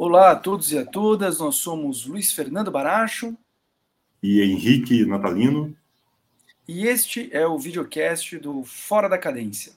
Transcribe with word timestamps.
Olá 0.00 0.30
a 0.30 0.36
todos 0.36 0.70
e 0.70 0.78
a 0.78 0.86
todas, 0.86 1.40
nós 1.40 1.56
somos 1.56 2.06
Luiz 2.06 2.30
Fernando 2.30 2.70
Baracho 2.70 3.36
e 4.22 4.40
Henrique 4.40 5.04
Natalino. 5.04 5.76
E 6.68 6.86
este 6.86 7.28
é 7.32 7.44
o 7.48 7.58
videocast 7.58 8.38
do 8.38 8.62
Fora 8.62 9.08
da 9.08 9.18
Cadência. 9.18 9.72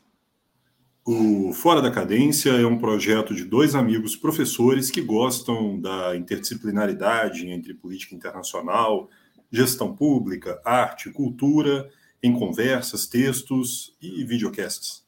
O 1.03 1.51
Fora 1.53 1.81
da 1.81 1.89
Cadência 1.89 2.51
é 2.51 2.63
um 2.67 2.77
projeto 2.77 3.33
de 3.33 3.43
dois 3.43 3.73
amigos 3.73 4.15
professores 4.15 4.91
que 4.91 5.01
gostam 5.01 5.81
da 5.81 6.15
interdisciplinaridade 6.15 7.49
entre 7.49 7.73
política 7.73 8.13
internacional, 8.13 9.09
gestão 9.51 9.95
pública, 9.95 10.61
arte, 10.63 11.09
cultura, 11.09 11.89
em 12.21 12.31
conversas, 12.31 13.07
textos 13.07 13.97
e 13.99 14.23
videocasts. 14.23 15.03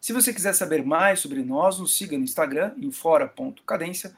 Se 0.00 0.14
você 0.14 0.32
quiser 0.32 0.54
saber 0.54 0.82
mais 0.82 1.20
sobre 1.20 1.42
nós, 1.42 1.78
nos 1.78 1.94
siga 1.94 2.16
no 2.16 2.24
Instagram, 2.24 2.74
em 2.78 2.90
fora.cadência, 2.90 4.16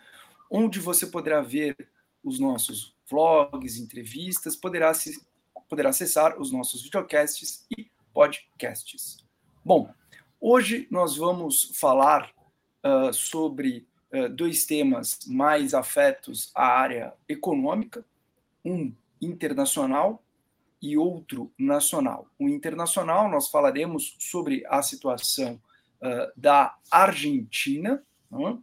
onde 0.48 0.78
você 0.78 1.08
poderá 1.08 1.40
ver 1.40 1.76
os 2.22 2.38
nossos 2.38 2.94
vlogs, 3.10 3.78
entrevistas, 3.78 4.54
poderá, 4.54 4.94
se, 4.94 5.20
poderá 5.68 5.90
acessar 5.90 6.40
os 6.40 6.52
nossos 6.52 6.84
videocasts 6.84 7.66
e 7.76 7.90
podcasts. 8.14 9.16
Bom, 9.64 9.92
hoje 10.40 10.86
nós 10.88 11.16
vamos 11.16 11.72
falar 11.74 12.30
uh, 12.84 13.12
sobre 13.12 13.84
uh, 14.12 14.28
dois 14.28 14.64
temas 14.64 15.18
mais 15.26 15.74
afetos 15.74 16.52
à 16.54 16.64
área 16.64 17.12
econômica, 17.28 18.04
um 18.64 18.94
internacional 19.20 20.22
e 20.80 20.96
outro 20.96 21.52
nacional. 21.58 22.28
O 22.38 22.48
internacional, 22.48 23.28
nós 23.28 23.48
falaremos 23.48 24.14
sobre 24.20 24.64
a 24.68 24.80
situação 24.80 25.60
uh, 26.02 26.32
da 26.36 26.76
Argentina, 26.90 28.02
uh, 28.30 28.62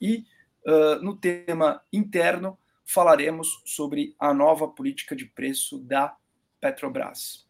e 0.00 0.24
uh, 0.66 1.02
no 1.02 1.16
tema 1.16 1.82
interno 1.92 2.58
falaremos 2.84 3.62
sobre 3.64 4.14
a 4.18 4.34
nova 4.34 4.68
política 4.68 5.16
de 5.16 5.24
preço 5.24 5.78
da 5.78 6.14
Petrobras. 6.60 7.46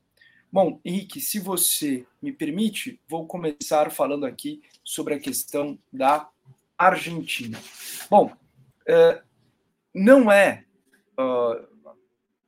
Bom, 0.50 0.80
Henrique, 0.84 1.20
se 1.20 1.40
você 1.40 2.06
me 2.22 2.32
permite, 2.32 3.00
vou 3.08 3.26
começar 3.26 3.90
falando 3.90 4.24
aqui 4.24 4.62
sobre 4.84 5.14
a 5.14 5.18
questão 5.18 5.76
da 5.92 6.30
Argentina. 6.78 7.58
Bom, 8.08 8.32
não 9.92 10.30
é 10.30 10.64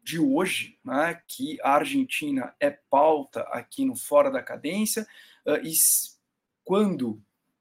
de 0.05 0.21
hoje 0.21 0.79
né, 0.85 1.21
que 1.27 1.59
a 1.61 1.75
Argentina 1.75 2.55
é 2.61 2.71
pauta 2.71 3.41
aqui 3.51 3.85
no 3.85 3.97
Fora 3.97 4.31
da 4.31 4.41
Cadência, 4.41 5.05
e 5.65 5.73
quando 6.67 7.11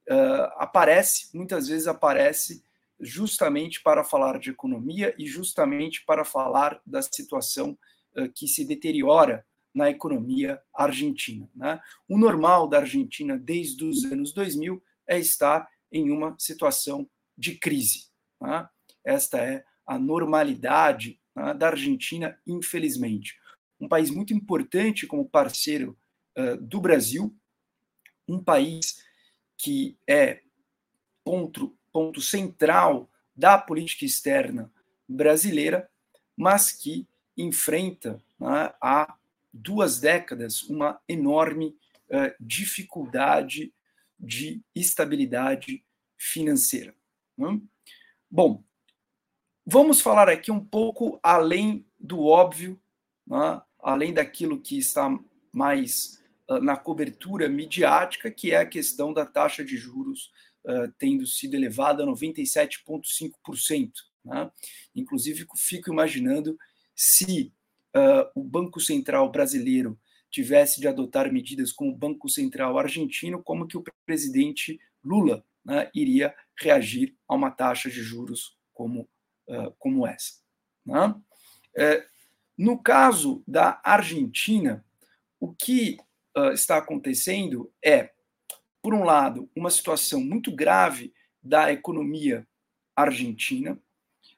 uh, 0.09 0.49
aparece, 0.57 1.29
muitas 1.31 1.67
vezes 1.67 1.87
aparece 1.87 2.65
justamente 2.99 3.83
para 3.83 4.03
falar 4.03 4.39
de 4.39 4.49
economia 4.49 5.13
e 5.17 5.27
justamente 5.27 6.03
para 6.05 6.25
falar 6.25 6.81
da 6.83 7.03
situação 7.03 7.77
uh, 8.17 8.27
que 8.33 8.47
se 8.47 8.65
deteriora 8.65 9.45
na 9.73 9.91
economia 9.91 10.59
argentina. 10.73 11.47
Né? 11.55 11.79
O 12.09 12.17
normal 12.17 12.67
da 12.67 12.79
Argentina 12.79 13.37
desde 13.37 13.85
os 13.85 14.03
anos 14.05 14.33
2000 14.33 14.81
é 15.07 15.19
estar 15.19 15.69
em 15.91 16.09
uma 16.09 16.35
situação 16.39 17.07
de 17.37 17.59
crise. 17.59 18.07
Né? 18.41 18.67
Esta 19.05 19.37
é 19.37 19.63
a 19.85 19.99
normalidade 19.99 21.21
né, 21.35 21.53
da 21.53 21.67
Argentina, 21.67 22.39
infelizmente. 22.47 23.37
Um 23.79 23.87
país 23.87 24.09
muito 24.09 24.33
importante 24.33 25.05
como 25.05 25.29
parceiro 25.29 25.95
uh, 26.39 26.57
do 26.57 26.81
Brasil, 26.81 27.35
um 28.27 28.43
país 28.43 29.03
que 29.57 29.97
é 30.07 30.41
ponto, 31.23 31.75
ponto 31.91 32.21
central 32.21 33.09
da 33.35 33.57
política 33.57 34.05
externa 34.05 34.71
brasileira, 35.07 35.89
mas 36.35 36.71
que 36.71 37.07
enfrenta 37.37 38.21
né, 38.39 38.73
há 38.81 39.15
duas 39.53 39.99
décadas 39.99 40.63
uma 40.63 40.99
enorme 41.07 41.77
uh, 42.09 42.33
dificuldade 42.39 43.73
de 44.19 44.61
estabilidade 44.73 45.83
financeira. 46.17 46.95
Né? 47.37 47.59
Bom, 48.29 48.63
vamos 49.65 50.01
falar 50.01 50.29
aqui 50.29 50.51
um 50.51 50.63
pouco 50.63 51.19
além 51.21 51.85
do 51.99 52.25
óbvio, 52.25 52.79
né, 53.25 53.61
além 53.79 54.13
daquilo 54.13 54.59
que 54.59 54.77
está 54.77 55.09
mais 55.51 56.23
na 56.61 56.77
cobertura 56.77 57.49
midiática, 57.49 58.29
que 58.29 58.51
é 58.51 58.57
a 58.57 58.65
questão 58.65 59.11
da 59.13 59.25
taxa 59.25 59.63
de 59.63 59.77
juros 59.77 60.31
uh, 60.65 60.91
tendo 60.97 61.25
sido 61.25 61.55
elevada 61.55 62.03
a 62.03 62.07
97,5%. 62.07 63.91
Né? 64.23 64.51
Inclusive, 64.95 65.45
fico 65.55 65.91
imaginando 65.91 66.57
se 66.95 67.53
uh, 67.95 68.29
o 68.39 68.43
Banco 68.43 68.79
Central 68.79 69.31
brasileiro 69.31 69.99
tivesse 70.29 70.81
de 70.81 70.87
adotar 70.87 71.31
medidas 71.31 71.71
como 71.71 71.91
o 71.91 71.97
Banco 71.97 72.27
Central 72.27 72.77
argentino, 72.77 73.41
como 73.41 73.67
que 73.67 73.77
o 73.77 73.83
presidente 74.05 74.79
Lula 75.03 75.45
né, 75.63 75.89
iria 75.95 76.35
reagir 76.59 77.15
a 77.27 77.35
uma 77.35 77.51
taxa 77.51 77.89
de 77.89 78.01
juros 78.01 78.57
como, 78.73 79.07
uh, 79.47 79.71
como 79.79 80.05
essa. 80.05 80.33
Né? 80.85 81.15
É, 81.77 82.05
no 82.57 82.77
caso 82.81 83.43
da 83.47 83.81
Argentina, 83.83 84.85
o 85.39 85.53
que 85.53 85.97
uh, 86.37 86.51
está 86.51 86.77
acontecendo 86.77 87.71
é, 87.83 88.11
por 88.81 88.93
um 88.93 89.03
lado, 89.03 89.49
uma 89.55 89.69
situação 89.69 90.21
muito 90.21 90.51
grave 90.51 91.13
da 91.41 91.71
economia 91.71 92.47
argentina. 92.95 93.79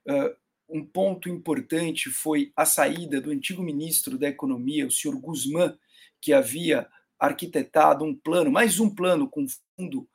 Uh, 0.07 0.35
um 0.69 0.85
ponto 0.85 1.29
importante 1.29 2.09
foi 2.09 2.51
a 2.55 2.65
saída 2.65 3.21
do 3.21 3.31
antigo 3.31 3.61
ministro 3.61 4.17
da 4.17 4.27
Economia, 4.27 4.85
o 4.85 4.91
senhor 4.91 5.17
Guzmán, 5.17 5.77
que 6.19 6.33
havia 6.33 6.87
arquitetado 7.17 8.03
um 8.03 8.13
plano, 8.13 8.51
mais 8.51 8.79
um 8.79 8.93
plano 8.93 9.29
com 9.29 9.45
Fundo 9.77 10.07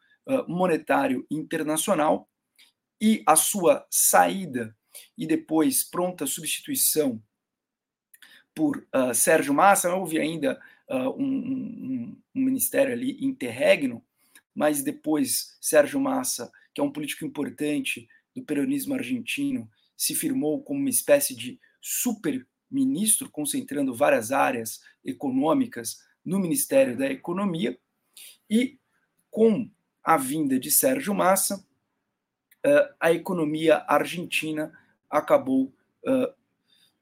Monetário 0.47 1.27
Internacional, 1.31 2.29
e 3.01 3.23
a 3.27 3.35
sua 3.35 3.87
saída 3.91 4.77
e 5.17 5.27
depois 5.27 5.83
pronta 5.83 6.27
substituição 6.27 7.21
por 8.55 8.87
uh, 8.95 9.15
Sérgio 9.15 9.55
Massa. 9.55 9.95
Houve 9.95 10.19
ainda 10.19 10.61
uh, 10.89 11.11
um, 11.11 11.25
um, 11.25 12.17
um, 12.35 12.45
ministério 12.45 12.93
ali 12.93 13.17
interregno, 13.25 14.05
mas 14.55 14.83
depois 14.83 15.57
Sérgio 15.61 16.01
Massa, 16.01 16.51
que 16.75 16.81
é 16.81 16.85
um 16.85 16.93
político 16.93 17.25
importante 17.25 18.09
do 18.35 18.43
peronismo 18.43 18.95
argentino, 18.95 19.71
se 19.97 20.15
firmou 20.15 20.63
como 20.63 20.81
uma 20.81 20.91
espécie 20.91 21.35
de 21.35 21.61
super 21.81 22.47
ministro, 22.71 23.31
concentrando 23.31 23.95
várias 23.95 24.33
áreas 24.33 24.81
econômicas 25.05 25.99
no 26.25 26.39
Ministério 26.39 26.97
da 26.97 27.11
Economia, 27.11 27.79
e 28.49 28.79
com 29.31 29.71
a 30.03 30.17
vinda 30.17 30.59
de 30.59 30.71
Sérgio 30.71 31.15
Massa, 31.15 31.65
a 33.01 33.13
economia 33.13 33.85
argentina 33.89 34.73
acabou 35.11 35.73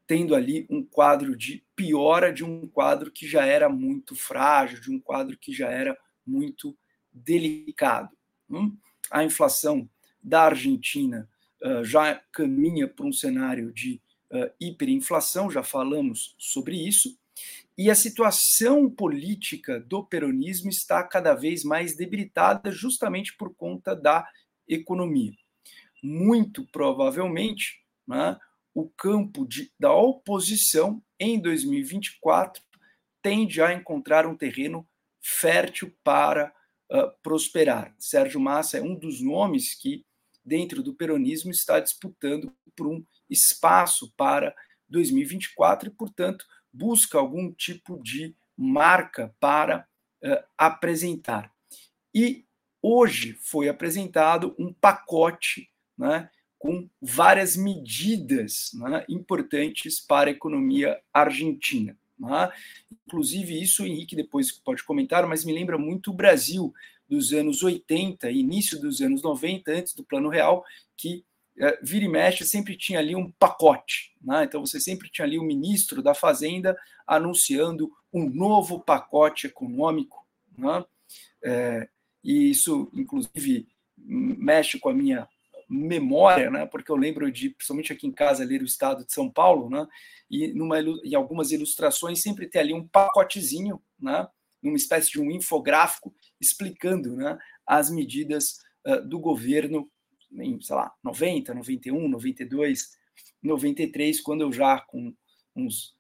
tendo 0.07 0.35
ali 0.35 0.67
um 0.69 0.83
quadro 0.83 1.37
de 1.37 1.63
piora 1.81 2.31
de 2.31 2.45
um 2.45 2.69
quadro 2.69 3.11
que 3.11 3.27
já 3.27 3.47
era 3.47 3.67
muito 3.67 4.15
frágil, 4.15 4.79
de 4.83 4.91
um 4.91 5.01
quadro 5.01 5.39
que 5.39 5.51
já 5.51 5.71
era 5.71 5.97
muito 6.27 6.77
delicado. 7.11 8.15
Hum? 8.51 8.77
A 9.11 9.25
inflação 9.25 9.89
da 10.23 10.43
Argentina 10.43 11.27
uh, 11.63 11.83
já 11.83 12.21
caminha 12.31 12.87
para 12.87 13.07
um 13.07 13.13
cenário 13.13 13.73
de 13.73 13.99
uh, 14.31 14.53
hiperinflação, 14.61 15.51
já 15.51 15.63
falamos 15.63 16.35
sobre 16.37 16.77
isso, 16.77 17.19
e 17.79 17.91
a 17.91 17.95
situação 17.95 18.91
política 18.91 19.81
do 19.81 20.05
peronismo 20.05 20.69
está 20.69 21.03
cada 21.03 21.33
vez 21.33 21.65
mais 21.65 21.97
debilitada 21.97 22.71
justamente 22.71 23.35
por 23.39 23.55
conta 23.55 23.97
da 23.97 24.29
economia. 24.69 25.33
Muito 26.03 26.67
provavelmente, 26.67 27.83
né, 28.07 28.39
o 28.75 28.87
campo 28.91 29.47
de, 29.47 29.73
da 29.81 29.95
oposição 29.95 31.03
em 31.21 31.39
2024 31.39 32.63
tende 33.23 33.61
a 33.61 33.75
encontrar 33.75 34.27
um 34.27 34.35
terreno 34.35 34.89
fértil 35.21 35.95
para 36.03 36.53
uh, 36.91 37.13
prosperar. 37.23 37.95
Sérgio 37.99 38.41
Massa 38.41 38.79
é 38.79 38.83
um 38.83 38.95
dos 38.95 39.21
nomes 39.21 39.75
que, 39.75 40.07
dentro 40.43 40.83
do 40.83 40.95
peronismo, 40.95 41.51
está 41.51 41.79
disputando 41.79 42.51
por 42.75 42.87
um 42.87 43.05
espaço 43.29 44.11
para 44.17 44.55
2024 44.89 45.91
e, 45.91 45.93
portanto, 45.93 46.47
busca 46.73 47.19
algum 47.19 47.53
tipo 47.53 48.03
de 48.03 48.35
marca 48.57 49.35
para 49.39 49.87
uh, 50.25 50.45
apresentar. 50.57 51.53
E 52.15 52.47
hoje 52.83 53.35
foi 53.35 53.69
apresentado 53.69 54.55
um 54.59 54.73
pacote 54.73 55.71
né, 55.99 56.31
com 56.61 56.87
várias 57.01 57.57
medidas 57.57 58.71
né, 58.75 59.03
importantes 59.09 59.99
para 59.99 60.29
a 60.29 60.33
economia 60.33 61.01
argentina. 61.11 61.97
Né? 62.19 62.53
Inclusive, 63.07 63.61
isso, 63.61 63.83
Henrique, 63.83 64.15
depois 64.15 64.53
pode 64.53 64.85
comentar, 64.85 65.27
mas 65.27 65.43
me 65.43 65.55
lembra 65.55 65.79
muito 65.79 66.11
o 66.11 66.15
Brasil 66.15 66.73
dos 67.09 67.33
anos 67.33 67.63
80, 67.63 68.31
início 68.31 68.79
dos 68.79 69.01
anos 69.01 69.23
90, 69.23 69.73
antes 69.73 69.95
do 69.95 70.05
Plano 70.05 70.29
Real, 70.29 70.63
que 70.99 71.25
é, 71.59 71.79
vira 71.83 72.05
e 72.05 72.09
mexe, 72.09 72.45
sempre 72.45 72.77
tinha 72.77 72.99
ali 72.99 73.17
um 73.17 73.31
pacote. 73.31 74.15
Né? 74.23 74.45
Então, 74.45 74.61
você 74.61 74.79
sempre 74.79 75.09
tinha 75.09 75.27
ali 75.27 75.39
o 75.39 75.43
ministro 75.43 76.03
da 76.03 76.13
Fazenda 76.13 76.77
anunciando 77.07 77.91
um 78.13 78.29
novo 78.29 78.79
pacote 78.79 79.47
econômico. 79.47 80.27
Né? 80.59 80.85
É, 81.43 81.89
e 82.23 82.51
isso, 82.51 82.91
inclusive, 82.93 83.67
mexe 83.97 84.79
com 84.79 84.91
a 84.91 84.95
minha 84.95 85.27
memória, 85.71 86.51
né? 86.51 86.67
porque 86.67 86.91
eu 86.91 86.97
lembro 86.97 87.31
de, 87.31 87.51
principalmente 87.51 87.93
aqui 87.93 88.07
em 88.07 88.13
casa, 88.13 88.45
ler 88.45 88.61
o 88.61 88.67
Estado 88.67 89.07
de 89.07 89.13
São 89.13 89.31
Paulo, 89.31 89.71
né? 89.71 89.87
e 90.29 90.49
numa, 90.53 90.81
em 90.81 91.15
algumas 91.15 91.53
ilustrações 91.53 92.21
sempre 92.21 92.49
tem 92.49 92.61
ali 92.61 92.75
um 92.75 92.87
pacotezinho, 92.87 93.81
né? 93.99 94.27
uma 94.61 94.77
espécie 94.77 95.13
de 95.13 95.21
um 95.21 95.31
infográfico 95.31 96.13
explicando 96.41 97.15
né? 97.15 97.39
as 97.65 97.89
medidas 97.89 98.59
uh, 98.87 99.01
do 99.07 99.21
governo 99.21 99.89
em, 100.33 100.61
sei 100.61 100.77
lá, 100.77 100.93
90, 101.03 101.55
91, 101.55 102.09
92, 102.09 102.91
93, 103.43 104.21
quando 104.21 104.43
eu 104.43 104.53
já 104.53 104.81
com 104.81 105.15
uns 105.55 105.95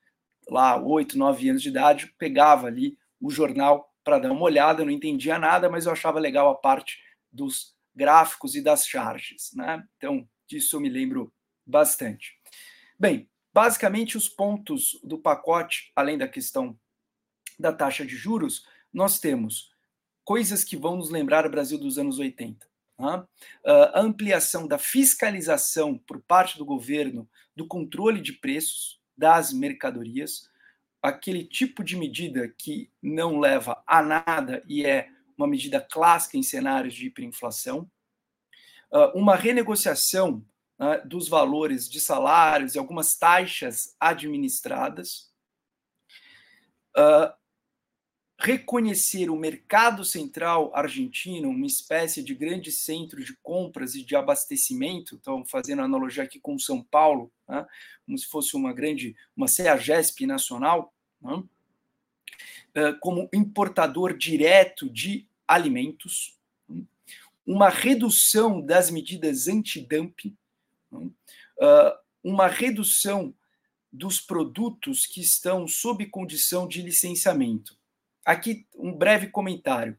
lá 0.49 0.81
8, 0.81 1.17
9 1.17 1.50
anos 1.50 1.62
de 1.62 1.69
idade, 1.69 2.14
pegava 2.19 2.67
ali 2.67 2.96
o 3.20 3.31
jornal 3.31 3.93
para 4.02 4.19
dar 4.19 4.32
uma 4.32 4.43
olhada, 4.43 4.84
não 4.84 4.90
entendia 4.90 5.38
nada, 5.38 5.69
mas 5.69 5.87
eu 5.87 5.93
achava 5.93 6.19
legal 6.19 6.49
a 6.49 6.55
parte 6.55 6.99
dos 7.31 7.75
gráficos 7.94 8.54
e 8.54 8.62
das 8.62 8.87
charges, 8.87 9.50
né? 9.54 9.84
Então, 9.96 10.28
disso 10.46 10.76
eu 10.76 10.81
me 10.81 10.88
lembro 10.88 11.32
bastante. 11.66 12.38
Bem, 12.98 13.28
basicamente 13.52 14.16
os 14.16 14.28
pontos 14.28 14.98
do 15.02 15.19
pacote, 15.19 15.92
além 15.94 16.19
da 16.19 16.28
questão 16.28 16.78
da 17.58 17.72
taxa 17.72 18.04
de 18.04 18.16
juros, 18.16 18.66
nós 18.92 19.20
temos 19.20 19.70
coisas 20.25 20.64
que 20.64 20.76
vão 20.76 20.96
nos 20.96 21.10
lembrar 21.10 21.46
o 21.46 21.50
Brasil 21.50 21.78
dos 21.78 21.98
anos 21.98 22.19
80. 22.19 22.66
Né? 22.98 23.25
A 23.64 24.00
ampliação 24.00 24.66
da 24.66 24.78
fiscalização 24.78 25.98
por 25.98 26.22
parte 26.22 26.58
do 26.58 26.64
governo 26.64 27.28
do 27.56 27.66
controle 27.66 28.20
de 28.20 28.34
preços 28.34 29.00
das 29.16 29.52
mercadorias, 29.52 30.48
aquele 31.02 31.44
tipo 31.44 31.82
de 31.82 31.96
medida 31.96 32.48
que 32.48 32.90
não 33.02 33.38
leva 33.38 33.82
a 33.86 34.02
nada 34.02 34.62
e 34.66 34.84
é 34.84 35.10
uma 35.40 35.48
medida 35.48 35.81
clássica 35.81 36.37
em 36.37 36.42
cenários 36.42 36.94
de 36.94 37.06
hiperinflação, 37.06 37.90
uma 39.14 39.37
renegociação 39.37 40.44
né, 40.78 40.98
dos 41.04 41.28
valores 41.28 41.88
de 41.88 42.00
salários 42.00 42.75
e 42.75 42.78
algumas 42.78 43.16
taxas 43.16 43.94
administradas, 43.98 45.32
reconhecer 48.40 49.28
o 49.28 49.37
mercado 49.37 50.02
central 50.02 50.75
argentino, 50.75 51.50
uma 51.50 51.66
espécie 51.66 52.22
de 52.22 52.34
grande 52.34 52.72
centro 52.72 53.22
de 53.22 53.36
compras 53.43 53.94
e 53.94 54.02
de 54.02 54.16
abastecimento, 54.16 55.14
então 55.14 55.44
fazendo 55.44 55.82
analogia 55.82 56.22
aqui 56.22 56.40
com 56.40 56.58
São 56.58 56.82
Paulo, 56.82 57.31
né, 57.46 57.66
como 58.06 58.16
se 58.16 58.26
fosse 58.26 58.56
uma 58.56 58.72
grande, 58.72 59.14
uma 59.36 59.46
CEAGESP 59.46 60.26
nacional, 60.26 60.94
né, 61.20 61.43
eh, 62.75 62.93
como 63.00 63.28
importador 63.34 64.16
direto 64.16 64.88
de 64.88 65.28
alimentos, 65.50 66.38
uma 67.44 67.69
redução 67.69 68.61
das 68.61 68.88
medidas 68.88 69.49
antidumping, 69.49 70.37
eh, 71.61 71.99
uma 72.23 72.47
redução 72.47 73.35
dos 73.93 74.20
produtos 74.20 75.06
que 75.06 75.20
estão 75.20 75.67
sob 75.67 76.06
condição 76.06 76.69
de 76.69 76.81
licenciamento. 76.81 77.76
Aqui 78.25 78.64
um 78.76 78.93
breve 78.93 79.26
comentário. 79.26 79.99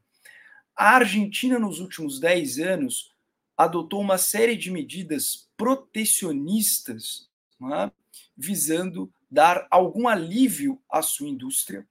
A 0.73 0.95
Argentina, 0.95 1.59
nos 1.59 1.81
últimos 1.81 2.17
10 2.17 2.59
anos, 2.59 3.11
adotou 3.57 3.99
uma 3.99 4.17
série 4.17 4.55
de 4.55 4.71
medidas 4.71 5.49
protecionistas 5.57 7.29
é? 7.61 7.91
visando 8.37 9.13
dar 9.29 9.67
algum 9.69 10.07
alívio 10.07 10.81
à 10.89 11.01
sua 11.01 11.27
indústria 11.27 11.85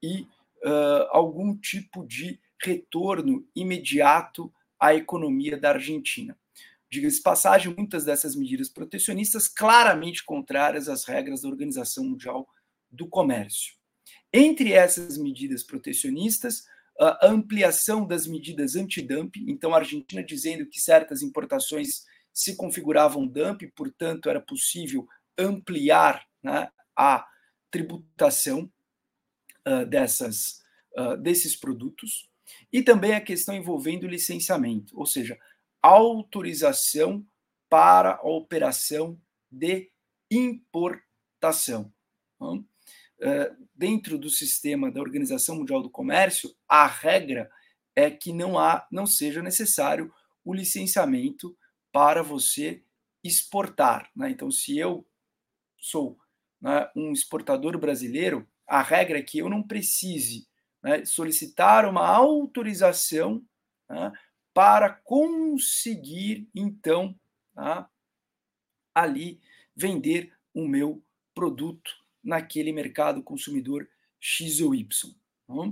e 0.00 0.22
uh, 0.64 1.08
algum 1.10 1.56
tipo 1.56 2.06
de 2.06 2.40
retorno 2.62 3.46
imediato 3.54 4.52
à 4.78 4.94
economia 4.94 5.56
da 5.56 5.70
Argentina. 5.70 6.38
Diga-se 6.90 7.22
passagem, 7.22 7.74
muitas 7.74 8.04
dessas 8.04 8.36
medidas 8.36 8.68
protecionistas 8.68 9.48
claramente 9.48 10.24
contrárias 10.24 10.88
às 10.88 11.04
regras 11.04 11.42
da 11.42 11.48
Organização 11.48 12.04
Mundial 12.04 12.46
do 12.90 13.08
Comércio. 13.08 13.74
Entre 14.32 14.72
essas 14.72 15.16
medidas 15.16 15.62
protecionistas, 15.62 16.64
a 17.00 17.26
ampliação 17.26 18.06
das 18.06 18.26
medidas 18.26 18.76
antidumping, 18.76 19.50
então 19.50 19.74
a 19.74 19.78
Argentina 19.78 20.22
dizendo 20.22 20.66
que 20.66 20.80
certas 20.80 21.22
importações 21.22 22.04
se 22.32 22.56
configuravam 22.56 23.26
dumping, 23.26 23.70
portanto 23.70 24.28
era 24.28 24.40
possível 24.40 25.06
ampliar 25.38 26.26
né, 26.42 26.70
a 26.96 27.26
tributação 27.70 28.70
uh, 29.66 29.86
dessas, 29.86 30.60
uh, 30.98 31.16
desses 31.16 31.56
produtos, 31.56 32.30
e 32.72 32.82
também 32.82 33.14
a 33.14 33.20
questão 33.20 33.54
envolvendo 33.54 34.06
licenciamento, 34.06 34.98
ou 34.98 35.06
seja, 35.06 35.38
autorização 35.80 37.26
para 37.68 38.16
a 38.16 38.28
operação 38.28 39.20
de 39.50 39.90
importação. 40.30 41.92
Então, 42.36 42.64
eh, 43.20 43.52
dentro 43.74 44.18
do 44.18 44.30
sistema 44.30 44.90
da 44.90 45.00
Organização 45.00 45.56
Mundial 45.56 45.82
do 45.82 45.90
Comércio, 45.90 46.54
a 46.68 46.86
regra 46.86 47.50
é 47.94 48.10
que 48.10 48.32
não 48.32 48.58
há, 48.58 48.86
não 48.90 49.06
seja 49.06 49.42
necessário 49.42 50.12
o 50.44 50.52
licenciamento 50.52 51.56
para 51.92 52.22
você 52.22 52.82
exportar. 53.22 54.10
Né? 54.16 54.30
Então, 54.30 54.50
se 54.50 54.78
eu 54.78 55.06
sou 55.78 56.18
né, 56.60 56.90
um 56.96 57.12
exportador 57.12 57.78
brasileiro, 57.78 58.48
a 58.66 58.82
regra 58.82 59.18
é 59.18 59.22
que 59.22 59.38
eu 59.38 59.48
não 59.48 59.62
precise 59.62 60.46
né, 60.82 61.04
solicitar 61.04 61.88
uma 61.88 62.06
autorização 62.06 63.42
né, 63.88 64.12
para 64.52 64.90
conseguir, 64.90 66.48
então, 66.54 67.18
tá, 67.54 67.88
ali 68.94 69.40
vender 69.74 70.32
o 70.52 70.66
meu 70.66 71.02
produto 71.34 71.90
naquele 72.22 72.72
mercado 72.72 73.22
consumidor 73.22 73.88
X 74.20 74.60
ou 74.60 74.74
Y. 74.74 75.14
Uh, 75.48 75.70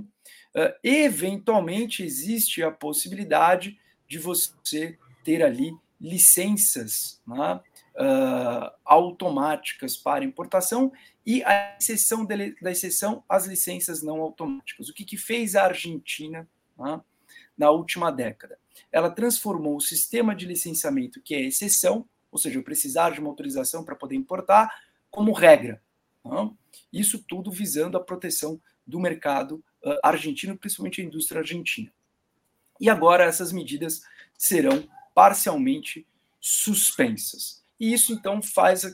eventualmente 0.83 2.03
existe 2.03 2.62
a 2.62 2.71
possibilidade 2.71 3.79
de 4.07 4.19
você 4.19 4.99
ter 5.25 5.43
ali 5.43 5.75
licenças 6.01 7.21
né, 7.26 7.62
uh, 7.97 8.70
automáticas 8.85 9.97
para 9.97 10.25
importação 10.25 10.92
e 11.25 11.42
a 11.44 11.76
exceção 11.78 12.25
de, 12.25 12.54
da 12.61 12.70
exceção 12.70 13.25
as 13.28 13.47
licenças 13.47 14.02
não 14.02 14.20
automáticas. 14.20 14.88
O 14.88 14.94
que, 14.94 15.04
que 15.04 15.16
fez 15.16 15.54
a 15.54 15.64
Argentina 15.64 16.49
né, 16.78 17.00
na 17.56 17.70
última 17.70 18.11
década? 18.11 18.59
Ela 18.90 19.11
transformou 19.11 19.76
o 19.76 19.80
sistema 19.80 20.35
de 20.35 20.47
licenciamento, 20.47 21.20
que 21.20 21.35
é 21.35 21.40
exceção, 21.40 22.09
ou 22.30 22.38
seja, 22.38 22.59
eu 22.59 22.62
precisar 22.62 23.11
de 23.11 23.20
uma 23.20 23.30
autorização 23.30 23.85
para 23.85 23.97
poder 23.97 24.16
importar, 24.16 24.70
como 25.11 25.32
regra. 25.32 25.82
Não? 26.25 26.56
Isso 26.92 27.25
tudo 27.26 27.50
visando 27.50 27.97
a 27.97 28.02
proteção 28.02 28.61
do 28.87 29.00
mercado 29.00 29.62
uh, 29.85 29.99
argentino, 30.02 30.56
principalmente 30.56 31.00
a 31.00 31.04
indústria 31.04 31.40
argentina. 31.40 31.92
E 32.80 32.88
agora 32.88 33.25
essas 33.25 33.52
medidas 33.52 34.02
serão 34.37 34.88
parcialmente 35.14 36.06
suspensas. 36.40 37.62
E 37.80 37.92
isso 37.92 38.12
então 38.12 38.42
faz, 38.42 38.84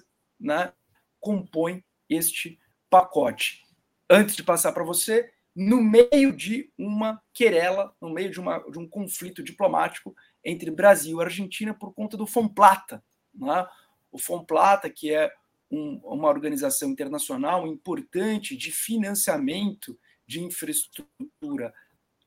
né, 0.40 0.72
compõe 1.20 1.84
este 2.08 2.58
pacote. 2.88 3.64
Antes 4.08 4.36
de 4.36 4.44
passar 4.44 4.72
para 4.72 4.84
você, 4.84 5.30
no 5.54 5.82
meio 5.82 6.32
de 6.36 6.70
uma 6.78 7.20
querela, 7.32 7.94
no 8.00 8.10
meio 8.10 8.30
de, 8.30 8.38
uma, 8.38 8.58
de 8.70 8.78
um 8.78 8.88
conflito 8.88 9.42
diplomático 9.42 10.14
entre 10.44 10.70
Brasil 10.70 11.18
e 11.18 11.24
Argentina 11.24 11.74
por 11.74 11.92
conta 11.92 12.16
do 12.16 12.26
Fomplata. 12.26 13.02
Né? 13.34 13.66
O 14.12 14.18
Fomplata, 14.18 14.88
que 14.88 15.12
é 15.12 15.32
um, 15.70 15.98
uma 16.04 16.28
organização 16.28 16.90
internacional 16.90 17.66
importante 17.66 18.56
de 18.56 18.70
financiamento 18.70 19.98
de 20.26 20.42
infraestrutura 20.42 21.72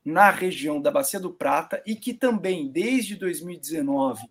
na 0.04 0.30
região 0.30 0.80
da 0.80 0.90
Bacia 0.90 1.20
do 1.20 1.32
Prata 1.32 1.82
e 1.86 1.94
que 1.94 2.14
também, 2.14 2.70
desde 2.70 3.16
2019, 3.16 4.22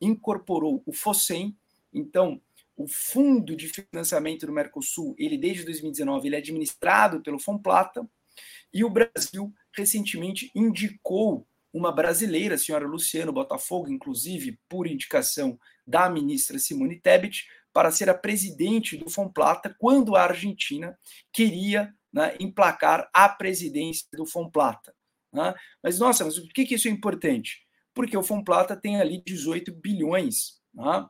incorporou 0.00 0.82
o 0.86 0.92
FOSEM. 0.92 1.56
Então, 1.94 2.40
o 2.76 2.88
Fundo 2.88 3.54
de 3.56 3.68
Financiamento 3.68 4.46
do 4.46 4.52
Mercosul, 4.52 5.14
ele 5.16 5.38
desde 5.38 5.64
2019, 5.64 6.26
ele 6.26 6.34
é 6.34 6.38
administrado 6.38 7.22
pelo 7.22 7.38
Fomplata, 7.38 8.06
e 8.72 8.84
o 8.84 8.90
Brasil 8.90 9.54
recentemente 9.72 10.50
indicou 10.54 11.46
uma 11.72 11.92
brasileira, 11.92 12.56
a 12.56 12.58
senhora 12.58 12.86
Luciano 12.86 13.32
Botafogo, 13.32 13.90
inclusive 13.90 14.58
por 14.68 14.86
indicação 14.86 15.58
da 15.86 16.08
ministra 16.08 16.58
Simone 16.58 17.00
Tebet, 17.00 17.46
para 17.72 17.90
ser 17.90 18.08
a 18.08 18.14
presidente 18.14 18.96
do 18.96 19.10
Fomplata 19.10 19.74
quando 19.78 20.14
a 20.14 20.22
Argentina 20.22 20.96
queria 21.32 21.92
né, 22.12 22.36
emplacar 22.38 23.10
a 23.12 23.28
presidência 23.28 24.06
do 24.12 24.24
Fomplata. 24.24 24.94
Né? 25.32 25.52
Mas, 25.82 25.98
nossa, 25.98 26.24
mas 26.24 26.38
por 26.38 26.52
que, 26.52 26.64
que 26.64 26.76
isso 26.76 26.86
é 26.86 26.90
importante? 26.92 27.66
Porque 27.92 28.16
o 28.16 28.22
Fomplata 28.22 28.76
tem 28.76 29.00
ali 29.00 29.20
18 29.24 29.72
bilhões 29.72 30.60
né, 30.72 31.06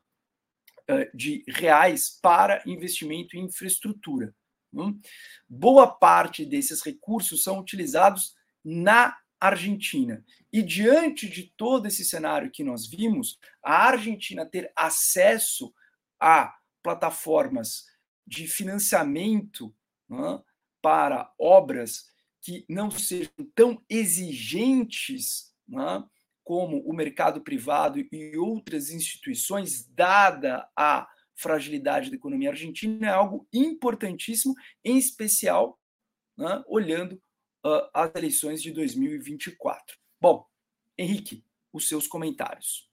de 1.14 1.44
reais 1.48 2.18
para 2.20 2.62
investimento 2.66 3.36
em 3.36 3.44
infraestrutura. 3.44 4.34
Hum? 4.72 5.00
Boa 5.48 5.86
parte 5.86 6.44
desses 6.44 6.82
recursos 6.82 7.42
são 7.42 7.58
utilizados 7.58 8.34
na 8.64 9.16
Argentina. 9.40 10.24
E 10.52 10.62
diante 10.62 11.28
de 11.28 11.52
todo 11.56 11.86
esse 11.86 12.04
cenário 12.04 12.50
que 12.50 12.64
nós 12.64 12.86
vimos, 12.86 13.38
a 13.62 13.88
Argentina 13.88 14.46
ter 14.46 14.72
acesso 14.74 15.72
a 16.20 16.54
plataformas 16.82 17.84
de 18.26 18.46
financiamento 18.48 19.74
né, 20.08 20.40
para 20.80 21.32
obras 21.38 22.06
que 22.40 22.64
não 22.68 22.90
sejam 22.90 23.32
tão 23.54 23.82
exigentes 23.88 25.54
né, 25.68 26.04
como 26.44 26.78
o 26.80 26.92
mercado 26.92 27.40
privado 27.40 27.98
e 27.98 28.36
outras 28.36 28.90
instituições, 28.90 29.88
dada 29.88 30.68
a 30.76 31.08
fragilidade 31.34 32.10
da 32.10 32.16
economia 32.16 32.50
argentina, 32.50 33.06
é 33.08 33.10
algo 33.10 33.48
importantíssimo, 33.52 34.54
em 34.84 34.96
especial 34.96 35.80
né, 36.36 36.62
olhando 36.68 37.14
uh, 37.64 37.88
as 37.92 38.14
eleições 38.14 38.62
de 38.62 38.70
2024. 38.70 39.96
Bom, 40.20 40.46
Henrique, 40.96 41.44
os 41.72 41.88
seus 41.88 42.06
comentários. 42.06 42.88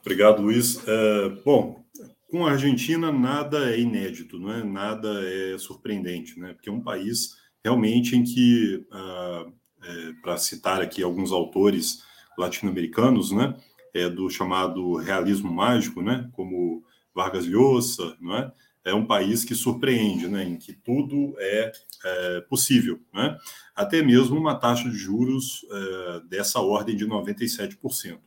Obrigado, 0.00 0.40
Luiz. 0.40 0.76
É, 0.88 1.28
bom, 1.44 1.84
com 2.30 2.46
a 2.46 2.52
Argentina 2.52 3.12
nada 3.12 3.70
é 3.70 3.78
inédito, 3.78 4.38
não 4.38 4.50
é? 4.52 4.64
Nada 4.64 5.08
é 5.28 5.58
surpreendente, 5.58 6.38
né? 6.38 6.54
Porque 6.54 6.70
é 6.70 6.72
um 6.72 6.82
país 6.82 7.36
realmente 7.62 8.16
em 8.16 8.24
que, 8.24 8.86
uh, 8.90 9.52
é, 9.82 10.12
para 10.22 10.36
citar 10.36 10.80
aqui 10.80 11.02
alguns 11.02 11.32
autores 11.32 12.02
latino-americanos, 12.36 13.32
né? 13.32 13.54
É 13.92 14.08
do 14.08 14.30
chamado 14.30 14.94
realismo 14.96 15.52
mágico, 15.52 16.00
né? 16.00 16.28
Como 16.32 16.84
Vargas 17.14 17.46
Llosa, 17.46 18.16
não 18.20 18.36
é? 18.36 18.52
é 18.84 18.94
um 18.94 19.06
país 19.06 19.44
que 19.44 19.54
surpreende, 19.54 20.26
né, 20.26 20.42
em 20.44 20.56
que 20.56 20.72
tudo 20.72 21.34
é, 21.38 21.72
é 22.04 22.40
possível, 22.42 22.98
né? 23.12 23.36
até 23.74 24.02
mesmo 24.02 24.38
uma 24.38 24.54
taxa 24.54 24.88
de 24.88 24.96
juros 24.96 25.66
é, 25.70 26.20
dessa 26.28 26.60
ordem 26.60 26.96
de 26.96 27.06
97%. 27.06 28.18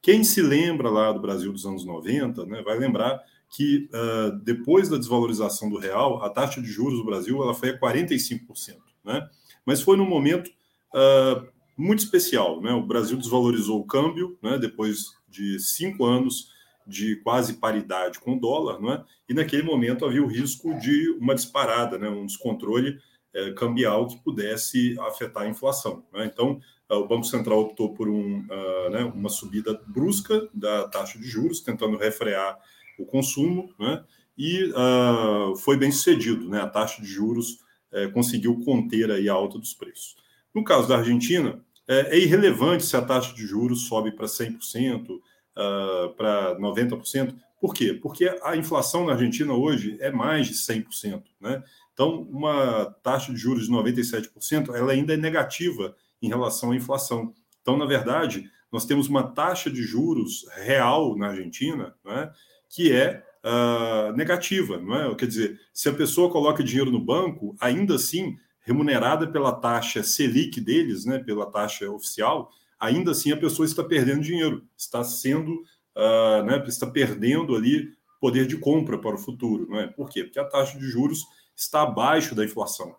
Quem 0.00 0.24
se 0.24 0.40
lembra 0.40 0.88
lá 0.88 1.12
do 1.12 1.20
Brasil 1.20 1.52
dos 1.52 1.66
anos 1.66 1.84
90, 1.84 2.46
né, 2.46 2.62
vai 2.62 2.78
lembrar 2.78 3.22
que 3.50 3.88
uh, 3.92 4.38
depois 4.44 4.88
da 4.88 4.98
desvalorização 4.98 5.70
do 5.70 5.78
real, 5.78 6.22
a 6.22 6.28
taxa 6.28 6.60
de 6.60 6.68
juros 6.68 6.98
do 6.98 7.04
Brasil 7.04 7.42
ela 7.42 7.54
foi 7.54 7.70
a 7.70 7.78
45%, 7.78 8.76
né? 9.02 9.26
mas 9.64 9.80
foi 9.80 9.96
num 9.96 10.08
momento 10.08 10.50
uh, 10.94 11.46
muito 11.76 12.00
especial. 12.00 12.60
Né? 12.60 12.72
O 12.72 12.86
Brasil 12.86 13.16
desvalorizou 13.16 13.80
o 13.80 13.86
câmbio 13.86 14.38
né, 14.42 14.58
depois 14.58 15.06
de 15.28 15.58
cinco 15.60 16.04
anos 16.04 16.50
de 16.86 17.16
quase 17.16 17.54
paridade 17.54 18.18
com 18.18 18.34
o 18.34 18.40
dólar, 18.40 18.80
não 18.80 18.92
é? 18.92 19.04
e 19.28 19.34
naquele 19.34 19.62
momento 19.62 20.06
havia 20.06 20.22
o 20.22 20.26
risco 20.26 20.74
de 20.80 21.10
uma 21.20 21.34
disparada, 21.34 21.98
né? 21.98 22.08
um 22.08 22.24
descontrole 22.24 22.98
é, 23.34 23.52
cambial 23.52 24.06
que 24.06 24.18
pudesse 24.24 24.98
afetar 25.00 25.42
a 25.42 25.48
inflação. 25.48 26.02
Né? 26.12 26.24
Então, 26.32 26.58
uh, 26.90 26.94
o 26.94 27.06
Banco 27.06 27.24
Central 27.24 27.60
optou 27.60 27.92
por 27.92 28.08
um, 28.08 28.38
uh, 28.40 28.90
né, 28.90 29.04
uma 29.14 29.28
subida 29.28 29.78
brusca 29.86 30.48
da 30.54 30.88
taxa 30.88 31.18
de 31.18 31.26
juros, 31.26 31.60
tentando 31.60 31.98
refrear 31.98 32.58
o 32.98 33.04
consumo, 33.04 33.72
né? 33.78 34.02
e 34.36 34.72
uh, 34.72 35.54
foi 35.56 35.76
bem 35.76 35.92
sucedido. 35.92 36.48
Né? 36.48 36.60
A 36.60 36.68
taxa 36.68 37.02
de 37.02 37.08
juros 37.08 37.58
eh, 37.90 38.08
conseguiu 38.08 38.60
conter 38.64 39.10
aí 39.10 39.30
a 39.30 39.32
alta 39.32 39.58
dos 39.58 39.72
preços. 39.72 40.16
No 40.54 40.64
caso 40.64 40.88
da 40.88 40.98
Argentina, 40.98 41.62
é, 41.86 42.16
é 42.16 42.18
irrelevante 42.18 42.84
se 42.84 42.96
a 42.96 43.02
taxa 43.02 43.34
de 43.34 43.46
juros 43.46 43.86
sobe 43.86 44.12
para 44.12 44.26
100%, 44.26 45.08
uh, 45.10 46.14
para 46.14 46.58
90%. 46.58 47.34
Por 47.60 47.74
quê? 47.74 47.92
Porque 47.94 48.32
a 48.42 48.56
inflação 48.56 49.06
na 49.06 49.12
Argentina 49.12 49.52
hoje 49.52 49.96
é 50.00 50.10
mais 50.10 50.46
de 50.46 50.54
100%. 50.54 51.22
Né? 51.40 51.62
Então, 51.92 52.22
uma 52.30 52.94
taxa 53.02 53.32
de 53.32 53.38
juros 53.38 53.66
de 53.66 53.72
97%, 53.72 54.74
ela 54.74 54.92
ainda 54.92 55.14
é 55.14 55.16
negativa 55.16 55.96
em 56.22 56.28
relação 56.28 56.70
à 56.70 56.76
inflação. 56.76 57.34
Então, 57.60 57.76
na 57.76 57.86
verdade, 57.86 58.48
nós 58.70 58.84
temos 58.84 59.08
uma 59.08 59.22
taxa 59.22 59.70
de 59.70 59.82
juros 59.82 60.46
real 60.56 61.16
na 61.16 61.28
Argentina 61.28 61.94
né, 62.04 62.30
que 62.68 62.92
é 62.92 63.24
uh, 63.44 64.12
negativa. 64.16 64.78
Não 64.78 64.94
é? 64.94 65.14
Quer 65.16 65.26
dizer, 65.26 65.60
se 65.72 65.88
a 65.88 65.92
pessoa 65.92 66.30
coloca 66.30 66.62
dinheiro 66.62 66.90
no 66.90 67.00
banco, 67.00 67.56
ainda 67.60 67.96
assim, 67.96 68.36
remunerada 68.68 69.26
pela 69.26 69.50
taxa 69.50 70.02
Selic 70.02 70.60
deles, 70.60 71.06
né, 71.06 71.18
pela 71.18 71.50
taxa 71.50 71.90
oficial, 71.90 72.50
ainda 72.78 73.12
assim 73.12 73.32
a 73.32 73.36
pessoa 73.36 73.64
está 73.64 73.82
perdendo 73.82 74.20
dinheiro, 74.20 74.62
está 74.76 75.02
sendo, 75.02 75.62
uh, 75.96 76.42
né, 76.44 76.62
está 76.68 76.86
perdendo 76.86 77.56
ali 77.56 77.88
poder 78.20 78.46
de 78.46 78.58
compra 78.58 78.98
para 78.98 79.14
o 79.14 79.18
futuro. 79.18 79.66
Não 79.70 79.80
é? 79.80 79.86
Por 79.86 80.10
quê? 80.10 80.22
Porque 80.22 80.38
a 80.38 80.44
taxa 80.44 80.78
de 80.78 80.86
juros 80.86 81.24
está 81.56 81.82
abaixo 81.82 82.34
da 82.34 82.44
inflação. 82.44 82.94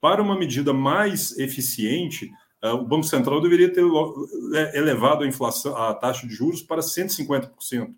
Para 0.00 0.22
uma 0.22 0.38
medida 0.38 0.72
mais 0.72 1.36
eficiente, 1.36 2.30
uh, 2.62 2.76
o 2.76 2.86
Banco 2.86 3.04
Central 3.04 3.40
deveria 3.40 3.72
ter 3.72 3.84
é, 4.54 4.78
elevado 4.78 5.24
a 5.24 5.26
inflação, 5.26 5.76
a 5.76 5.92
taxa 5.94 6.28
de 6.28 6.32
juros 6.32 6.62
para 6.62 6.80
150%, 6.80 7.92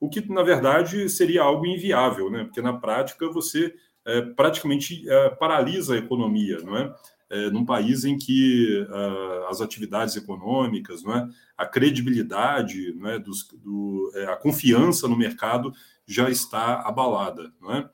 o 0.00 0.08
que 0.08 0.28
na 0.28 0.42
verdade 0.42 1.08
seria 1.08 1.42
algo 1.42 1.64
inviável, 1.64 2.28
né? 2.28 2.42
Porque 2.42 2.60
na 2.60 2.72
prática 2.72 3.30
você 3.30 3.72
é, 4.06 4.20
praticamente 4.20 5.08
é, 5.08 5.30
paralisa 5.30 5.94
a 5.94 5.98
economia, 5.98 6.58
não 6.58 6.76
é? 6.76 6.94
é, 7.30 7.50
num 7.50 7.64
país 7.64 8.04
em 8.04 8.16
que 8.16 8.86
uh, 8.88 9.46
as 9.48 9.60
atividades 9.60 10.14
econômicas, 10.14 11.02
não 11.02 11.16
é, 11.16 11.28
a 11.56 11.66
credibilidade, 11.66 12.92
não 12.94 13.10
é, 13.10 13.18
dos, 13.18 13.48
do, 13.48 14.12
é, 14.14 14.26
a 14.26 14.36
confiança 14.36 15.08
no 15.08 15.16
mercado 15.16 15.72
já 16.06 16.30
está 16.30 16.80
abalada. 16.80 17.52
Não 17.60 17.72
é? 17.72 17.90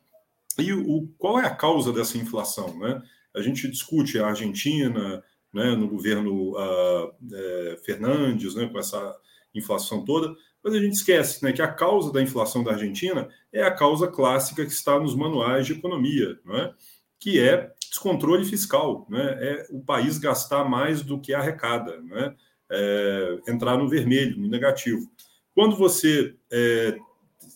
E 0.59 0.73
o, 0.73 1.09
qual 1.17 1.38
é 1.38 1.47
a 1.47 1.55
causa 1.55 1.93
dessa 1.93 2.19
inflação? 2.19 2.79
Né? 2.79 3.02
A 3.35 3.40
gente 3.40 3.69
discute 3.69 4.19
a 4.19 4.26
Argentina, 4.26 5.23
né, 5.52 5.75
no 5.75 5.88
governo 5.88 6.52
uh, 6.52 7.14
é, 7.33 7.79
Fernandes, 7.85 8.55
né, 8.55 8.67
com 8.67 8.79
essa 8.79 9.17
inflação 9.55 10.05
toda, 10.05 10.37
mas 10.62 10.75
a 10.75 10.79
gente 10.79 10.95
esquece 10.95 11.43
né, 11.43 11.52
que 11.52 11.62
a 11.62 11.73
causa 11.73 12.12
da 12.12 12.23
inflação 12.23 12.62
da 12.62 12.73
Argentina 12.73 13.29
é 13.52 13.62
a 13.62 13.71
causa 13.71 14.07
clássica 14.09 14.64
que 14.64 14.73
está 14.73 14.99
nos 14.99 15.14
manuais 15.14 15.67
de 15.67 15.73
economia, 15.73 16.38
é? 16.49 16.73
que 17.19 17.40
é 17.40 17.73
descontrole 17.88 18.45
fiscal, 18.45 19.07
né? 19.09 19.37
é 19.40 19.67
o 19.71 19.81
país 19.81 20.19
gastar 20.19 20.64
mais 20.64 21.02
do 21.02 21.21
que 21.21 21.35
arrecada, 21.35 22.00
né? 22.02 22.35
É, 22.73 23.38
entrar 23.49 23.76
no 23.76 23.88
vermelho, 23.88 24.38
no 24.38 24.47
negativo. 24.47 25.11
Quando 25.52 25.75
você 25.75 26.37
é, 26.52 26.97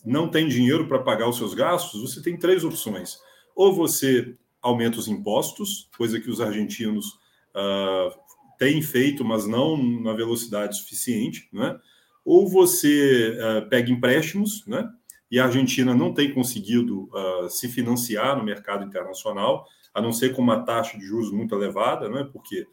não 0.04 0.28
tem 0.28 0.48
dinheiro 0.48 0.88
para 0.88 0.98
pagar 0.98 1.28
os 1.28 1.36
seus 1.36 1.54
gastos, 1.54 2.00
você 2.02 2.20
tem 2.20 2.36
três 2.36 2.64
opções. 2.64 3.18
Ou 3.54 3.72
você 3.72 4.34
aumenta 4.60 4.98
os 4.98 5.08
impostos, 5.08 5.88
coisa 5.96 6.20
que 6.20 6.28
os 6.28 6.40
argentinos 6.40 7.06
uh, 7.54 8.12
têm 8.58 8.82
feito, 8.82 9.24
mas 9.24 9.46
não 9.46 9.76
na 9.76 10.12
velocidade 10.12 10.76
suficiente, 10.76 11.48
né? 11.52 11.78
Ou 12.24 12.48
você 12.48 13.36
uh, 13.38 13.68
pega 13.68 13.90
empréstimos, 13.90 14.64
né? 14.66 14.88
e 15.30 15.38
a 15.40 15.46
Argentina 15.46 15.94
não 15.94 16.14
tem 16.14 16.32
conseguido 16.32 17.08
uh, 17.12 17.48
se 17.50 17.68
financiar 17.68 18.36
no 18.36 18.44
mercado 18.44 18.84
internacional, 18.84 19.66
a 19.92 20.00
não 20.00 20.12
ser 20.12 20.32
com 20.32 20.40
uma 20.40 20.64
taxa 20.64 20.96
de 20.96 21.04
juros 21.04 21.32
muito 21.32 21.54
elevada, 21.54 22.08
né? 22.08 22.28
porque, 22.32 22.66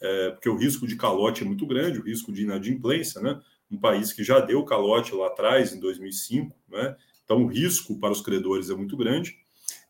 é, 0.00 0.30
porque 0.30 0.48
o 0.48 0.56
risco 0.56 0.86
de 0.86 0.94
calote 0.94 1.42
é 1.42 1.46
muito 1.46 1.66
grande, 1.66 1.98
o 1.98 2.02
risco 2.02 2.32
de 2.32 2.42
inadimplência, 2.42 3.20
né? 3.20 3.40
um 3.70 3.78
país 3.78 4.12
que 4.12 4.22
já 4.22 4.40
deu 4.40 4.62
calote 4.64 5.14
lá 5.14 5.26
atrás, 5.26 5.74
em 5.74 5.80
2005, 5.80 6.54
né? 6.68 6.94
então 7.24 7.44
o 7.44 7.46
risco 7.46 7.98
para 7.98 8.12
os 8.12 8.20
credores 8.20 8.68
é 8.68 8.74
muito 8.74 8.96
grande. 8.96 9.36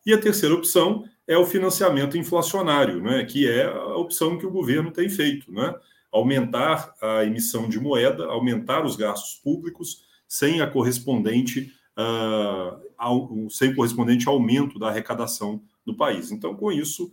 E 0.05 0.13
a 0.13 0.17
terceira 0.17 0.55
opção 0.55 1.03
é 1.27 1.37
o 1.37 1.45
financiamento 1.45 2.17
inflacionário, 2.17 3.01
né? 3.01 3.25
que 3.25 3.45
é 3.45 3.65
a 3.65 3.97
opção 3.97 4.37
que 4.37 4.45
o 4.45 4.51
governo 4.51 4.91
tem 4.91 5.09
feito, 5.09 5.51
né? 5.51 5.75
Aumentar 6.11 6.93
a 7.01 7.23
emissão 7.23 7.67
de 7.67 7.79
moeda, 7.79 8.25
aumentar 8.25 8.85
os 8.85 8.95
gastos 8.95 9.35
públicos 9.43 10.05
sem 10.27 10.61
a 10.61 10.67
correspondente 10.67 11.71
uh, 11.97 12.79
ao, 12.97 13.49
sem 13.49 13.75
correspondente 13.75 14.27
aumento 14.27 14.79
da 14.79 14.89
arrecadação 14.89 15.61
do 15.85 15.95
país. 15.95 16.31
Então, 16.31 16.55
com 16.55 16.71
isso, 16.71 17.11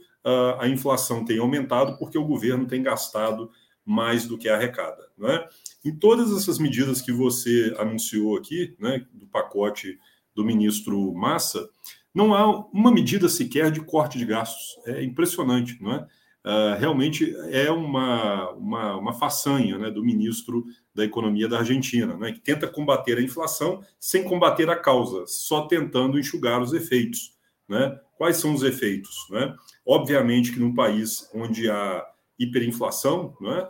a 0.58 0.66
inflação 0.66 1.24
tem 1.24 1.38
aumentado 1.38 1.98
porque 1.98 2.16
o 2.16 2.24
governo 2.24 2.66
tem 2.66 2.82
gastado 2.82 3.50
mais 3.84 4.26
do 4.26 4.38
que 4.38 4.48
arrecada. 4.48 5.06
Né? 5.18 5.46
Em 5.84 5.94
todas 5.94 6.32
essas 6.34 6.58
medidas 6.58 7.02
que 7.02 7.12
você 7.12 7.74
anunciou 7.78 8.36
aqui, 8.36 8.74
né, 8.78 9.04
do 9.12 9.26
pacote 9.26 9.98
do 10.34 10.44
ministro 10.44 11.12
Massa, 11.12 11.68
não 12.14 12.34
há 12.34 12.48
uma 12.72 12.90
medida 12.90 13.28
sequer 13.28 13.70
de 13.70 13.82
corte 13.82 14.16
de 14.16 14.24
gastos. 14.24 14.78
É 14.86 15.04
impressionante, 15.04 15.76
não 15.82 15.92
é? 15.92 16.06
Uh, 16.44 16.78
realmente 16.78 17.34
é 17.50 17.70
uma, 17.70 18.50
uma, 18.50 18.96
uma 18.96 19.12
façanha 19.14 19.78
né, 19.78 19.90
do 19.90 20.04
ministro 20.04 20.66
da 20.94 21.02
Economia 21.02 21.48
da 21.48 21.60
Argentina, 21.60 22.18
né, 22.18 22.32
que 22.32 22.40
tenta 22.40 22.68
combater 22.68 23.16
a 23.16 23.22
inflação 23.22 23.82
sem 23.98 24.22
combater 24.24 24.68
a 24.68 24.76
causa, 24.76 25.24
só 25.26 25.66
tentando 25.66 26.18
enxugar 26.18 26.60
os 26.60 26.74
efeitos. 26.74 27.32
Né? 27.66 27.98
Quais 28.18 28.36
são 28.36 28.52
os 28.52 28.62
efeitos? 28.62 29.26
Né? 29.30 29.54
Obviamente 29.86 30.52
que 30.52 30.60
num 30.60 30.74
país 30.74 31.30
onde 31.34 31.70
há 31.70 32.04
hiperinflação, 32.38 33.34
né, 33.40 33.66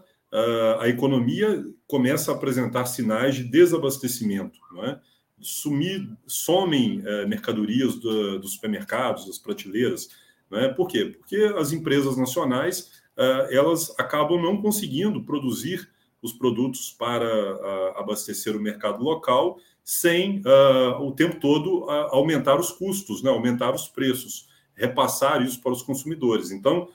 a 0.81 0.89
economia 0.89 1.65
começa 1.87 2.33
a 2.33 2.35
apresentar 2.35 2.87
sinais 2.87 3.37
de 3.37 3.45
desabastecimento, 3.45 4.59
não 4.73 4.85
é? 4.85 5.01
Sumir, 5.41 6.09
somem 6.27 7.03
mercadorias 7.29 7.95
do, 8.01 8.41
dos 8.41 8.55
supermercados, 8.55 9.27
das 9.27 9.39
prateleiras, 9.39 10.09
não 10.51 10.59
é? 10.59 10.69
Por 10.69 10.89
quê? 10.89 11.17
Porque 11.19 11.37
as 11.57 11.73
empresas 11.73 12.17
nacionais 12.17 13.03
elas 13.51 13.95
acabam 13.97 14.43
não 14.43 14.61
conseguindo 14.61 15.23
produzir 15.23 15.89
os 16.21 16.33
produtos 16.33 16.91
para 16.99 17.29
abastecer 17.97 18.57
o 18.57 18.61
mercado 18.61 19.05
local 19.05 19.57
sem 19.85 20.43
o 21.01 21.13
tempo 21.13 21.39
todo 21.39 21.89
aumentar 22.11 22.59
os 22.59 22.73
custos, 22.73 23.23
né? 23.23 23.31
aumentar 23.31 23.73
os 23.73 23.87
preços, 23.87 24.49
repassar 24.75 25.43
isso 25.43 25.63
para 25.63 25.71
os 25.71 25.83
consumidores. 25.83 26.51
Então, 26.51 26.89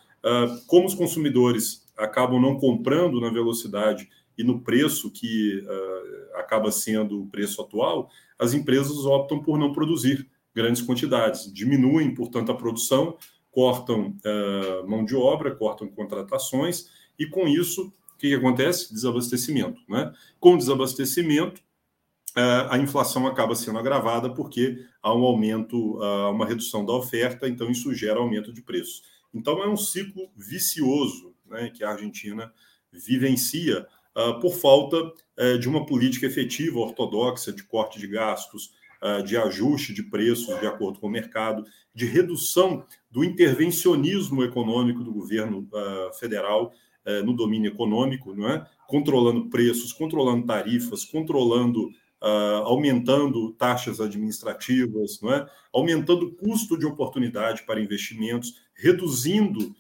como 0.68 0.88
os 0.88 0.94
consumidores 0.94 1.86
acabam 1.98 2.42
não 2.42 2.58
comprando 2.58 3.22
na 3.22 3.30
velocidade 3.30 4.10
e 4.38 4.44
no 4.44 4.62
preço 4.62 5.12
que 5.12 5.60
uh, 5.60 6.38
acaba 6.40 6.72
sendo 6.72 7.22
o 7.22 7.28
preço 7.28 7.62
atual, 7.62 8.10
as 8.40 8.54
empresas 8.54 9.06
optam 9.06 9.44
por 9.44 9.60
não 9.60 9.74
produzir 9.74 10.26
grandes 10.56 10.82
quantidades, 10.82 11.52
diminuem, 11.54 12.14
portanto, 12.16 12.50
a 12.50 12.56
produção, 12.56 13.18
cortam 13.60 14.16
uh, 14.24 14.90
mão 14.90 15.04
de 15.04 15.14
obra, 15.18 15.54
cortam 15.54 15.90
contratações, 15.90 16.90
e 17.20 17.26
com 17.26 17.46
isso, 17.46 17.88
o 18.16 18.18
que, 18.18 18.30
que 18.30 18.36
acontece? 18.36 18.94
Desabastecimento. 18.94 19.82
Né? 19.86 20.14
Com 20.40 20.56
desabastecimento, 20.56 21.60
uh, 22.38 22.70
a 22.70 22.78
inflação 22.78 23.28
acaba 23.28 23.54
sendo 23.56 23.78
agravada 23.78 24.34
porque 24.34 24.86
há 25.04 25.14
um 25.14 25.26
aumento, 25.26 25.98
uma 26.32 26.46
redução 26.46 26.86
da 26.86 26.94
oferta, 26.94 27.50
então 27.50 27.70
isso 27.70 27.94
gera 27.94 28.18
aumento 28.18 28.54
de 28.54 28.62
preços. 28.62 29.04
Então 29.34 29.62
é 29.62 29.68
um 29.68 29.76
ciclo 29.76 30.30
vicioso 30.38 31.36
né, 31.46 31.70
que 31.70 31.84
a 31.84 31.90
Argentina 31.90 32.54
vivencia 32.94 33.86
uh, 34.16 34.40
por 34.40 34.56
falta 34.56 35.04
uh, 35.04 35.60
de 35.60 35.68
uma 35.68 35.86
política 35.86 36.28
efetiva, 36.28 36.80
ortodoxa, 36.80 37.52
de 37.52 37.64
corte 37.64 38.00
de 38.00 38.08
gastos, 38.08 38.68
uh, 38.68 38.79
de 39.26 39.38
ajuste 39.38 39.94
de 39.94 40.04
preços 40.04 40.60
de 40.60 40.68
acordo 40.68 41.00
com 41.00 41.08
o 41.08 41.12
mercado, 41.12 41.64
de 41.94 42.06
redução 42.06 42.86
do 43.10 43.24
intervencionismo 43.24 44.44
econômico 44.44 45.04
do 45.04 45.14
governo 45.14 45.68
federal 46.20 46.72
no 47.24 47.34
domínio 47.34 47.72
econômico, 47.72 48.36
não 48.36 48.50
é? 48.50 48.68
controlando 48.88 49.50
preços, 49.50 49.94
controlando 49.94 50.46
tarifas, 50.46 51.06
controlando 51.06 51.90
aumentando 52.66 53.54
taxas 53.54 54.02
administrativas, 54.02 55.22
não 55.22 55.34
é? 55.34 55.50
aumentando 55.74 56.26
o 56.26 56.36
custo 56.36 56.78
de 56.78 56.86
oportunidade 56.86 57.64
para 57.64 57.80
investimentos, 57.80 58.56
reduzindo 58.76 59.74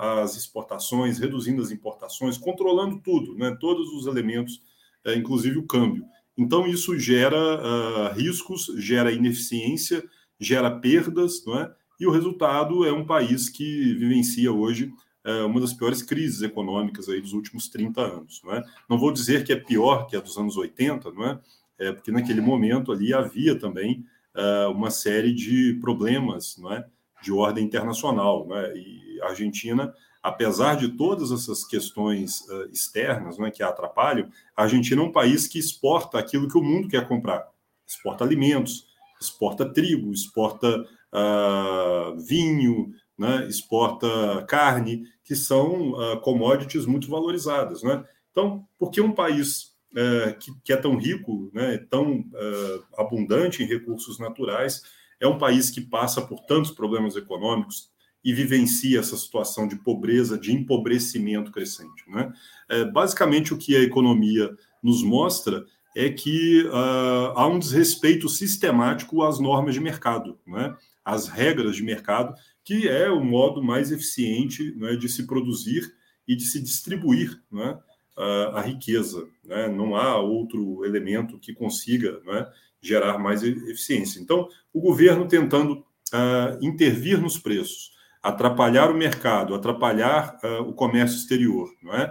as 0.00 0.36
exportações, 0.36 1.18
reduzindo 1.18 1.62
as 1.62 1.70
importações, 1.70 2.36
controlando 2.36 3.00
tudo, 3.00 3.34
né? 3.34 3.56
todos 3.58 3.88
os 3.94 4.06
elementos, 4.06 4.60
uh, 5.06 5.12
inclusive 5.16 5.58
o 5.58 5.66
câmbio. 5.66 6.04
Então, 6.36 6.66
isso 6.66 6.98
gera 6.98 7.36
uh, 7.36 8.14
riscos, 8.14 8.66
gera 8.78 9.12
ineficiência, 9.12 10.04
gera 10.38 10.70
perdas, 10.70 11.44
não 11.46 11.60
é? 11.60 11.72
e 11.98 12.06
o 12.06 12.10
resultado 12.10 12.84
é 12.84 12.92
um 12.92 13.06
país 13.06 13.48
que 13.48 13.94
vivencia 13.94 14.52
hoje 14.52 14.92
é, 15.24 15.42
uma 15.42 15.58
das 15.58 15.72
piores 15.72 16.02
crises 16.02 16.42
econômicas 16.42 17.08
aí 17.08 17.18
dos 17.18 17.32
últimos 17.32 17.68
30 17.68 18.00
anos. 18.00 18.42
Não, 18.44 18.52
é? 18.52 18.62
não 18.88 18.98
vou 18.98 19.10
dizer 19.10 19.42
que 19.42 19.52
é 19.52 19.56
pior 19.56 20.06
que 20.06 20.16
a 20.16 20.20
dos 20.20 20.36
anos 20.36 20.56
80, 20.56 21.10
não 21.12 21.24
é? 21.24 21.40
é 21.78 21.92
porque 21.92 22.12
naquele 22.12 22.42
momento 22.42 22.92
ali 22.92 23.14
havia 23.14 23.58
também 23.58 24.04
uh, 24.36 24.70
uma 24.70 24.90
série 24.90 25.32
de 25.32 25.78
problemas 25.80 26.58
não 26.58 26.72
é? 26.72 26.84
de 27.22 27.32
ordem 27.32 27.64
internacional. 27.64 28.46
Não 28.46 28.56
é? 28.56 28.76
E 28.76 29.18
a 29.22 29.28
Argentina, 29.28 29.94
apesar 30.24 30.74
de 30.76 30.88
todas 30.88 31.30
essas 31.30 31.66
questões 31.66 32.40
uh, 32.48 32.64
externas 32.72 33.36
né, 33.36 33.50
que 33.50 33.62
a 33.62 33.68
atrapalham, 33.68 34.30
a 34.56 34.62
Argentina 34.62 35.02
é 35.02 35.04
um 35.04 35.12
país 35.12 35.46
que 35.46 35.58
exporta 35.58 36.18
aquilo 36.18 36.48
que 36.48 36.56
o 36.56 36.62
mundo 36.62 36.88
quer 36.88 37.06
comprar. 37.06 37.46
Exporta 37.86 38.24
alimentos, 38.24 38.86
exporta 39.20 39.66
trigo, 39.70 40.10
exporta 40.10 40.80
uh, 40.80 42.18
vinho, 42.18 42.94
né, 43.18 43.46
exporta 43.50 44.42
carne, 44.48 45.04
que 45.22 45.36
são 45.36 45.90
uh, 45.90 46.18
commodities 46.20 46.86
muito 46.86 47.10
valorizadas. 47.10 47.82
Né? 47.82 48.02
Então, 48.30 48.66
por 48.78 48.90
que 48.90 49.02
um 49.02 49.12
país 49.12 49.74
uh, 49.92 50.38
que, 50.38 50.54
que, 50.64 50.72
é 50.72 50.76
tão 50.78 50.96
rico, 50.96 51.50
né, 51.52 51.76
tão 51.90 52.20
uh, 52.20 52.84
abundante 52.96 53.62
em 53.62 53.66
recursos 53.66 54.18
naturais, 54.18 54.82
é 55.20 55.28
um 55.28 55.36
país 55.36 55.70
que 55.70 55.82
passa 55.82 56.22
por 56.22 56.40
tantos 56.46 56.70
problemas 56.70 57.14
econômicos, 57.14 57.92
e 58.24 58.32
vivencia 58.32 59.00
essa 59.00 59.16
situação 59.16 59.68
de 59.68 59.76
pobreza, 59.76 60.38
de 60.38 60.52
empobrecimento 60.52 61.52
crescente. 61.52 62.04
Né? 62.08 62.32
É, 62.68 62.84
basicamente, 62.84 63.52
o 63.52 63.58
que 63.58 63.76
a 63.76 63.82
economia 63.82 64.56
nos 64.82 65.02
mostra 65.02 65.64
é 65.94 66.08
que 66.08 66.62
uh, 66.64 67.32
há 67.36 67.46
um 67.46 67.58
desrespeito 67.58 68.28
sistemático 68.28 69.22
às 69.22 69.38
normas 69.38 69.74
de 69.74 69.80
mercado, 69.80 70.38
né? 70.46 70.74
às 71.04 71.28
regras 71.28 71.76
de 71.76 71.82
mercado, 71.82 72.34
que 72.64 72.88
é 72.88 73.10
o 73.10 73.22
modo 73.22 73.62
mais 73.62 73.92
eficiente 73.92 74.74
né, 74.76 74.96
de 74.96 75.08
se 75.08 75.26
produzir 75.26 75.94
e 76.26 76.34
de 76.34 76.44
se 76.44 76.60
distribuir 76.60 77.38
né, 77.52 77.78
a, 78.16 78.58
a 78.58 78.60
riqueza. 78.62 79.28
Né? 79.44 79.68
Não 79.68 79.94
há 79.94 80.18
outro 80.18 80.84
elemento 80.84 81.38
que 81.38 81.52
consiga 81.52 82.20
né, 82.24 82.46
gerar 82.80 83.18
mais 83.18 83.42
eficiência. 83.42 84.18
Então, 84.18 84.48
o 84.72 84.80
governo 84.80 85.28
tentando 85.28 85.74
uh, 85.74 86.58
intervir 86.62 87.20
nos 87.20 87.38
preços, 87.38 87.92
atrapalhar 88.24 88.90
o 88.90 88.96
mercado, 88.96 89.54
atrapalhar 89.54 90.38
uh, 90.42 90.62
o 90.62 90.72
comércio 90.72 91.18
exterior, 91.18 91.68
não 91.82 91.92
é? 91.92 92.06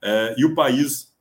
Uh, 0.00 0.38
e 0.38 0.44
o 0.44 0.54
país, 0.54 1.12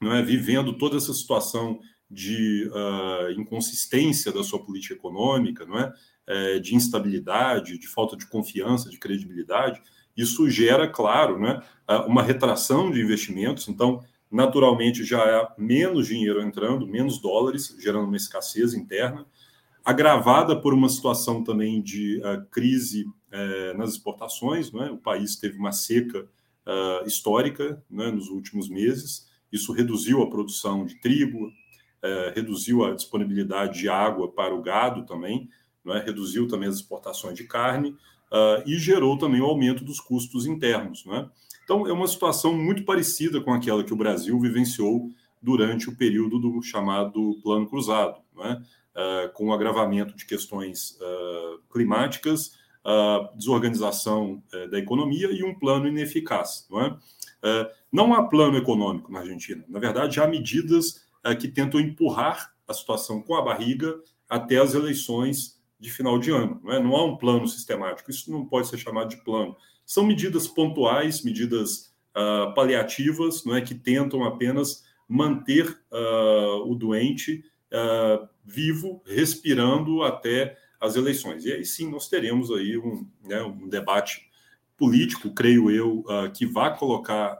não 0.00 0.12
é, 0.12 0.22
vivendo 0.22 0.76
toda 0.76 0.96
essa 0.96 1.14
situação 1.14 1.78
de 2.10 2.68
uh, 2.68 3.30
inconsistência 3.40 4.32
da 4.32 4.42
sua 4.42 4.58
política 4.58 4.94
econômica, 4.94 5.64
não 5.64 5.78
é? 5.78 5.92
é? 6.26 6.58
de 6.58 6.74
instabilidade, 6.74 7.78
de 7.78 7.86
falta 7.86 8.16
de 8.16 8.26
confiança, 8.26 8.90
de 8.90 8.98
credibilidade, 8.98 9.80
isso 10.16 10.50
gera, 10.50 10.88
claro, 10.88 11.38
né, 11.38 11.60
uma 12.06 12.22
retração 12.22 12.90
de 12.90 13.02
investimentos. 13.02 13.68
Então, 13.68 14.02
naturalmente, 14.30 15.04
já 15.04 15.18
há 15.18 15.54
menos 15.58 16.06
dinheiro 16.06 16.40
entrando, 16.40 16.86
menos 16.86 17.20
dólares, 17.20 17.76
gerando 17.78 18.06
uma 18.06 18.16
escassez 18.16 18.72
interna, 18.72 19.26
agravada 19.84 20.60
por 20.60 20.72
uma 20.72 20.88
situação 20.88 21.44
também 21.44 21.82
de 21.82 22.18
uh, 22.20 22.44
crise 22.50 23.04
é, 23.30 23.74
nas 23.74 23.90
exportações. 23.92 24.72
Né? 24.72 24.90
O 24.90 24.98
país 24.98 25.36
teve 25.36 25.58
uma 25.58 25.72
seca 25.72 26.20
uh, 26.22 27.06
histórica 27.06 27.82
né, 27.90 28.10
nos 28.10 28.28
últimos 28.28 28.68
meses. 28.68 29.26
Isso 29.52 29.72
reduziu 29.72 30.22
a 30.22 30.30
produção 30.30 30.84
de 30.84 30.96
trigo, 31.00 31.50
é, 32.02 32.32
reduziu 32.34 32.84
a 32.84 32.94
disponibilidade 32.94 33.80
de 33.80 33.88
água 33.88 34.30
para 34.30 34.54
o 34.54 34.60
gado 34.60 35.06
também, 35.06 35.48
né? 35.84 36.02
reduziu 36.04 36.46
também 36.46 36.68
as 36.68 36.76
exportações 36.76 37.36
de 37.36 37.44
carne 37.44 37.90
uh, 37.90 38.62
e 38.66 38.78
gerou 38.78 39.16
também 39.16 39.40
o 39.40 39.46
aumento 39.46 39.84
dos 39.84 40.00
custos 40.00 40.46
internos. 40.46 41.04
Né? 41.06 41.28
Então, 41.64 41.86
é 41.86 41.92
uma 41.92 42.06
situação 42.06 42.52
muito 42.56 42.84
parecida 42.84 43.40
com 43.40 43.52
aquela 43.52 43.82
que 43.82 43.92
o 43.92 43.96
Brasil 43.96 44.38
vivenciou 44.38 45.10
durante 45.40 45.88
o 45.88 45.96
período 45.96 46.38
do 46.38 46.62
chamado 46.62 47.40
Plano 47.42 47.68
Cruzado, 47.68 48.20
né? 48.36 48.62
uh, 48.94 49.32
com 49.32 49.46
o 49.46 49.52
agravamento 49.52 50.14
de 50.16 50.26
questões 50.26 50.98
uh, 51.00 51.60
climáticas 51.72 52.52
uh, 52.86 53.36
desorganização 53.36 54.42
uh, 54.54 54.70
da 54.70 54.78
economia 54.78 55.28
e 55.32 55.42
um 55.42 55.54
plano 55.54 55.88
ineficaz. 55.88 56.66
Não, 56.70 56.80
é? 56.80 56.88
Uh, 56.88 57.68
não 57.92 58.14
há 58.14 58.22
plano 58.22 58.56
econômico 58.56 59.10
na 59.10 59.20
Argentina. 59.20 59.64
Na 59.68 59.80
verdade, 59.80 60.20
há 60.20 60.26
medidas 60.26 61.04
eh, 61.24 61.34
que 61.34 61.48
tentam 61.48 61.80
empurrar 61.80 62.52
a 62.68 62.74
situação 62.74 63.22
com 63.22 63.34
a 63.34 63.42
barriga 63.42 63.98
até 64.28 64.58
as 64.58 64.74
eleições 64.74 65.58
de 65.78 65.90
final 65.90 66.18
de 66.18 66.30
ano. 66.30 66.60
Não, 66.62 66.72
é? 66.72 66.80
não 66.80 66.96
há 66.96 67.04
um 67.04 67.16
plano 67.16 67.46
sistemático. 67.48 68.10
Isso 68.10 68.30
não 68.30 68.44
pode 68.44 68.68
ser 68.68 68.76
chamado 68.76 69.08
de 69.08 69.16
plano. 69.18 69.56
São 69.84 70.04
medidas 70.04 70.46
pontuais, 70.46 71.22
medidas 71.22 71.94
ah, 72.14 72.52
paliativas, 72.54 73.44
não 73.44 73.54
é 73.54 73.60
que 73.60 73.74
tentam 73.74 74.24
apenas 74.24 74.84
manter 75.08 75.78
o 76.64 76.74
doente 76.74 77.44
vivo, 78.44 79.00
respirando 79.06 80.02
até 80.02 80.56
as 80.80 80.96
eleições. 80.96 81.44
E 81.44 81.52
aí 81.52 81.64
sim 81.64 81.90
nós 81.90 82.08
teremos 82.08 82.50
aí 82.50 82.76
um, 82.76 83.06
né, 83.24 83.42
um 83.42 83.68
debate 83.68 84.26
político, 84.76 85.32
creio 85.32 85.70
eu, 85.70 86.00
uh, 86.00 86.30
que 86.32 86.46
vai 86.46 86.76
colocar 86.76 87.38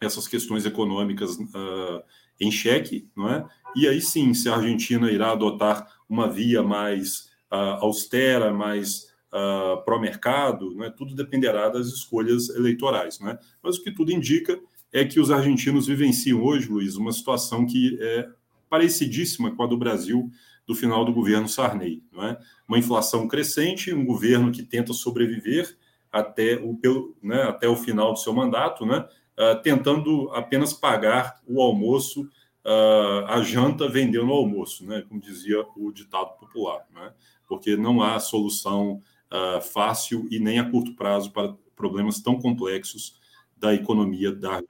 essas 0.00 0.28
questões 0.28 0.64
econômicas 0.64 1.36
uh, 1.36 2.02
em 2.40 2.50
xeque, 2.50 3.08
não 3.16 3.28
é? 3.28 3.44
E 3.74 3.88
aí 3.88 4.00
sim, 4.00 4.32
se 4.32 4.48
a 4.48 4.54
Argentina 4.54 5.10
irá 5.10 5.32
adotar 5.32 5.86
uma 6.08 6.28
via 6.28 6.62
mais 6.62 7.30
uh, 7.52 7.80
austera, 7.80 8.52
mais 8.52 9.08
uh, 9.32 9.82
pró-mercado, 9.84 10.74
não 10.74 10.84
é? 10.84 10.90
Tudo 10.90 11.14
dependerá 11.14 11.68
das 11.68 11.88
escolhas 11.88 12.48
eleitorais, 12.50 13.18
não 13.18 13.30
é? 13.30 13.38
Mas 13.62 13.76
o 13.76 13.82
que 13.82 13.90
tudo 13.90 14.12
indica 14.12 14.58
é 14.92 15.04
que 15.04 15.20
os 15.20 15.30
argentinos 15.30 15.86
vivenciam 15.86 16.42
hoje, 16.42 16.68
Luiz, 16.68 16.96
uma 16.96 17.12
situação 17.12 17.66
que 17.66 17.98
é 18.00 18.28
parecidíssima 18.70 19.54
com 19.54 19.62
a 19.62 19.66
do 19.66 19.76
Brasil 19.76 20.30
do 20.66 20.74
final 20.74 21.04
do 21.04 21.12
governo 21.12 21.48
Sarney. 21.48 22.02
Não 22.12 22.24
é? 22.24 22.38
Uma 22.68 22.78
inflação 22.78 23.26
crescente, 23.26 23.94
um 23.94 24.04
governo 24.04 24.52
que 24.52 24.62
tenta 24.62 24.92
sobreviver 24.92 25.76
até 26.12 26.56
o, 26.56 26.76
pelo, 26.76 27.16
né, 27.22 27.42
até 27.44 27.66
o 27.66 27.76
final 27.76 28.12
do 28.12 28.18
seu 28.18 28.32
mandato, 28.32 28.84
né, 28.84 29.08
uh, 29.38 29.60
tentando 29.62 30.30
apenas 30.32 30.72
pagar 30.72 31.40
o 31.46 31.62
almoço, 31.62 32.28
uh, 32.64 33.26
a 33.26 33.42
janta 33.42 33.88
vendendo 33.88 34.28
o 34.28 34.34
almoço, 34.34 34.84
né? 34.84 35.04
como 35.08 35.20
dizia 35.20 35.64
o 35.76 35.92
ditado 35.92 36.38
popular, 36.38 36.86
né? 36.92 37.12
porque 37.46 37.76
não 37.76 38.02
há 38.02 38.18
solução 38.18 39.02
uh, 39.32 39.60
fácil 39.60 40.26
e 40.30 40.38
nem 40.38 40.58
a 40.58 40.70
curto 40.70 40.94
prazo 40.94 41.30
para 41.30 41.54
problemas 41.74 42.20
tão 42.20 42.38
complexos 42.38 43.18
da 43.56 43.72
economia 43.74 44.32
da 44.32 44.62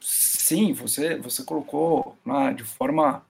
Sim, 0.00 0.72
você, 0.72 1.18
você 1.18 1.44
colocou 1.44 2.16
né, 2.24 2.52
de 2.54 2.64
forma 2.64 3.24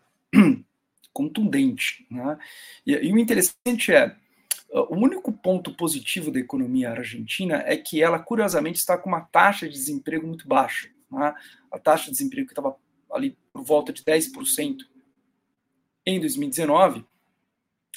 contundente. 1.12 2.06
Né? 2.10 2.38
E, 2.86 2.92
e, 2.92 3.12
o 3.12 3.18
interessante 3.18 3.92
é, 3.92 4.14
o 4.72 4.96
único 4.96 5.32
ponto 5.32 5.74
positivo 5.74 6.30
da 6.30 6.38
economia 6.38 6.90
argentina 6.90 7.62
é 7.66 7.76
que 7.76 8.02
ela, 8.02 8.18
curiosamente, 8.18 8.78
está 8.78 8.96
com 8.96 9.08
uma 9.08 9.20
taxa 9.20 9.66
de 9.66 9.74
desemprego 9.74 10.26
muito 10.26 10.46
baixa. 10.46 10.88
Né? 11.10 11.34
A 11.70 11.78
taxa 11.78 12.06
de 12.06 12.12
desemprego 12.12 12.46
que 12.46 12.52
estava 12.52 12.76
ali 13.12 13.36
por 13.52 13.64
volta 13.64 13.92
de 13.92 14.02
10% 14.02 14.78
em 16.06 16.20
2019, 16.20 17.04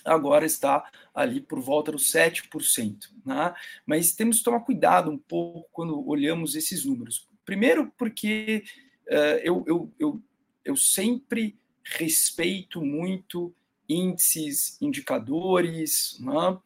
agora 0.03 0.45
está 0.45 0.89
ali 1.13 1.39
por 1.39 1.59
volta 1.59 1.91
dos 1.91 2.11
7%. 2.11 2.97
Né? 3.25 3.53
Mas 3.85 4.15
temos 4.15 4.39
que 4.39 4.43
tomar 4.43 4.61
cuidado 4.61 5.11
um 5.11 5.17
pouco 5.17 5.69
quando 5.71 6.07
olhamos 6.07 6.55
esses 6.55 6.85
números. 6.85 7.29
Primeiro, 7.45 7.91
porque 7.97 8.63
uh, 9.07 9.39
eu, 9.43 9.63
eu, 9.67 9.93
eu, 9.99 10.23
eu 10.65 10.75
sempre 10.75 11.57
respeito 11.83 12.81
muito 12.81 13.53
índices, 13.87 14.81
indicadores, 14.81 16.17
né? 16.19 16.57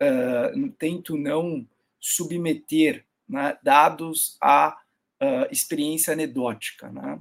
uh, 0.00 0.72
tento 0.78 1.16
não 1.16 1.66
submeter 2.00 3.04
né, 3.28 3.58
dados 3.62 4.36
à 4.40 4.76
uh, 5.22 5.52
experiência 5.52 6.12
anedótica. 6.12 6.90
Né? 6.90 7.18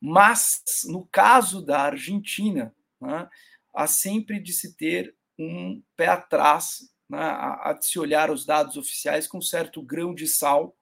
Mas, 0.00 0.62
no 0.86 1.06
caso 1.06 1.60
da 1.60 1.82
Argentina, 1.82 2.74
né, 3.00 3.28
há 3.74 3.86
sempre 3.86 4.40
de 4.40 4.52
se 4.52 4.74
ter 4.76 5.14
um 5.38 5.82
pé 5.96 6.06
atrás, 6.06 6.90
né, 7.08 7.18
a, 7.18 7.70
a 7.70 7.72
de 7.72 7.86
se 7.86 7.98
olhar 7.98 8.30
os 8.30 8.44
dados 8.44 8.76
oficiais 8.76 9.26
com 9.26 9.40
certo 9.40 9.82
grão 9.82 10.14
de 10.14 10.26
sal, 10.26 10.76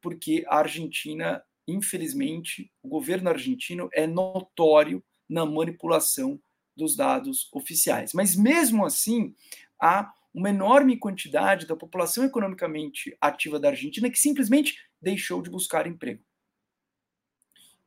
porque 0.00 0.44
a 0.48 0.58
Argentina, 0.58 1.42
infelizmente, 1.66 2.72
o 2.82 2.88
governo 2.88 3.28
argentino 3.28 3.88
é 3.92 4.06
notório 4.06 5.04
na 5.30 5.46
manipulação 5.46 6.38
dos 6.76 6.96
dados 6.96 7.48
oficiais. 7.52 8.12
Mas 8.12 8.34
mesmo 8.34 8.84
assim, 8.84 9.34
há 9.80 10.12
uma 10.34 10.50
enorme 10.50 10.96
quantidade 10.96 11.66
da 11.66 11.76
população 11.76 12.24
economicamente 12.24 13.16
ativa 13.20 13.58
da 13.58 13.68
Argentina 13.68 14.10
que 14.10 14.18
simplesmente 14.18 14.78
deixou 15.00 15.40
de 15.40 15.48
buscar 15.48 15.86
emprego. 15.86 16.22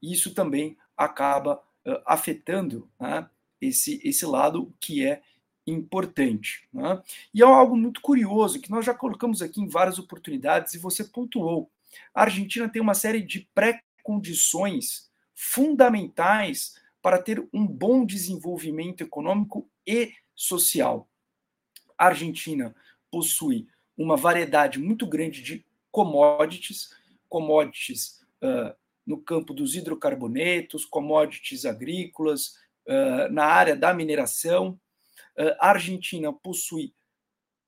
Isso 0.01 0.33
também 0.33 0.77
acaba 0.97 1.61
uh, 1.85 2.01
afetando 2.05 2.89
né, 2.99 3.29
esse, 3.61 4.01
esse 4.03 4.25
lado 4.25 4.73
que 4.79 5.05
é 5.05 5.21
importante. 5.65 6.67
Né? 6.73 7.01
E 7.33 7.41
é 7.41 7.45
algo 7.45 7.75
muito 7.75 8.01
curioso 8.01 8.59
que 8.59 8.71
nós 8.71 8.85
já 8.85 8.93
colocamos 8.93 9.41
aqui 9.41 9.61
em 9.61 9.67
várias 9.67 9.97
oportunidades 9.97 10.73
e 10.73 10.77
você 10.77 11.03
pontuou. 11.03 11.69
A 12.13 12.23
Argentina 12.23 12.67
tem 12.67 12.81
uma 12.81 12.93
série 12.93 13.21
de 13.21 13.47
pré-condições 13.53 15.09
fundamentais 15.33 16.75
para 17.03 17.21
ter 17.21 17.45
um 17.53 17.67
bom 17.67 18.05
desenvolvimento 18.05 19.01
econômico 19.01 19.69
e 19.85 20.13
social. 20.33 21.09
A 21.97 22.05
Argentina 22.07 22.73
possui 23.11 23.67
uma 23.97 24.15
variedade 24.15 24.79
muito 24.79 25.05
grande 25.05 25.43
de 25.43 25.65
commodities, 25.91 26.95
commodities 27.27 28.21
uh, 28.41 28.73
no 29.05 29.21
campo 29.21 29.53
dos 29.53 29.75
hidrocarbonetos, 29.75 30.85
commodities 30.85 31.65
agrícolas, 31.65 32.55
uh, 32.87 33.29
na 33.31 33.45
área 33.45 33.75
da 33.75 33.93
mineração. 33.93 34.79
Uh, 35.37 35.53
a 35.59 35.71
Argentina 35.71 36.31
possui 36.31 36.95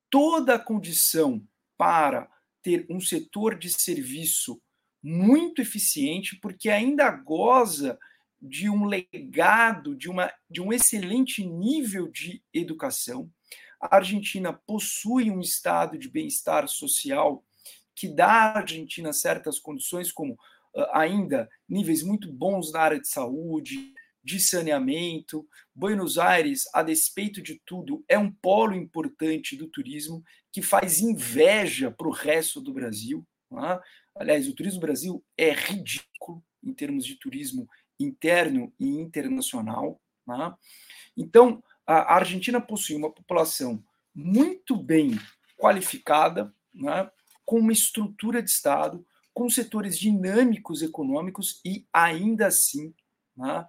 toda 0.10 0.56
a 0.56 0.60
condição 0.60 1.46
para 1.78 2.32
ter 2.64 2.86
um 2.90 3.02
setor 3.02 3.60
de 3.60 3.70
serviço 3.70 4.62
muito 5.04 5.62
eficiente, 5.62 6.38
porque 6.38 6.70
ainda 6.70 7.12
goza 7.12 8.00
de 8.42 8.70
um 8.70 8.86
legado, 8.86 9.96
de, 9.96 10.10
uma, 10.10 10.32
de 10.50 10.62
um 10.62 10.72
excelente 10.72 11.46
nível 11.46 12.08
de 12.10 12.44
educação. 12.54 13.30
A 13.82 13.98
Argentina 13.98 14.54
possui 14.54 15.30
um 15.32 15.40
estado 15.40 15.98
de 15.98 16.10
bem-estar 16.10 16.68
social 16.68 17.44
que 17.96 18.08
dá 18.08 18.28
à 18.28 18.58
Argentina 18.58 19.14
certas 19.14 19.58
condições, 19.58 20.12
como 20.12 20.34
uh, 20.34 20.86
ainda 20.94 21.50
níveis 21.68 22.04
muito 22.04 22.32
bons 22.32 22.72
na 22.72 22.82
área 22.82 23.00
de 23.00 23.08
saúde, 23.08 23.94
de 24.24 24.40
saneamento. 24.40 25.48
Buenos 25.74 26.18
Aires, 26.18 26.64
a 26.74 26.84
despeito 26.84 27.42
de 27.42 27.62
tudo, 27.66 28.04
é 28.10 28.18
um 28.18 28.32
polo 28.32 28.76
importante 28.76 29.56
do 29.56 29.68
turismo 29.68 30.24
que 30.52 30.62
faz 30.62 31.00
inveja 31.00 31.92
para 31.92 32.08
o 32.08 32.12
resto 32.12 32.60
do 32.60 32.74
Brasil. 32.74 33.26
É? 33.54 33.80
Aliás, 34.16 34.48
o 34.48 34.56
turismo 34.56 34.80
do 34.80 34.86
Brasil 34.86 35.24
é 35.38 35.52
ridículo 35.52 36.44
em 36.64 36.74
termos 36.74 37.06
de 37.06 37.18
turismo 37.18 37.70
interno 38.00 38.74
e 38.80 38.88
internacional. 38.88 40.02
Né? 40.28 40.54
Então, 41.16 41.64
a 41.86 42.16
Argentina 42.16 42.60
possui 42.60 42.96
uma 42.96 43.12
população 43.12 43.84
muito 44.14 44.76
bem 44.76 45.20
qualificada, 45.58 46.54
né? 46.74 47.10
com 47.46 47.60
uma 47.60 47.74
estrutura 47.74 48.42
de 48.42 48.50
Estado, 48.50 49.06
com 49.34 49.50
setores 49.50 50.00
dinâmicos 50.00 50.82
econômicos 50.82 51.62
e 51.64 51.86
ainda 51.94 52.48
assim 52.48 52.94
né? 53.36 53.68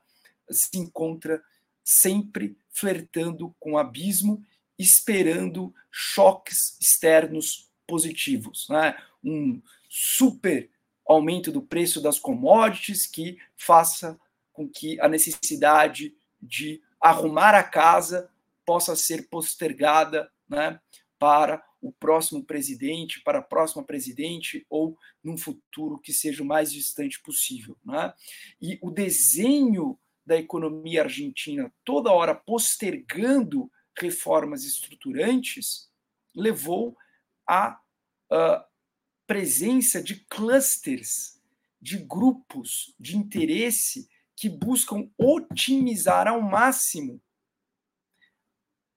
se 0.51 0.79
encontra 0.79 1.43
sempre 1.85 2.59
flertando 2.71 3.55
com 3.59 3.73
o 3.73 3.79
abismo, 3.79 4.43
esperando 4.79 5.75
choques 5.91 6.77
externos 6.81 7.71
positivos, 7.87 8.67
né? 8.69 8.97
um 9.23 9.61
super 9.89 10.71
aumento 11.07 11.53
do 11.53 11.63
preço 11.63 12.01
das 12.01 12.19
commodities 12.19 13.07
que 13.07 13.39
faça 13.57 14.19
com 14.53 14.69
que 14.69 15.01
a 15.01 15.09
necessidade 15.09 16.15
de 16.41 16.83
arrumar 17.01 17.55
a 17.55 17.63
casa 17.63 18.31
possa 18.65 18.97
ser 18.97 19.29
postergada 19.29 20.31
né, 20.49 20.81
para 21.19 21.65
o 21.81 21.93
próximo 21.93 22.43
presidente, 22.45 23.23
para 23.23 23.39
a 23.39 23.43
próxima 23.43 23.85
presidente 23.85 24.67
ou 24.69 24.99
num 25.23 25.39
futuro 25.39 25.99
que 25.99 26.13
seja 26.13 26.43
o 26.43 26.47
mais 26.47 26.73
distante 26.73 27.21
possível. 27.23 27.77
Né? 27.85 28.13
E 28.61 28.79
o 28.83 28.91
desenho 28.91 29.99
da 30.25 30.37
economia 30.37 31.05
argentina 31.05 31.73
toda 31.85 32.11
hora 32.11 32.35
postergando 32.35 33.71
reformas 33.97 34.65
estruturantes 34.65 35.89
levou 36.35 36.97
à 37.47 37.79
presença 39.27 40.03
de 40.03 40.17
clusters, 40.29 41.41
de 41.81 41.99
grupos 41.99 42.95
de 42.99 43.17
interesse 43.17 44.09
que 44.35 44.49
buscam 44.49 45.11
otimizar 45.19 46.29
ao 46.29 46.41
máximo 46.41 47.21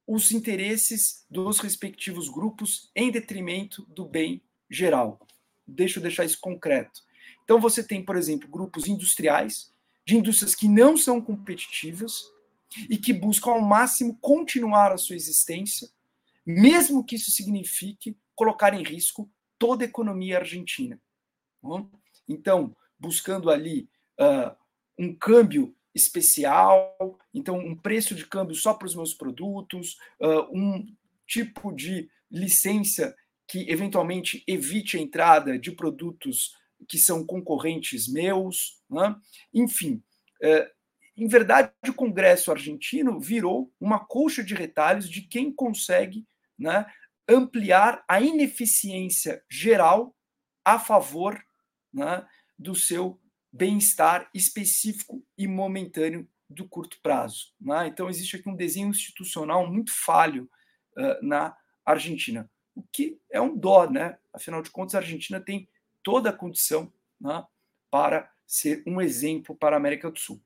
os 0.05 0.31
interesses 0.31 1.25
dos 1.29 1.59
respectivos 1.59 2.29
grupos 2.29 2.91
em 2.95 3.11
detrimento 3.11 3.85
do 3.85 4.05
bem 4.05 4.41
geral. 4.69 5.19
Deixa 5.67 5.99
eu 5.99 6.03
deixar 6.03 6.25
isso 6.25 6.39
concreto. 6.39 7.01
Então 7.43 7.59
você 7.59 7.83
tem, 7.83 8.03
por 8.03 8.15
exemplo, 8.15 8.49
grupos 8.49 8.87
industriais, 8.87 9.71
de 10.05 10.17
indústrias 10.17 10.55
que 10.55 10.67
não 10.67 10.97
são 10.97 11.21
competitivas 11.21 12.23
e 12.89 12.97
que 12.97 13.13
buscam 13.13 13.51
ao 13.51 13.61
máximo 13.61 14.17
continuar 14.19 14.91
a 14.91 14.97
sua 14.97 15.15
existência, 15.15 15.87
mesmo 16.45 17.03
que 17.03 17.15
isso 17.15 17.29
signifique 17.31 18.17
colocar 18.35 18.73
em 18.73 18.83
risco 18.83 19.29
toda 19.59 19.83
a 19.83 19.87
economia 19.87 20.39
argentina. 20.39 20.99
Então, 22.27 22.75
buscando 22.97 23.51
ali 23.51 23.89
uh, 24.19 24.55
um 24.97 25.13
câmbio 25.13 25.75
especial, 25.93 27.19
então 27.33 27.57
um 27.57 27.75
preço 27.75 28.15
de 28.15 28.25
câmbio 28.25 28.55
só 28.55 28.73
para 28.73 28.87
os 28.87 28.95
meus 28.95 29.13
produtos, 29.13 29.97
uh, 30.21 30.57
um 30.57 30.85
tipo 31.27 31.71
de 31.71 32.09
licença 32.31 33.15
que 33.47 33.69
eventualmente 33.69 34.43
evite 34.47 34.97
a 34.97 35.01
entrada 35.01 35.59
de 35.59 35.71
produtos 35.71 36.55
que 36.87 36.97
são 36.97 37.25
concorrentes 37.25 38.07
meus, 38.07 38.81
né? 38.89 39.15
enfim. 39.53 40.01
Uh, 40.41 40.79
em 41.17 41.27
verdade, 41.27 41.71
o 41.87 41.93
Congresso 41.93 42.49
argentino 42.49 43.19
virou 43.19 43.73
uma 43.79 43.99
colcha 43.99 44.41
de 44.41 44.53
retalhos 44.53 45.09
de 45.09 45.21
quem 45.21 45.51
consegue 45.51 46.25
né, 46.57 46.85
ampliar 47.29 48.03
a 48.07 48.19
ineficiência 48.19 49.43
geral 49.49 50.15
a 50.65 50.79
favor 50.79 51.39
né, 51.93 52.27
do 52.57 52.73
seu 52.75 53.19
bem-estar 53.51 54.29
específico 54.33 55.23
e 55.37 55.47
momentâneo 55.47 56.27
do 56.49 56.67
curto 56.67 56.99
prazo. 57.01 57.53
Né? 57.61 57.87
Então, 57.87 58.09
existe 58.09 58.35
aqui 58.35 58.49
um 58.49 58.55
desenho 58.55 58.89
institucional 58.89 59.71
muito 59.71 59.93
falho 59.93 60.49
uh, 60.97 61.25
na 61.25 61.55
Argentina, 61.85 62.49
o 62.75 62.83
que 62.91 63.19
é 63.31 63.39
um 63.39 63.55
dó, 63.55 63.89
né? 63.89 64.17
Afinal 64.33 64.61
de 64.61 64.69
contas, 64.69 64.95
a 64.95 64.99
Argentina 64.99 65.39
tem 65.39 65.67
toda 66.03 66.29
a 66.29 66.33
condição 66.33 66.91
né, 67.19 67.43
para 67.89 68.31
ser 68.45 68.83
um 68.85 69.01
exemplo 69.01 69.55
para 69.55 69.75
a 69.75 69.79
América 69.79 70.09
do 70.09 70.17
Sul. 70.17 70.41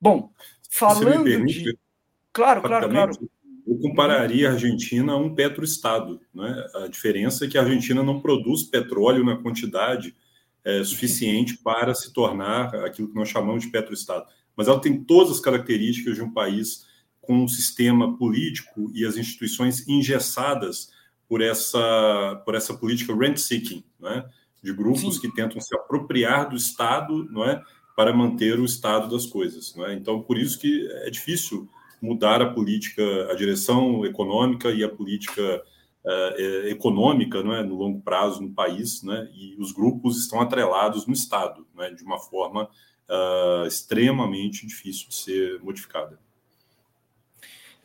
Bom, 0.00 0.32
falando 0.70 1.46
de. 1.46 1.78
Claro, 2.32 2.62
claro, 2.62 2.90
claro. 2.90 3.12
Eu 3.66 3.78
compararia 3.78 4.48
a 4.48 4.52
Argentina 4.52 5.12
a 5.12 5.16
um 5.16 5.34
petroestado. 5.34 6.20
Né? 6.34 6.66
A 6.74 6.88
diferença 6.88 7.44
é 7.44 7.48
que 7.48 7.56
a 7.56 7.62
Argentina 7.62 8.02
não 8.02 8.20
produz 8.20 8.64
petróleo 8.64 9.24
na 9.24 9.36
quantidade 9.36 10.14
é, 10.64 10.82
suficiente 10.84 11.58
para 11.58 11.94
se 11.94 12.12
tornar 12.12 12.74
aquilo 12.84 13.08
que 13.08 13.14
nós 13.14 13.28
chamamos 13.28 13.64
de 13.64 13.70
petroestado. 13.70 14.26
Mas 14.56 14.68
ela 14.68 14.80
tem 14.80 15.02
todas 15.02 15.32
as 15.32 15.40
características 15.40 16.16
de 16.16 16.22
um 16.22 16.32
país 16.32 16.86
com 17.20 17.44
um 17.44 17.48
sistema 17.48 18.16
político 18.16 18.90
e 18.94 19.06
as 19.06 19.16
instituições 19.16 19.88
engessadas 19.88 20.90
por 21.28 21.40
essa, 21.40 22.42
por 22.44 22.54
essa 22.54 22.74
política 22.74 23.14
rent-seeking, 23.14 23.84
né? 24.00 24.24
de 24.62 24.72
grupos 24.72 25.16
Sim. 25.16 25.20
que 25.20 25.34
tentam 25.34 25.60
se 25.60 25.74
apropriar 25.74 26.48
do 26.48 26.56
Estado 26.56 27.24
não 27.30 27.44
é? 27.44 27.62
para 27.96 28.12
manter 28.12 28.58
o 28.58 28.64
estado 28.64 29.08
das 29.08 29.26
coisas. 29.26 29.74
Não 29.74 29.86
é? 29.86 29.94
Então, 29.94 30.22
por 30.22 30.38
isso 30.38 30.58
que 30.58 30.88
é 31.04 31.10
difícil 31.10 31.68
mudar 32.02 32.42
a 32.42 32.52
política, 32.52 33.02
a 33.30 33.34
direção 33.34 34.04
econômica 34.04 34.70
e 34.70 34.82
a 34.82 34.88
política 34.88 35.62
uh, 36.04 36.66
econômica 36.66 37.42
não 37.42 37.54
é? 37.54 37.62
no 37.62 37.76
longo 37.76 38.00
prazo 38.02 38.42
no 38.42 38.50
país, 38.50 39.02
né? 39.02 39.30
e 39.34 39.56
os 39.58 39.72
grupos 39.72 40.18
estão 40.18 40.40
atrelados 40.40 41.06
no 41.06 41.14
Estado, 41.14 41.66
né? 41.74 41.90
de 41.90 42.02
uma 42.02 42.18
forma 42.18 42.68
uh, 43.08 43.66
extremamente 43.66 44.66
difícil 44.66 45.08
de 45.08 45.14
ser 45.14 45.62
modificada. 45.62 46.18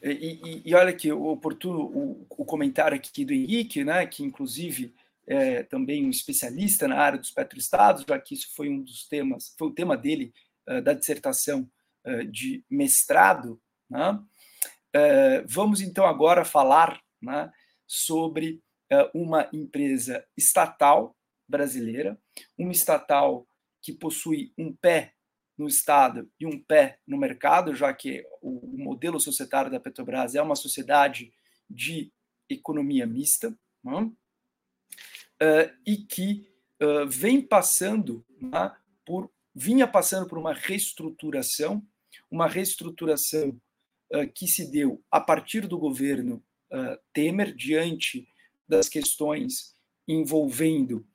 E, 0.01 0.09
e, 0.09 0.61
e, 0.65 0.75
olha 0.75 0.93
que 0.93 1.11
oportuno 1.11 1.79
o, 1.79 2.25
o, 2.29 2.45
comentário 2.45 2.95
aqui 2.95 3.25
do 3.25 3.33
Henrique, 3.33 3.83
né, 3.83 4.05
que 4.05 4.23
inclusive 4.23 4.93
é 5.25 5.63
também 5.63 6.05
um 6.05 6.09
especialista 6.09 6.87
na 6.87 6.97
área 6.97 7.19
dos 7.19 7.31
petroestados, 7.31 8.05
já 8.07 8.17
que 8.19 8.35
isso 8.35 8.55
foi 8.55 8.69
um 8.69 8.81
dos 8.81 9.07
temas, 9.07 9.53
foi 9.57 9.67
o 9.67 9.73
tema 9.73 9.97
dele 9.97 10.31
uh, 10.69 10.81
da 10.81 10.93
dissertação 10.93 11.69
uh, 12.05 12.23
de 12.25 12.63
mestrado. 12.69 13.59
Né? 13.89 14.11
Uh, 14.95 15.45
vamos 15.47 15.81
então 15.81 16.05
agora 16.05 16.43
falar 16.43 17.01
né, 17.21 17.51
sobre 17.85 18.61
uma 19.13 19.49
empresa 19.51 20.25
estatal 20.37 21.13
brasileira, 21.45 22.17
uma 22.57 22.71
estatal 22.71 23.45
que 23.81 23.91
possui 23.91 24.53
um 24.57 24.73
pé 24.73 25.13
no 25.57 25.67
Estado 25.67 26.29
e 26.39 26.45
um 26.45 26.57
pé 26.61 26.99
no 27.05 27.17
mercado, 27.17 27.75
já 27.75 27.93
que 27.93 28.25
o, 28.41 28.75
o 28.75 28.77
modelo 28.77 29.19
societário 29.19 29.69
da 29.69 29.79
Petrobras 29.79 30.35
é 30.35 30.41
uma 30.41 30.55
sociedade 30.55 31.33
de 31.69 32.13
economia 32.49 33.05
mista, 33.05 33.57
uh, 35.41 35.77
e 35.85 35.97
que 35.97 36.47
uh, 36.81 37.07
vem 37.07 37.41
passando 37.41 38.25
né, 38.39 38.75
por 39.05 39.31
vinha 39.53 39.87
passando 39.87 40.27
por 40.27 40.37
uma 40.37 40.53
reestruturação, 40.53 41.83
uma 42.29 42.47
reestruturação 42.47 43.49
uh, 43.49 43.61
que 44.33 44.47
se 44.47 44.71
deu 44.71 45.03
a 45.11 45.19
partir 45.19 45.67
do 45.67 45.77
governo 45.77 46.43
Temer 47.13 47.53
diante 47.53 48.27
das 48.67 48.89
questões 48.89 49.75
envolvendo 50.07 51.05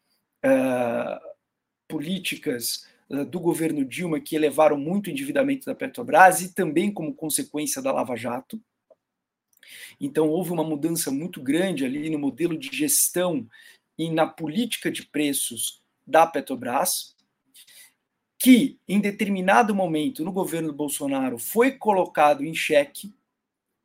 políticas 1.88 2.86
do 3.28 3.38
governo 3.38 3.84
Dilma 3.84 4.20
que 4.20 4.34
elevaram 4.34 4.78
muito 4.78 5.06
o 5.06 5.10
endividamento 5.10 5.66
da 5.66 5.74
Petrobras 5.74 6.40
e 6.40 6.54
também 6.54 6.90
como 6.90 7.14
consequência 7.14 7.82
da 7.82 7.92
Lava 7.92 8.16
Jato. 8.16 8.58
Então, 10.00 10.28
houve 10.28 10.50
uma 10.50 10.64
mudança 10.64 11.10
muito 11.10 11.40
grande 11.40 11.84
ali 11.84 12.08
no 12.10 12.18
modelo 12.18 12.58
de 12.58 12.74
gestão 12.74 13.46
e 13.98 14.10
na 14.10 14.26
política 14.26 14.90
de 14.90 15.06
preços 15.06 15.82
da 16.06 16.26
Petrobras, 16.26 17.11
que 18.42 18.76
em 18.88 19.00
determinado 19.00 19.72
momento 19.72 20.24
no 20.24 20.32
governo 20.32 20.72
Bolsonaro 20.72 21.38
foi 21.38 21.70
colocado 21.78 22.44
em 22.44 22.52
xeque, 22.52 23.14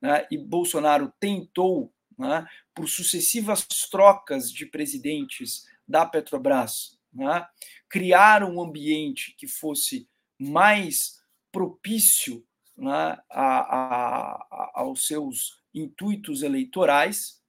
né, 0.02 0.26
e 0.32 0.38
Bolsonaro 0.38 1.14
tentou, 1.20 1.94
né, 2.18 2.48
por 2.74 2.90
sucessivas 2.90 3.68
trocas 3.92 4.52
de 4.52 4.66
presidentes 4.66 5.68
da 5.88 6.08
Petrobras, 6.08 6.98
né? 7.14 7.48
criar 7.88 8.44
um 8.44 8.60
ambiente 8.60 9.36
que 9.38 9.48
fosse 9.48 10.10
mais 10.38 11.22
propício 11.52 12.44
né, 12.76 13.18
a, 13.30 13.60
a, 13.60 14.72
aos 14.74 15.08
seus 15.08 15.62
intuitos 15.74 16.42
eleitorais. 16.42 17.42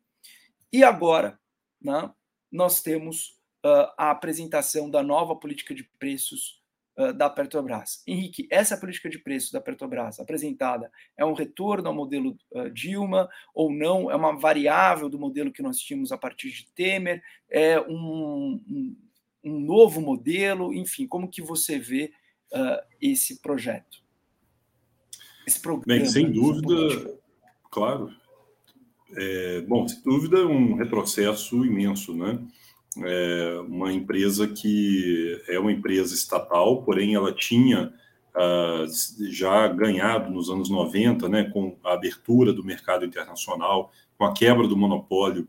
E 0.72 0.84
agora 0.84 1.40
né, 1.80 2.10
nós 2.52 2.80
temos 2.80 3.38
uh, 3.64 3.92
a 3.96 4.10
apresentação 4.10 4.88
da 4.88 5.02
nova 5.02 5.34
política 5.34 5.74
de 5.74 5.84
preços 5.98 6.57
uh, 6.98 7.12
da 7.12 7.30
Petrobras. 7.30 8.02
Henrique, 8.06 8.46
essa 8.50 8.76
política 8.76 9.08
de 9.08 9.18
preços 9.18 9.50
da 9.50 9.60
Petrobras 9.60 10.20
apresentada 10.20 10.90
é 11.16 11.24
um 11.24 11.32
retorno 11.32 11.88
ao 11.88 11.94
modelo 11.94 12.36
uh, 12.50 12.68
Dilma 12.70 13.28
ou 13.54 13.72
não? 13.72 14.10
É 14.10 14.16
uma 14.16 14.36
variável 14.36 15.08
do 15.08 15.18
modelo 15.18 15.52
que 15.52 15.62
nós 15.62 15.78
tínhamos 15.78 16.12
a 16.12 16.18
partir 16.18 16.50
de 16.50 16.66
Temer? 16.74 17.22
É 17.48 17.80
um, 17.80 18.60
um 18.68 18.96
um 19.42 19.60
novo 19.60 20.00
modelo? 20.00 20.72
Enfim, 20.72 21.06
como 21.06 21.28
que 21.28 21.42
você 21.42 21.78
vê 21.78 22.12
uh, 22.52 22.84
esse 23.00 23.40
projeto? 23.40 24.02
Esse 25.46 25.60
programa? 25.60 26.00
Bem, 26.00 26.04
sem 26.04 26.30
dúvida, 26.30 27.18
claro. 27.70 28.12
É, 29.16 29.62
bom, 29.62 29.88
sem 29.88 30.02
dúvida, 30.02 30.46
um 30.46 30.74
retrocesso 30.74 31.64
imenso, 31.64 32.14
né? 32.14 32.38
É 33.04 33.60
uma 33.66 33.92
empresa 33.92 34.48
que 34.48 35.40
é 35.48 35.58
uma 35.58 35.72
empresa 35.72 36.14
estatal, 36.14 36.82
porém 36.82 37.14
ela 37.14 37.32
tinha 37.32 37.92
uh, 38.34 39.30
já 39.30 39.68
ganhado 39.68 40.30
nos 40.30 40.50
anos 40.50 40.70
90, 40.70 41.28
né, 41.28 41.44
com 41.44 41.76
a 41.84 41.94
abertura 41.94 42.52
do 42.52 42.64
mercado 42.64 43.04
internacional, 43.04 43.92
com 44.16 44.24
a 44.24 44.32
quebra 44.32 44.66
do 44.66 44.76
monopólio 44.76 45.46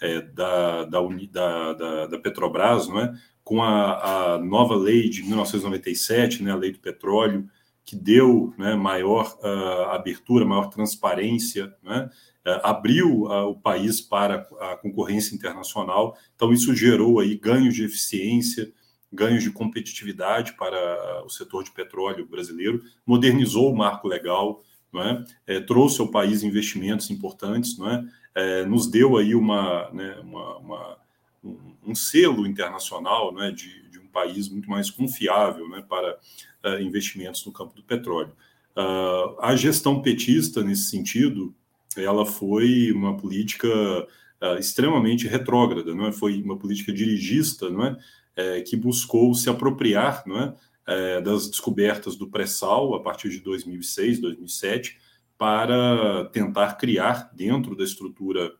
é, 0.00 0.20
da, 0.20 0.84
da, 0.84 1.00
da, 1.02 2.06
da, 2.06 2.18
Petrobras, 2.18 2.88
não 2.88 3.00
é? 3.00 3.14
com 3.44 3.62
a, 3.62 4.34
a, 4.34 4.38
nova 4.38 4.74
lei 4.74 5.08
de 5.08 5.22
1997, 5.22 6.42
né, 6.42 6.50
a 6.50 6.56
lei 6.56 6.72
do 6.72 6.78
petróleo, 6.78 7.48
que 7.84 7.96
deu 7.96 8.54
né, 8.56 8.74
maior 8.74 9.36
uh, 9.42 9.90
abertura, 9.90 10.44
maior 10.44 10.68
transparência, 10.68 11.74
né, 11.82 12.08
uh, 12.46 12.60
abriu 12.62 13.22
uh, 13.22 13.48
o 13.48 13.58
país 13.58 14.00
para 14.00 14.46
a 14.60 14.76
concorrência 14.76 15.34
internacional. 15.34 16.16
Então, 16.34 16.52
isso 16.52 16.74
gerou 16.74 17.18
aí 17.18 17.36
ganhos 17.36 17.74
de 17.74 17.84
eficiência, 17.84 18.72
ganhos 19.12 19.42
de 19.42 19.50
competitividade 19.50 20.54
para 20.54 21.22
o 21.24 21.28
setor 21.28 21.64
de 21.64 21.70
petróleo 21.72 22.26
brasileiro, 22.26 22.82
modernizou 23.04 23.70
o 23.70 23.76
marco 23.76 24.08
legal, 24.08 24.62
não 24.92 25.02
é? 25.02 25.24
É, 25.46 25.60
trouxe 25.60 26.00
ao 26.00 26.08
país 26.08 26.42
investimentos 26.42 27.10
importantes, 27.10 27.76
é? 27.80 28.04
é 28.34 28.64
nos 28.64 28.86
deu 28.86 29.16
aí 29.16 29.34
uma, 29.34 29.90
né, 29.90 30.18
uma, 30.22 30.56
uma 30.58 30.98
um, 31.44 31.74
um 31.88 31.94
selo 31.94 32.46
internacional 32.46 33.34
né, 33.34 33.50
de, 33.50 33.81
país 34.12 34.48
muito 34.48 34.68
mais 34.70 34.90
confiável 34.90 35.68
né, 35.68 35.84
para 35.88 36.18
uh, 36.64 36.80
investimentos 36.80 37.44
no 37.44 37.52
campo 37.52 37.74
do 37.74 37.82
petróleo. 37.82 38.32
Uh, 38.76 39.40
a 39.40 39.56
gestão 39.56 40.00
petista, 40.00 40.62
nesse 40.62 40.90
sentido, 40.90 41.54
ela 41.96 42.24
foi 42.24 42.92
uma 42.92 43.16
política 43.16 43.68
uh, 43.68 44.58
extremamente 44.58 45.26
retrógrada, 45.26 45.94
não 45.94 46.06
é? 46.06 46.12
foi 46.12 46.40
uma 46.42 46.56
política 46.56 46.92
dirigista 46.92 47.68
não 47.68 47.84
é? 47.84 47.96
é 48.36 48.60
que 48.60 48.76
buscou 48.76 49.34
se 49.34 49.50
apropriar 49.50 50.22
não 50.26 50.38
é? 50.38 50.54
É, 50.84 51.20
das 51.20 51.48
descobertas 51.48 52.16
do 52.16 52.26
pré-sal 52.26 52.92
a 52.96 53.00
partir 53.00 53.28
de 53.28 53.38
2006, 53.38 54.18
2007, 54.18 54.98
para 55.38 56.24
tentar 56.32 56.74
criar 56.74 57.30
dentro 57.32 57.76
da 57.76 57.84
estrutura 57.84 58.52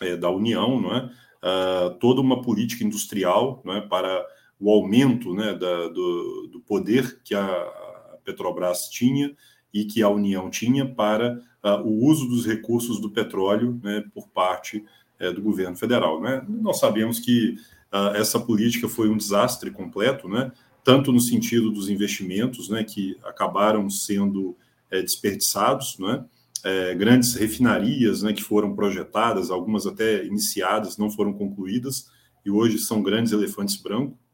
é, 0.00 0.16
da 0.16 0.30
União 0.30 0.80
não 0.80 0.94
é? 0.94 1.10
uh, 1.42 1.94
toda 1.98 2.20
uma 2.20 2.42
política 2.42 2.84
industrial 2.84 3.60
né, 3.64 3.80
para 3.80 4.24
o 4.60 4.70
aumento 4.70 5.34
né, 5.34 5.54
da, 5.54 5.88
do, 5.88 6.48
do, 6.52 6.60
poder 6.60 7.20
que 7.22 7.34
a 7.34 8.18
Petrobras 8.24 8.88
tinha 8.88 9.34
e 9.72 9.84
que 9.84 10.02
a 10.02 10.08
União 10.08 10.50
tinha 10.50 10.86
para 10.86 11.40
uh, 11.62 11.82
o 11.84 12.04
uso 12.06 12.28
dos 12.28 12.44
recursos 12.44 13.00
do 13.00 13.10
petróleo 13.10 13.78
né, 13.82 14.04
por 14.12 14.28
parte 14.28 14.84
uh, 15.20 15.32
do 15.32 15.40
governo 15.40 15.76
federal. 15.76 16.20
Né? 16.20 16.44
Nós 16.48 16.80
sabemos 16.80 17.20
que 17.20 17.56
uh, 17.92 18.16
essa 18.16 18.40
política 18.40 18.88
foi 18.88 19.08
um 19.08 19.16
desastre 19.16 19.70
completo, 19.70 20.28
né, 20.28 20.50
tanto 20.82 21.12
no 21.12 21.20
sentido 21.20 21.70
dos 21.70 21.88
investimentos, 21.88 22.68
né, 22.68 22.82
que 22.82 23.16
acabaram 23.22 23.90
sendo 23.90 24.56
eh, 24.90 25.02
desperdiçados, 25.02 25.98
né, 25.98 26.24
é, 26.64 26.94
grandes 26.94 27.34
refinarias 27.34 28.22
né, 28.22 28.32
que 28.32 28.42
foram 28.42 28.74
projetadas, 28.74 29.50
algumas 29.50 29.86
até 29.86 30.24
iniciadas, 30.24 30.96
não 30.96 31.10
foram 31.10 31.32
concluídas, 31.32 32.10
e 32.44 32.50
hoje 32.50 32.78
são 32.78 33.02
grandes 33.02 33.32
elefantes 33.32 33.76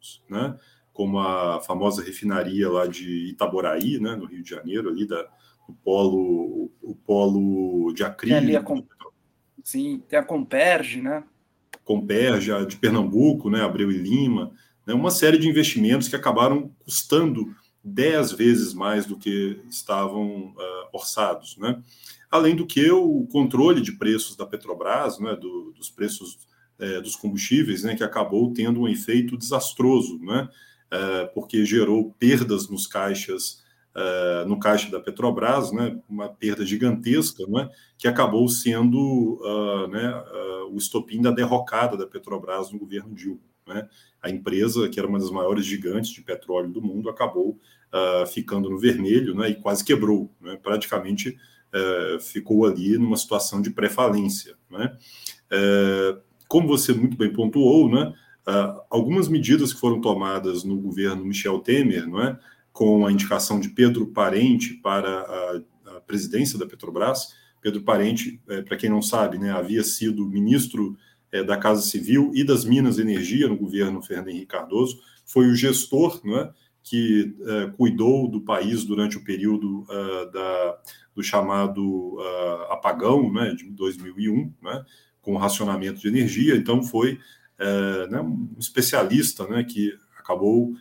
brancos, 0.04 0.22
né, 0.28 0.56
como 0.92 1.18
a 1.18 1.60
famosa 1.60 2.02
refinaria 2.02 2.68
lá 2.68 2.86
de 2.86 3.28
Itaboraí, 3.30 3.98
né, 3.98 4.14
no 4.14 4.26
Rio 4.26 4.42
de 4.42 4.50
Janeiro, 4.50 4.88
ali 4.88 5.06
da, 5.06 5.26
o 5.66 5.72
polo, 5.72 6.70
o 6.82 6.94
polo 6.94 7.92
de 7.92 8.04
acrílico. 8.04 8.64
Com... 8.64 8.86
Sim, 9.62 10.02
tem 10.08 10.18
a 10.18 10.22
Comperge, 10.22 11.00
né? 11.00 11.24
Comperge, 11.84 12.52
a 12.52 12.64
de 12.64 12.76
Pernambuco, 12.76 13.50
né, 13.50 13.62
Abreu 13.62 13.90
e 13.90 13.96
Lima, 13.96 14.52
né, 14.86 14.94
uma 14.94 15.10
série 15.10 15.38
de 15.38 15.48
investimentos 15.48 16.06
que 16.06 16.16
acabaram 16.16 16.70
custando 16.84 17.54
dez 17.82 18.32
vezes 18.32 18.72
mais 18.72 19.04
do 19.04 19.18
que 19.18 19.60
estavam 19.68 20.54
uh, 20.56 20.88
orçados. 20.92 21.56
Né? 21.58 21.82
Além 22.30 22.54
do 22.54 22.66
que 22.66 22.90
o 22.90 23.26
controle 23.26 23.80
de 23.80 23.92
preços 23.92 24.36
da 24.36 24.46
Petrobras, 24.46 25.18
né, 25.18 25.34
do, 25.34 25.72
dos 25.72 25.90
preços 25.90 26.38
é, 26.78 27.00
dos 27.00 27.16
combustíveis, 27.16 27.82
né, 27.82 27.94
que 27.94 28.04
acabou 28.04 28.52
tendo 28.52 28.80
um 28.80 28.88
efeito 28.88 29.36
desastroso, 29.36 30.18
né, 30.18 30.48
é, 30.90 31.24
porque 31.26 31.64
gerou 31.64 32.14
perdas 32.18 32.68
nos 32.68 32.86
caixas, 32.86 33.62
é, 33.94 34.44
no 34.44 34.58
caixa 34.58 34.90
da 34.90 35.00
Petrobras, 35.00 35.72
né, 35.72 35.98
uma 36.08 36.28
perda 36.28 36.64
gigantesca, 36.66 37.44
né, 37.46 37.68
que 37.96 38.08
acabou 38.08 38.48
sendo 38.48 39.40
uh, 39.40 39.86
né, 39.86 40.10
uh, 40.10 40.74
o 40.74 40.76
estopim 40.76 41.22
da 41.22 41.30
derrocada 41.30 41.96
da 41.96 42.06
Petrobras 42.06 42.72
no 42.72 42.78
governo 42.78 43.14
Dilma. 43.14 43.54
Né? 43.66 43.88
A 44.22 44.30
empresa, 44.30 44.88
que 44.88 44.98
era 44.98 45.08
uma 45.08 45.18
das 45.18 45.30
maiores 45.30 45.64
gigantes 45.64 46.10
de 46.10 46.22
petróleo 46.22 46.70
do 46.70 46.82
mundo, 46.82 47.08
acabou 47.08 47.58
uh, 47.92 48.26
ficando 48.26 48.68
no 48.68 48.78
vermelho 48.78 49.34
né, 49.34 49.50
e 49.50 49.54
quase 49.54 49.84
quebrou, 49.84 50.30
né? 50.40 50.58
praticamente 50.62 51.38
uh, 51.74 52.20
ficou 52.20 52.66
ali 52.66 52.98
numa 52.98 53.16
situação 53.16 53.62
de 53.62 53.70
pré-falência. 53.70 54.56
Né? 54.70 54.96
Uh, 55.52 56.20
como 56.54 56.68
você 56.68 56.92
muito 56.92 57.16
bem 57.16 57.32
pontuou, 57.32 57.90
né, 57.90 58.14
algumas 58.88 59.26
medidas 59.26 59.72
que 59.74 59.80
foram 59.80 60.00
tomadas 60.00 60.62
no 60.62 60.80
governo 60.80 61.24
Michel 61.24 61.58
Temer, 61.58 62.06
não 62.06 62.22
é, 62.22 62.38
com 62.72 63.04
a 63.04 63.10
indicação 63.10 63.58
de 63.58 63.70
Pedro 63.70 64.06
Parente 64.06 64.74
para 64.74 65.08
a, 65.08 65.96
a 65.96 66.00
presidência 66.02 66.56
da 66.56 66.64
Petrobras, 66.64 67.34
Pedro 67.60 67.82
Parente, 67.82 68.40
é, 68.48 68.62
para 68.62 68.76
quem 68.76 68.88
não 68.88 69.02
sabe, 69.02 69.36
né, 69.36 69.50
havia 69.50 69.82
sido 69.82 70.28
ministro 70.28 70.96
é, 71.32 71.42
da 71.42 71.56
Casa 71.56 71.82
Civil 71.82 72.30
e 72.32 72.44
das 72.44 72.64
Minas 72.64 72.98
e 72.98 73.00
Energia 73.00 73.48
no 73.48 73.56
governo 73.56 74.00
Fernando 74.00 74.28
Henrique 74.28 74.46
Cardoso, 74.46 75.00
foi 75.26 75.48
o 75.48 75.56
gestor 75.56 76.20
é, 76.24 76.50
que 76.84 77.34
é, 77.48 77.70
cuidou 77.76 78.30
do 78.30 78.40
país 78.40 78.84
durante 78.84 79.16
o 79.16 79.24
período 79.24 79.84
é, 79.90 80.30
da, 80.30 80.78
do 81.16 81.22
chamado 81.24 82.16
é, 82.20 82.72
apagão 82.74 83.32
né, 83.32 83.52
de 83.54 83.68
2001, 83.70 84.52
né, 84.62 84.84
com 85.24 85.36
racionamento 85.36 86.00
de 86.00 86.08
energia. 86.08 86.54
Então, 86.54 86.82
foi 86.82 87.18
né, 88.10 88.20
um 88.20 88.56
especialista 88.58 89.46
né, 89.46 89.64
que 89.64 89.92
acabou 90.18 90.74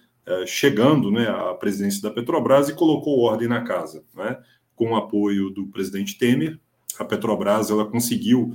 chegando 0.46 1.12
né, 1.12 1.28
à 1.28 1.54
presidência 1.54 2.02
da 2.02 2.12
Petrobras 2.12 2.70
e 2.70 2.76
colocou 2.76 3.20
ordem 3.20 3.48
na 3.48 3.62
casa. 3.62 4.04
Né, 4.14 4.38
com 4.76 4.92
o 4.92 4.96
apoio 4.96 5.50
do 5.50 5.68
presidente 5.68 6.18
Temer, 6.18 6.60
a 7.00 7.06
Petrobras 7.06 7.70
ela 7.70 7.86
conseguiu 7.86 8.54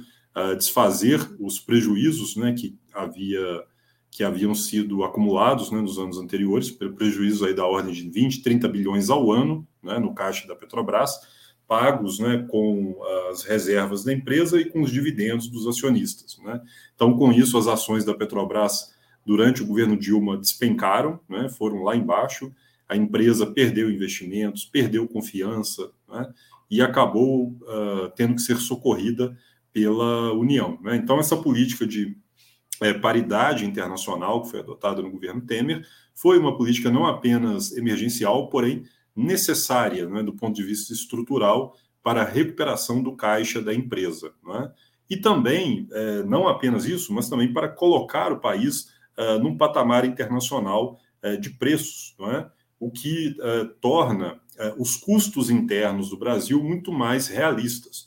desfazer 0.57 1.21
os 1.41 1.59
prejuízos 1.59 2.37
né, 2.37 2.53
que, 2.53 2.77
havia, 2.93 3.65
que 4.11 4.23
haviam 4.23 4.55
sido 4.55 5.03
acumulados 5.03 5.71
né, 5.71 5.81
nos 5.81 5.99
anos 5.99 6.19
anteriores, 6.19 6.71
prejuízos 6.71 7.43
aí 7.43 7.55
da 7.55 7.67
ordem 7.67 7.93
de 7.93 8.09
20, 8.09 8.43
30 8.43 8.69
bilhões 8.69 9.11
ao 9.11 9.33
ano 9.33 9.67
né, 9.83 9.99
no 9.99 10.15
caixa 10.15 10.47
da 10.47 10.55
Petrobras, 10.55 11.19
pagos 11.69 12.19
né, 12.19 12.47
com 12.51 12.99
as 13.31 13.43
reservas 13.43 14.03
da 14.03 14.13
empresa 14.13 14.59
e 14.59 14.65
com 14.65 14.81
os 14.81 14.91
dividendos 14.91 15.49
dos 15.49 15.67
acionistas. 15.67 16.39
Né? 16.43 16.61
Então, 16.95 17.17
com 17.17 17.31
isso, 17.31 17.59
as 17.59 17.67
ações 17.67 18.05
da 18.05 18.15
Petrobras 18.15 18.97
durante 19.25 19.63
o 19.63 19.67
governo 19.67 19.97
Dilma 19.97 20.39
despencaram, 20.39 21.21
né, 21.29 21.51
foram 21.51 21.83
lá 21.83 21.95
embaixo, 21.95 22.51
a 22.89 22.97
empresa 22.97 23.47
perdeu 23.47 23.91
investimentos, 23.91 24.65
perdeu 24.65 25.07
confiança 25.07 25.91
né, 26.09 26.33
e 26.71 26.81
acabou 26.81 27.49
uh, 27.49 28.09
tendo 28.17 28.35
que 28.35 28.41
ser 28.41 28.57
socorrida 28.57 29.37
pela 29.71 30.33
União. 30.33 30.79
Né? 30.83 30.97
Então, 30.97 31.21
essa 31.21 31.37
política 31.37 31.87
de 31.87 32.17
é, 32.81 32.95
paridade 32.95 33.67
internacional 33.67 34.43
que 34.43 34.51
foi 34.51 34.61
adotada 34.61 35.03
no 35.03 35.11
governo 35.11 35.43
Temer 35.43 35.87
foi 36.15 36.39
uma 36.39 36.57
política 36.57 36.91
não 36.91 37.07
apenas 37.07 37.77
emergencial, 37.77 38.49
porém 38.49 38.85
necessária 39.19 40.09
né, 40.09 40.23
do 40.23 40.33
ponto 40.33 40.55
de 40.55 40.63
vista 40.63 40.93
estrutural 40.93 41.77
para 42.03 42.23
a 42.23 42.25
recuperação 42.25 43.03
do 43.03 43.17
caixa 43.17 43.61
da 43.61 43.75
empresa. 43.75 44.33
Né? 44.45 44.73
E 45.11 45.17
também, 45.17 45.89
é, 45.91 46.23
não 46.23 46.47
apenas 46.47 46.85
isso, 46.85 47.13
mas 47.13 47.29
também 47.29 47.53
para 47.53 47.69
colocar 47.69 48.33
o 48.33 48.41
país 48.41 48.89
é, 49.17 49.39
num 49.39 49.57
patamar 49.57 50.05
internacional 50.05 50.99
é, 51.21 51.37
de 51.37 51.51
preços, 51.51 52.17
o 52.79 52.93
que 52.93 53.37
torna 53.81 54.41
os 54.77 54.95
custos 54.95 55.51
internos 55.51 56.11
do 56.11 56.17
Brasil 56.17 56.63
muito 56.63 56.93
mais 56.93 57.27
realistas. 57.27 58.07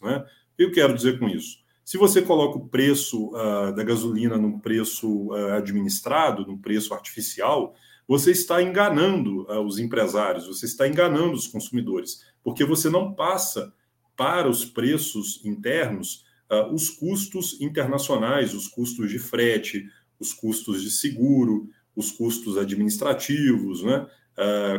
Eu 0.58 0.71
quero 0.71 0.93
dizer 0.93 1.19
com 1.19 1.28
isso? 1.28 1.62
Se 1.91 1.97
você 1.97 2.21
coloca 2.21 2.58
o 2.58 2.69
preço 2.69 3.32
uh, 3.36 3.76
da 3.76 3.84
gasolina 3.84 4.38
num 4.38 4.58
preço 4.58 5.28
uh, 5.28 5.56
administrado, 5.56 6.47
num 6.47 6.58
preço 6.58 6.93
artificial, 6.93 7.76
você 8.12 8.32
está 8.32 8.62
enganando 8.62 9.43
uh, 9.43 9.62
os 9.62 9.80
empresários, 9.80 10.45
você 10.45 10.65
está 10.65 10.86
enganando 10.86 11.32
os 11.32 11.47
consumidores, 11.47 12.26
porque 12.43 12.65
você 12.65 12.89
não 12.89 13.13
passa 13.13 13.74
para 14.17 14.50
os 14.50 14.65
preços 14.65 15.39
internos 15.45 16.26
os 16.74 16.89
custos 16.89 17.60
internacionais, 17.62 18.54
os 18.54 18.67
custos 18.67 19.10
de 19.10 19.17
frete, 19.17 19.88
os 20.19 20.34
custos 20.34 20.84
de 20.84 20.91
seguro, 20.91 21.69
os 21.95 22.12
custos 22.12 22.58
administrativos, 22.58 23.82
né? 23.82 24.06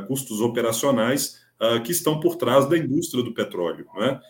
custos 0.06 0.42
operacionais 0.42 1.40
que 1.82 1.90
estão 1.90 2.20
por 2.20 2.36
trás 2.36 2.68
da 2.68 2.76
indústria 2.76 3.24
do 3.24 3.32
petróleo. 3.32 3.86
Né? 3.96 4.20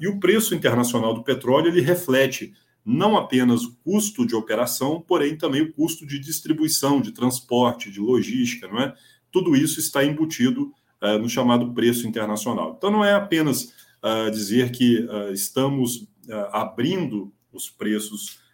E 0.00 0.08
o 0.08 0.18
preço 0.18 0.54
internacional 0.54 1.12
do 1.12 1.22
petróleo 1.22 1.68
ele 1.68 1.82
reflete 1.82 2.54
não 2.84 3.16
apenas 3.16 3.64
o 3.64 3.76
custo 3.84 4.26
de 4.26 4.34
operação, 4.34 5.04
porém 5.06 5.36
também 5.36 5.62
o 5.62 5.72
custo 5.72 6.06
de 6.06 6.18
distribuição, 6.18 7.00
de 7.00 7.12
transporte, 7.12 7.90
de 7.90 8.00
logística, 8.00 8.66
não 8.66 8.80
é? 8.80 8.94
Tudo 9.30 9.54
isso 9.54 9.78
está 9.78 10.04
embutido 10.04 10.72
uh, 11.02 11.18
no 11.18 11.28
chamado 11.28 11.72
preço 11.72 12.06
internacional. 12.06 12.74
Então 12.76 12.90
não 12.90 13.04
é 13.04 13.12
apenas 13.12 13.74
uh, 14.02 14.30
dizer 14.30 14.70
que 14.70 15.00
uh, 15.00 15.32
estamos 15.32 16.06
abrindo 16.52 17.32
os 17.50 17.70
preços 17.70 18.46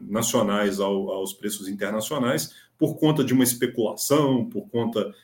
nacionais 0.00 0.80
ao, 0.80 1.10
aos 1.10 1.34
preços 1.34 1.68
internacionais 1.68 2.54
por 2.78 2.96
conta 2.96 3.22
de 3.22 3.34
uma 3.34 3.44
especulação, 3.44 4.48
por 4.48 4.70
conta 4.70 5.14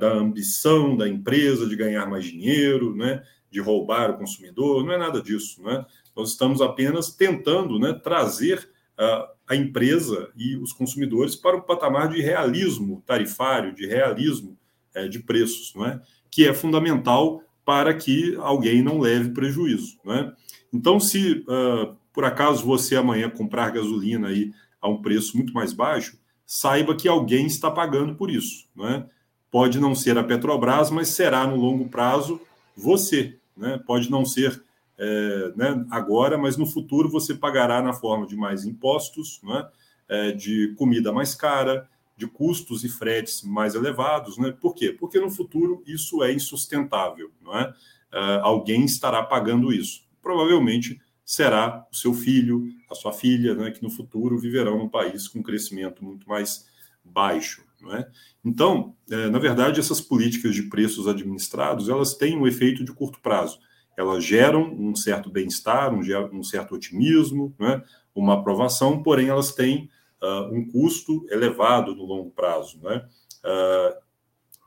da 0.00 0.12
ambição 0.12 0.96
da 0.96 1.08
empresa 1.08 1.68
de 1.68 1.76
ganhar 1.76 2.04
mais 2.10 2.24
dinheiro, 2.24 2.96
né? 2.96 3.22
de 3.48 3.60
roubar 3.60 4.10
o 4.10 4.18
consumidor, 4.18 4.84
não 4.84 4.92
é 4.92 4.98
nada 4.98 5.22
disso. 5.22 5.62
Né? 5.62 5.86
Nós 6.16 6.30
estamos 6.30 6.60
apenas 6.60 7.10
tentando 7.10 7.78
né, 7.78 7.92
trazer 7.92 8.68
a, 8.96 9.30
a 9.48 9.56
empresa 9.56 10.30
e 10.36 10.56
os 10.56 10.72
consumidores 10.72 11.34
para 11.34 11.56
um 11.56 11.60
patamar 11.60 12.08
de 12.08 12.20
realismo 12.20 13.02
tarifário, 13.06 13.74
de 13.74 13.86
realismo 13.86 14.56
é, 14.94 15.08
de 15.08 15.18
preços, 15.18 15.72
não 15.74 15.86
é? 15.86 16.00
que 16.30 16.46
é 16.46 16.54
fundamental 16.54 17.42
para 17.64 17.94
que 17.94 18.36
alguém 18.36 18.82
não 18.82 19.00
leve 19.00 19.30
prejuízo. 19.30 19.98
Né? 20.04 20.32
Então, 20.72 20.98
se 20.98 21.44
uh, 21.46 21.96
por 22.12 22.24
acaso 22.24 22.64
você 22.64 22.96
amanhã 22.96 23.30
comprar 23.30 23.70
gasolina 23.70 24.28
aí 24.28 24.52
a 24.80 24.88
um 24.88 25.00
preço 25.00 25.36
muito 25.36 25.52
mais 25.52 25.72
baixo, 25.72 26.18
saiba 26.44 26.96
que 26.96 27.08
alguém 27.08 27.46
está 27.46 27.70
pagando 27.70 28.14
por 28.14 28.30
isso. 28.30 28.66
Né? 28.74 29.06
Pode 29.50 29.78
não 29.78 29.94
ser 29.94 30.18
a 30.18 30.24
Petrobras, 30.24 30.90
mas 30.90 31.08
será 31.08 31.46
no 31.46 31.56
longo 31.56 31.88
prazo 31.88 32.40
você. 32.76 33.38
Né? 33.56 33.80
Pode 33.86 34.10
não 34.10 34.24
ser 34.24 34.62
é, 34.98 35.52
né, 35.56 35.86
agora, 35.90 36.36
mas 36.36 36.56
no 36.56 36.66
futuro 36.66 37.08
você 37.08 37.34
pagará 37.34 37.82
na 37.82 37.92
forma 37.92 38.26
de 38.26 38.36
mais 38.36 38.64
impostos, 38.64 39.40
né? 39.42 39.68
É, 40.08 40.32
de 40.32 40.74
comida 40.76 41.10
mais 41.10 41.34
cara, 41.34 41.88
de 42.16 42.26
custos 42.26 42.84
e 42.84 42.88
fretes 42.88 43.42
mais 43.42 43.74
elevados. 43.74 44.36
Né? 44.36 44.52
Por 44.52 44.74
quê? 44.74 44.92
Porque 44.92 45.18
no 45.18 45.30
futuro 45.30 45.82
isso 45.86 46.22
é 46.22 46.32
insustentável. 46.32 47.30
Não 47.40 47.56
é? 47.58 47.72
é 48.12 48.40
alguém 48.42 48.84
estará 48.84 49.22
pagando 49.22 49.72
isso. 49.72 50.02
Provavelmente 50.20 51.00
será 51.24 51.86
o 51.90 51.96
seu 51.96 52.12
filho, 52.12 52.68
a 52.90 52.94
sua 52.94 53.12
filha, 53.12 53.54
né, 53.54 53.70
que 53.70 53.82
no 53.82 53.90
futuro 53.90 54.38
viverão 54.38 54.78
num 54.78 54.88
país 54.88 55.26
com 55.28 55.42
crescimento 55.42 56.04
muito 56.04 56.28
mais 56.28 56.66
baixo. 57.02 57.64
Não 57.80 57.94
é? 57.94 58.08
Então, 58.44 58.94
é, 59.10 59.28
na 59.28 59.38
verdade, 59.38 59.80
essas 59.80 60.00
políticas 60.00 60.54
de 60.54 60.64
preços 60.64 61.08
administrados 61.08 61.88
elas 61.88 62.14
têm 62.14 62.36
um 62.36 62.46
efeito 62.46 62.84
de 62.84 62.92
curto 62.92 63.18
prazo. 63.20 63.58
Elas 63.96 64.24
geram 64.24 64.72
um 64.72 64.94
certo 64.96 65.30
bem-estar, 65.30 65.92
um, 65.92 66.00
um, 66.32 66.42
certo 66.42 66.74
otimismo, 66.74 67.54
é? 67.60 67.82
uma 68.14 68.34
aprovação, 68.34 69.02
porém 69.02 69.28
elas 69.28 69.52
têm 69.52 69.90
uh, 70.22 70.54
um 70.54 70.66
custo 70.66 71.26
elevado 71.30 71.94
no 71.94 72.04
longo 72.04 72.30
prazo. 72.30 72.78
Uh, 72.78 74.02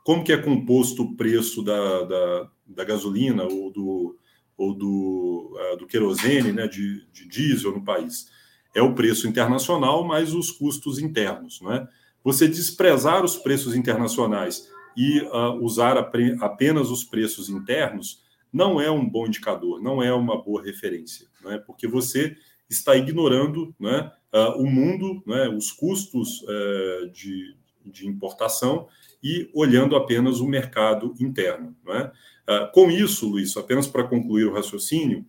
como 0.04 0.22
que 0.22 0.32
é 0.32 0.36
composto 0.36 1.02
o 1.02 1.16
preço 1.16 1.62
da, 1.62 2.02
da, 2.02 2.50
da 2.66 2.84
gasolina 2.84 3.44
ou 3.44 3.70
do, 3.72 4.16
ou 4.56 4.74
do, 4.74 5.58
uh, 5.72 5.76
do 5.76 5.86
querosene, 5.86 6.52
né, 6.52 6.68
de, 6.68 7.04
de 7.12 7.26
diesel 7.28 7.72
no 7.72 7.84
país? 7.84 8.30
É 8.74 8.82
o 8.82 8.94
preço 8.94 9.26
internacional 9.26 10.04
mais 10.04 10.34
os 10.34 10.50
custos 10.50 10.98
internos, 10.98 11.60
não 11.60 11.72
é? 11.72 11.88
Você 12.22 12.46
desprezar 12.46 13.24
os 13.24 13.36
preços 13.36 13.74
internacionais 13.74 14.68
e 14.96 15.22
usar 15.60 15.96
apenas 15.96 16.90
os 16.90 17.04
preços 17.04 17.48
internos 17.48 18.25
não 18.56 18.80
é 18.80 18.90
um 18.90 19.06
bom 19.06 19.26
indicador, 19.26 19.82
não 19.82 20.02
é 20.02 20.10
uma 20.14 20.42
boa 20.42 20.62
referência, 20.62 21.26
não 21.44 21.52
é? 21.52 21.58
porque 21.58 21.86
você 21.86 22.34
está 22.70 22.96
ignorando 22.96 23.74
né, 23.78 24.10
uh, 24.32 24.62
o 24.62 24.66
mundo, 24.66 25.22
né, 25.26 25.46
os 25.46 25.70
custos 25.70 26.40
uh, 26.42 27.10
de, 27.12 27.54
de 27.84 28.08
importação 28.08 28.88
e 29.22 29.50
olhando 29.54 29.94
apenas 29.94 30.40
o 30.40 30.46
mercado 30.46 31.14
interno. 31.20 31.76
Né? 31.84 32.10
Uh, 32.48 32.72
com 32.72 32.90
isso, 32.90 33.28
Luiz, 33.28 33.54
apenas 33.58 33.86
para 33.86 34.04
concluir 34.04 34.46
o 34.46 34.54
raciocínio, 34.54 35.24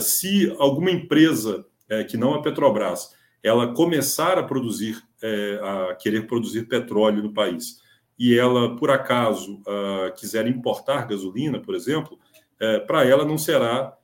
se 0.00 0.54
alguma 0.60 0.88
empresa 0.88 1.66
que 2.08 2.16
não 2.16 2.32
a 2.32 2.40
Petrobras 2.40 3.12
ela 3.42 3.74
começar 3.74 4.38
a 4.38 4.42
produzir, 4.44 5.02
a 5.60 5.96
querer 5.96 6.28
produzir 6.28 6.68
petróleo 6.68 7.24
no 7.24 7.34
país, 7.34 7.80
e 8.16 8.38
ela, 8.38 8.76
por 8.76 8.92
acaso, 8.92 9.60
quiser 10.16 10.46
importar 10.46 11.08
gasolina, 11.08 11.58
por 11.58 11.74
exemplo, 11.74 12.16
para 12.86 13.04
ela 13.04 13.24
não 13.24 13.36
será 13.36 13.96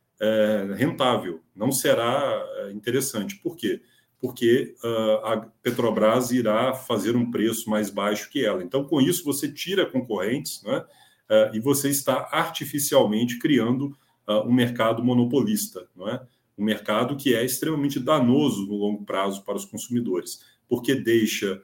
rentável, 0.77 1.41
não 1.55 1.73
será 1.73 2.45
interessante. 2.73 3.37
Por 3.37 3.57
quê? 3.57 3.81
porque 4.21 4.75
uh, 4.85 5.27
a 5.27 5.37
Petrobras 5.63 6.31
irá 6.31 6.75
fazer 6.75 7.17
um 7.17 7.31
preço 7.31 7.71
mais 7.71 7.89
baixo 7.89 8.31
que 8.31 8.45
ela. 8.45 8.63
Então, 8.63 8.85
com 8.85 9.01
isso, 9.01 9.25
você 9.25 9.51
tira 9.51 9.87
concorrentes 9.87 10.63
né, 10.63 10.79
uh, 10.79 11.57
e 11.57 11.59
você 11.59 11.89
está 11.89 12.29
artificialmente 12.31 13.39
criando 13.39 13.97
uh, 14.29 14.47
um 14.47 14.53
mercado 14.53 15.03
monopolista, 15.03 15.89
não 15.97 16.07
é? 16.07 16.23
um 16.59 16.65
mercado 16.65 17.17
que 17.17 17.35
é 17.35 17.43
extremamente 17.43 17.99
danoso 17.99 18.67
no 18.67 18.75
longo 18.75 19.03
prazo 19.07 19.43
para 19.43 19.57
os 19.57 19.65
consumidores, 19.65 20.45
porque 20.69 20.95
deixa 20.95 21.61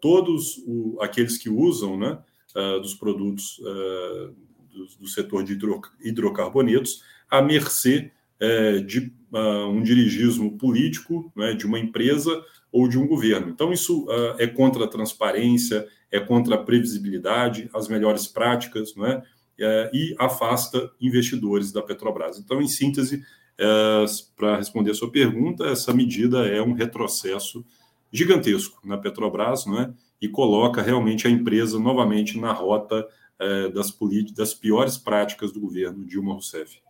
todos 0.00 0.56
o, 0.66 0.98
aqueles 1.00 1.36
que 1.38 1.50
usam 1.50 1.96
né, 1.98 2.18
dos 2.80 2.94
produtos 2.94 3.60
do, 4.76 4.86
do, 5.00 5.08
setor 5.08 5.42
de 5.42 5.54
hidro, 5.54 5.80
hidrocarbonetos 6.02 7.02
à 7.30 7.40
mercê 7.40 8.10
é, 8.38 8.78
de 8.78 9.12
uh, 9.32 9.68
um 9.68 9.82
dirigismo 9.82 10.56
político 10.58 11.32
né, 11.34 11.54
de 11.54 11.66
uma 11.66 11.78
empresa 11.78 12.44
ou 12.70 12.86
de 12.86 12.98
um 12.98 13.06
governo. 13.06 13.48
Então, 13.48 13.72
isso 13.72 14.04
uh, 14.04 14.36
é 14.38 14.46
contra 14.46 14.84
a 14.84 14.88
transparência, 14.88 15.86
é 16.10 16.20
contra 16.20 16.56
a 16.56 16.58
previsibilidade, 16.58 17.70
as 17.74 17.88
melhores 17.88 18.26
práticas, 18.26 18.94
né, 18.94 19.22
é, 19.58 19.90
e 19.92 20.14
afasta 20.18 20.90
investidores 21.00 21.72
da 21.72 21.80
Petrobras. 21.82 22.38
Então, 22.38 22.60
em 22.60 22.68
síntese, 22.68 23.24
é, 23.58 24.04
para 24.36 24.56
responder 24.56 24.90
a 24.90 24.94
sua 24.94 25.10
pergunta, 25.10 25.64
essa 25.64 25.94
medida 25.94 26.46
é 26.46 26.60
um 26.60 26.74
retrocesso 26.74 27.64
gigantesco 28.12 28.78
na 28.86 28.98
Petrobras, 28.98 29.64
né, 29.66 29.92
e 30.20 30.28
coloca 30.28 30.82
realmente 30.82 31.26
a 31.26 31.30
empresa 31.30 31.78
novamente 31.78 32.38
na 32.38 32.52
rota 32.52 33.06
é, 33.38 33.68
das, 33.68 33.96
das 34.34 34.54
piores 34.54 34.96
práticas 34.96 35.52
do 35.52 35.60
governo 35.60 36.04
Dilma 36.04 36.32
Rousseff. 36.32 36.80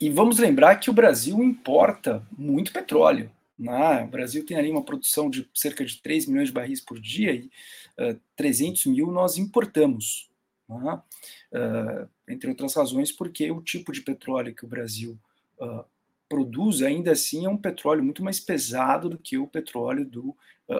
E 0.00 0.10
vamos 0.10 0.38
lembrar 0.38 0.76
que 0.76 0.90
o 0.90 0.92
Brasil 0.92 1.42
importa 1.42 2.26
muito 2.36 2.72
petróleo. 2.72 3.30
Né? 3.58 4.02
O 4.04 4.08
Brasil 4.08 4.44
tem 4.44 4.56
ali 4.56 4.70
uma 4.70 4.82
produção 4.82 5.30
de 5.30 5.48
cerca 5.54 5.84
de 5.84 6.00
3 6.00 6.26
milhões 6.26 6.48
de 6.48 6.54
barris 6.54 6.80
por 6.80 6.98
dia 6.98 7.32
e 7.32 7.42
uh, 7.44 7.50
eh, 7.98 8.16
300 8.34 8.86
mil 8.86 9.12
nós 9.12 9.36
importamos. 9.36 10.30
Né? 10.68 11.02
Uh, 11.52 12.08
entre 12.28 12.48
outras 12.48 12.74
razões, 12.74 13.12
porque 13.12 13.50
o 13.50 13.60
tipo 13.60 13.92
de 13.92 14.00
petróleo 14.00 14.54
que 14.54 14.64
o 14.64 14.68
Brasil 14.68 15.18
uh, 15.60 15.84
produz 16.28 16.82
ainda 16.82 17.12
assim 17.12 17.44
é 17.44 17.48
um 17.48 17.56
petróleo 17.56 18.02
muito 18.02 18.24
mais 18.24 18.40
pesado 18.40 19.08
do 19.08 19.18
que 19.18 19.36
o 19.36 19.46
petróleo 19.46 20.04
do 20.04 20.34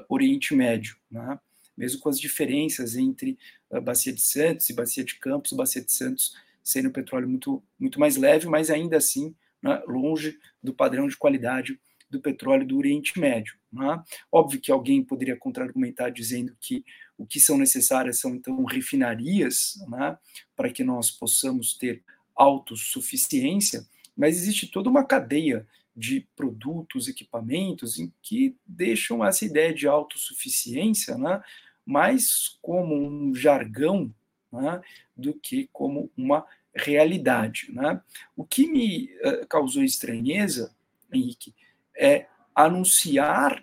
Oriente 0.08 0.54
Médio. 0.54 0.96
Né? 1.10 1.38
Mesmo 1.80 1.98
com 1.98 2.10
as 2.10 2.20
diferenças 2.20 2.94
entre 2.94 3.38
a 3.72 3.80
Bacia 3.80 4.12
de 4.12 4.20
Santos 4.20 4.68
e 4.68 4.74
Bacia 4.74 5.02
de 5.02 5.14
Campos, 5.14 5.54
Bacia 5.54 5.82
de 5.82 5.90
Santos 5.90 6.36
sendo 6.62 6.90
petróleo 6.90 7.26
muito, 7.26 7.62
muito 7.78 7.98
mais 7.98 8.18
leve, 8.18 8.46
mas 8.46 8.68
ainda 8.68 8.98
assim 8.98 9.34
né, 9.62 9.82
longe 9.86 10.38
do 10.62 10.74
padrão 10.74 11.08
de 11.08 11.16
qualidade 11.16 11.80
do 12.10 12.20
petróleo 12.20 12.66
do 12.66 12.76
Oriente 12.76 13.18
Médio. 13.18 13.54
Né? 13.72 14.04
Óbvio 14.30 14.60
que 14.60 14.70
alguém 14.70 15.02
poderia 15.02 15.38
contra-argumentar 15.38 16.10
dizendo 16.10 16.54
que 16.60 16.84
o 17.16 17.24
que 17.24 17.40
são 17.40 17.56
necessárias 17.56 18.20
são 18.20 18.34
então 18.34 18.62
refinarias 18.64 19.78
né, 19.88 20.18
para 20.54 20.70
que 20.70 20.84
nós 20.84 21.10
possamos 21.10 21.72
ter 21.78 22.02
autossuficiência, 22.36 23.86
mas 24.14 24.36
existe 24.36 24.66
toda 24.66 24.90
uma 24.90 25.04
cadeia 25.04 25.66
de 25.96 26.26
produtos, 26.36 27.08
equipamentos 27.08 27.98
em 27.98 28.12
que 28.22 28.54
deixam 28.66 29.24
essa 29.24 29.46
ideia 29.46 29.72
de 29.72 29.88
autossuficiência 29.88 31.16
né, 31.16 31.42
mais 31.84 32.58
como 32.62 32.94
um 32.94 33.34
jargão 33.34 34.14
né, 34.52 34.80
do 35.16 35.34
que 35.34 35.68
como 35.72 36.10
uma 36.16 36.46
realidade. 36.74 37.68
Né? 37.72 38.00
O 38.36 38.44
que 38.44 38.66
me 38.66 39.10
uh, 39.24 39.46
causou 39.48 39.82
estranheza, 39.82 40.74
Henrique, 41.12 41.54
é 41.96 42.26
anunciar 42.54 43.62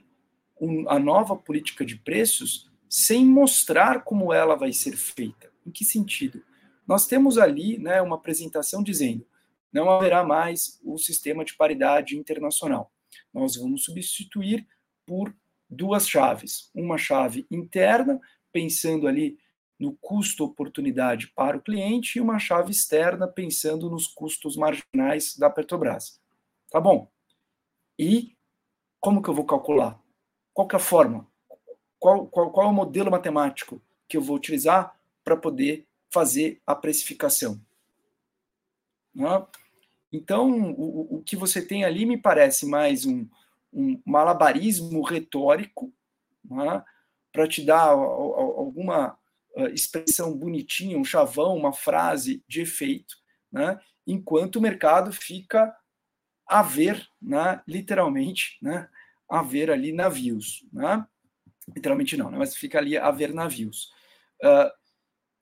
a 0.88 0.98
nova 0.98 1.36
política 1.36 1.86
de 1.86 1.96
preços 1.96 2.70
sem 2.90 3.26
mostrar 3.26 4.04
como 4.04 4.34
ela 4.34 4.56
vai 4.56 4.74
ser 4.74 4.96
feita. 4.96 5.52
Em 5.66 5.72
que 5.72 5.86
sentido? 5.86 6.42
Nós 6.88 7.06
temos 7.06 7.38
ali 7.38 7.78
né, 7.78 8.02
uma 8.02 8.16
apresentação 8.16 8.82
dizendo 8.82 9.26
não 9.72 9.90
haverá 9.90 10.24
mais 10.24 10.80
o 10.84 10.98
sistema 10.98 11.44
de 11.44 11.56
paridade 11.56 12.18
internacional. 12.18 12.92
Nós 13.34 13.56
vamos 13.58 13.84
substituir 13.84 14.66
por 15.06 15.34
duas 15.70 16.08
chaves. 16.08 16.70
Uma 16.74 16.98
chave 16.98 17.46
interna, 17.52 18.20
pensando 18.52 19.08
ali 19.08 19.38
no 19.80 19.96
custo-oportunidade 20.02 21.28
para 21.36 21.58
o 21.58 21.62
cliente 21.62 22.18
e 22.18 22.22
uma 22.22 22.40
chave 22.40 22.72
externa 22.72 23.28
pensando 23.28 23.90
nos 23.90 24.08
custos 24.08 24.56
marginais 24.56 25.36
da 25.38 25.50
Petrobras. 25.50 26.20
Tá 26.72 26.82
bom. 26.82 27.12
E 27.98 28.36
como 29.00 29.22
que 29.22 29.30
eu 29.30 29.34
vou 29.34 29.46
calcular? 29.46 30.00
Qual 30.54 30.68
é 30.72 30.76
a 30.76 30.80
forma? 30.80 31.28
Qual, 32.00 32.28
qual, 32.28 32.52
qual 32.52 32.68
é 32.68 32.70
o 32.70 32.74
modelo 32.74 33.12
matemático 33.12 33.82
que 34.08 34.18
eu 34.18 34.22
vou 34.22 34.36
utilizar 34.36 35.00
para 35.24 35.38
poder 35.38 35.88
fazer 36.10 36.62
a 36.66 36.76
precificação? 36.76 37.62
Né? 39.14 39.46
Então, 40.12 40.72
o, 40.72 41.18
o 41.18 41.24
que 41.24 41.36
você 41.36 41.62
tem 41.62 41.84
ali 41.84 42.06
me 42.06 42.18
parece 42.18 42.66
mais 42.66 43.06
um, 43.06 43.28
um 43.78 44.02
malabarismo 44.04 45.04
retórico 45.04 45.94
né? 46.44 46.84
para 47.32 47.48
te 47.48 47.64
dar 47.64 47.90
alguma 47.90 49.16
uh, 49.56 49.68
expressão 49.68 50.36
bonitinha, 50.36 50.98
um 50.98 51.06
chavão, 51.06 51.56
uma 51.56 51.72
frase 51.72 52.44
de 52.48 52.62
efeito, 52.62 53.16
né? 53.52 53.80
enquanto 54.06 54.56
o 54.56 54.62
mercado 54.62 55.14
fica 55.14 55.76
a 56.48 56.64
ver, 56.64 57.08
né? 57.22 57.62
literalmente, 57.68 58.58
né? 58.64 58.90
a 59.30 59.44
ver 59.44 59.70
ali 59.70 59.92
navios. 59.92 60.66
Né? 60.74 61.06
Literalmente 61.76 62.18
não, 62.18 62.32
né? 62.32 62.38
mas 62.40 62.56
fica 62.56 62.80
ali 62.80 62.98
a 62.98 63.12
ver 63.12 63.32
navios. 63.32 63.92
Uh, 64.44 64.72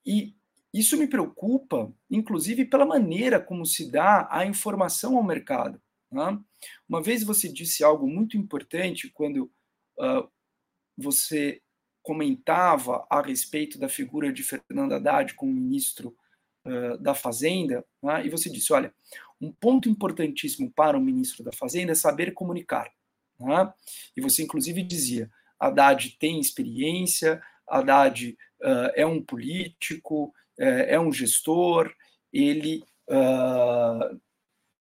e 0.05 0.36
isso 0.73 0.97
me 0.97 1.07
preocupa, 1.07 1.89
inclusive 2.11 2.65
pela 2.65 2.86
maneira 2.86 3.39
como 3.39 3.65
se 3.65 3.89
dá 3.89 4.27
a 4.29 4.45
informação 4.45 5.15
ao 5.15 5.23
mercado. 5.23 5.81
Né? 6.16 6.39
Uma 6.88 7.01
vez 7.01 7.24
você 7.24 7.49
disse 7.49 7.84
algo 7.84 8.07
muito 8.07 8.38
importante 8.38 9.09
quando 9.09 9.51
uh, 9.99 10.28
você 10.97 11.61
comentava 12.01 13.05
a 13.09 13.22
respeito 13.22 13.78
da 13.78 13.89
figura 13.89 14.32
de 14.32 14.41
Fernando 14.41 14.93
Haddad 14.93 15.34
como 15.34 15.51
ministro 15.51 16.16
uh, 16.66 16.97
da 16.99 17.13
Fazenda, 17.13 17.86
né? 18.01 18.26
e 18.26 18.30
você 18.30 18.49
disse: 18.49 18.72
olha, 18.72 18.93
um 19.41 19.51
ponto 19.51 19.89
importantíssimo 19.89 20.72
para 20.72 20.97
o 20.97 21.01
ministro 21.01 21.43
da 21.43 21.51
Fazenda 21.51 21.91
é 21.91 21.95
saber 21.95 22.34
comunicar. 22.34 22.89
Né? 23.38 23.74
E 24.16 24.22
você, 24.22 24.41
inclusive, 24.41 24.82
dizia: 24.84 25.30
Haddad 25.59 26.16
tem 26.18 26.39
experiência, 26.39 27.43
Haddad 27.68 28.38
uh, 28.61 28.91
é 28.95 29.05
um 29.05 29.22
político, 29.22 30.34
uh, 30.57 30.63
é 30.63 30.97
um 30.97 31.11
gestor, 31.11 31.93
ele 32.32 32.86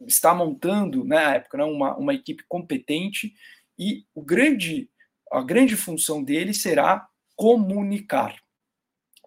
está 0.06 0.34
montando, 0.34 1.04
né, 1.04 1.16
na 1.16 1.34
época, 1.36 1.58
né, 1.58 1.64
uma, 1.64 1.96
uma 1.96 2.14
equipe 2.14 2.44
competente 2.48 3.34
e 3.78 4.04
o 4.14 4.22
grande, 4.22 4.90
a 5.30 5.42
grande 5.42 5.76
função 5.76 6.22
dele 6.22 6.54
será 6.54 7.08
comunicar 7.36 8.36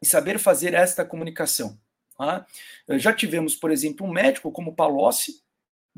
e 0.01 0.05
saber 0.05 0.39
fazer 0.39 0.73
esta 0.73 1.03
comunicação. 1.05 1.79
Tá? 2.17 2.45
Já 2.97 3.13
tivemos, 3.13 3.55
por 3.55 3.71
exemplo, 3.71 4.05
um 4.05 4.11
médico 4.11 4.51
como 4.51 4.75
Palocci, 4.75 5.43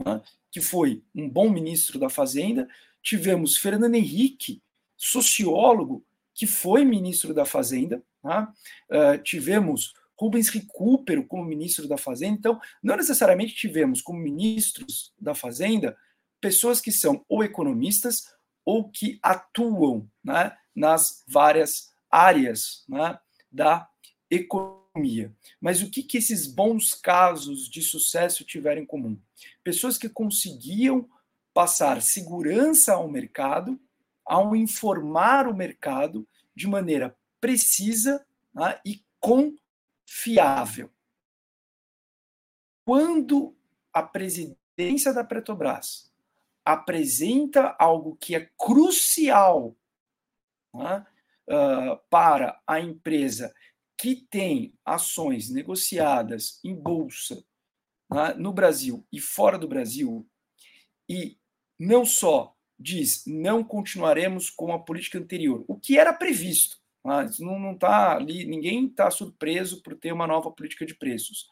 tá? 0.04 0.22
que 0.52 0.62
foi 0.62 1.04
um 1.16 1.30
bom 1.30 1.50
ministro 1.50 2.00
da 2.00 2.10
Fazenda. 2.10 2.68
Tivemos 3.02 3.58
Fernando 3.58 3.96
Henrique, 3.96 4.62
sociólogo, 4.98 6.06
que 6.34 6.48
foi 6.48 6.84
ministro 6.84 7.34
da 7.34 7.46
Fazenda. 7.46 8.04
Uh, 8.24 9.18
tivemos 9.24 9.94
Rubens 10.20 10.50
Recupero 10.50 11.26
como 11.26 11.46
ministro 11.46 11.88
da 11.88 11.98
Fazenda. 11.98 12.38
Então, 12.38 12.60
não 12.84 12.98
necessariamente 12.98 13.56
tivemos 13.56 14.02
como 14.02 14.20
ministros 14.20 15.14
da 15.18 15.34
Fazenda 15.34 15.96
pessoas 16.42 16.82
que 16.82 16.92
são 16.92 17.24
ou 17.30 17.42
economistas 17.42 18.34
ou 18.66 18.90
que 18.90 19.18
atuam 19.24 20.10
né, 20.22 20.56
nas 20.76 21.24
várias 21.26 21.94
áreas 22.12 22.84
né, 22.88 23.18
da 23.50 23.90
economia. 24.30 25.34
Mas 25.62 25.82
o 25.82 25.90
que, 25.90 26.04
que 26.04 26.18
esses 26.18 26.46
bons 26.46 26.94
casos 26.94 27.70
de 27.70 27.82
sucesso 27.82 28.44
tiveram 28.44 28.82
em 28.82 28.86
comum? 28.86 29.18
Pessoas 29.64 29.98
que 29.98 30.10
conseguiam 30.10 31.10
passar 31.54 32.02
segurança 32.02 32.94
ao 32.94 33.10
mercado, 33.10 33.80
ao 34.26 34.56
informar 34.56 35.48
o 35.48 35.56
mercado 35.56 36.28
de 36.54 36.68
maneira 36.68 37.16
precisa 37.40 38.26
né, 38.54 38.80
e 38.86 39.02
confiável. 40.10 40.92
Quando 42.86 43.56
a 43.94 44.02
presidência 44.02 45.14
da 45.14 45.24
Petrobras 45.24 46.12
apresenta 46.66 47.76
algo 47.80 48.16
que 48.16 48.36
é 48.36 48.50
crucial 48.58 49.78
né, 50.74 51.06
uh, 51.50 51.98
para 52.10 52.60
a 52.66 52.80
empresa 52.80 53.54
que 53.98 54.16
tem 54.16 54.74
ações 54.84 55.50
negociadas 55.50 56.60
em 56.64 56.76
bolsa 56.76 57.44
né, 58.10 58.34
no 58.34 58.52
Brasil 58.52 59.06
e 59.12 59.20
fora 59.20 59.58
do 59.58 59.68
Brasil, 59.68 60.28
e 61.08 61.38
não 61.78 62.06
só 62.06 62.56
diz 62.78 63.24
não 63.26 63.64
continuaremos 63.64 64.50
com 64.50 64.74
a 64.74 64.80
política 64.80 65.20
anterior, 65.20 65.64
o 65.68 65.80
que 65.80 65.98
era 65.98 66.14
previsto. 66.14 66.80
Né, 67.04 67.30
não 67.40 67.74
está 67.74 68.16
ali, 68.16 68.46
ninguém 68.46 68.86
está 68.86 69.10
surpreso 69.10 69.82
por 69.82 69.96
ter 69.96 70.12
uma 70.12 70.28
nova 70.28 70.52
política 70.52 70.86
de 70.86 70.96
preços, 70.96 71.48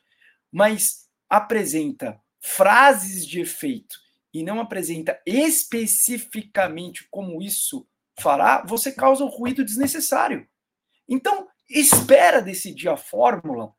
mas 0.52 1.08
apresenta 1.30 2.20
frases 2.40 3.26
de 3.26 3.40
efeito 3.40 3.98
e 4.34 4.44
não 4.44 4.60
apresenta 4.60 5.20
especificamente 5.26 7.08
como 7.10 7.42
isso 7.42 7.88
fará, 8.20 8.64
você 8.66 8.92
causa 8.92 9.24
um 9.24 9.30
ruído 9.30 9.64
desnecessário. 9.64 10.48
Então, 11.08 11.48
espera 11.70 12.42
decidir 12.42 12.90
a 12.90 12.98
fórmula 12.98 13.74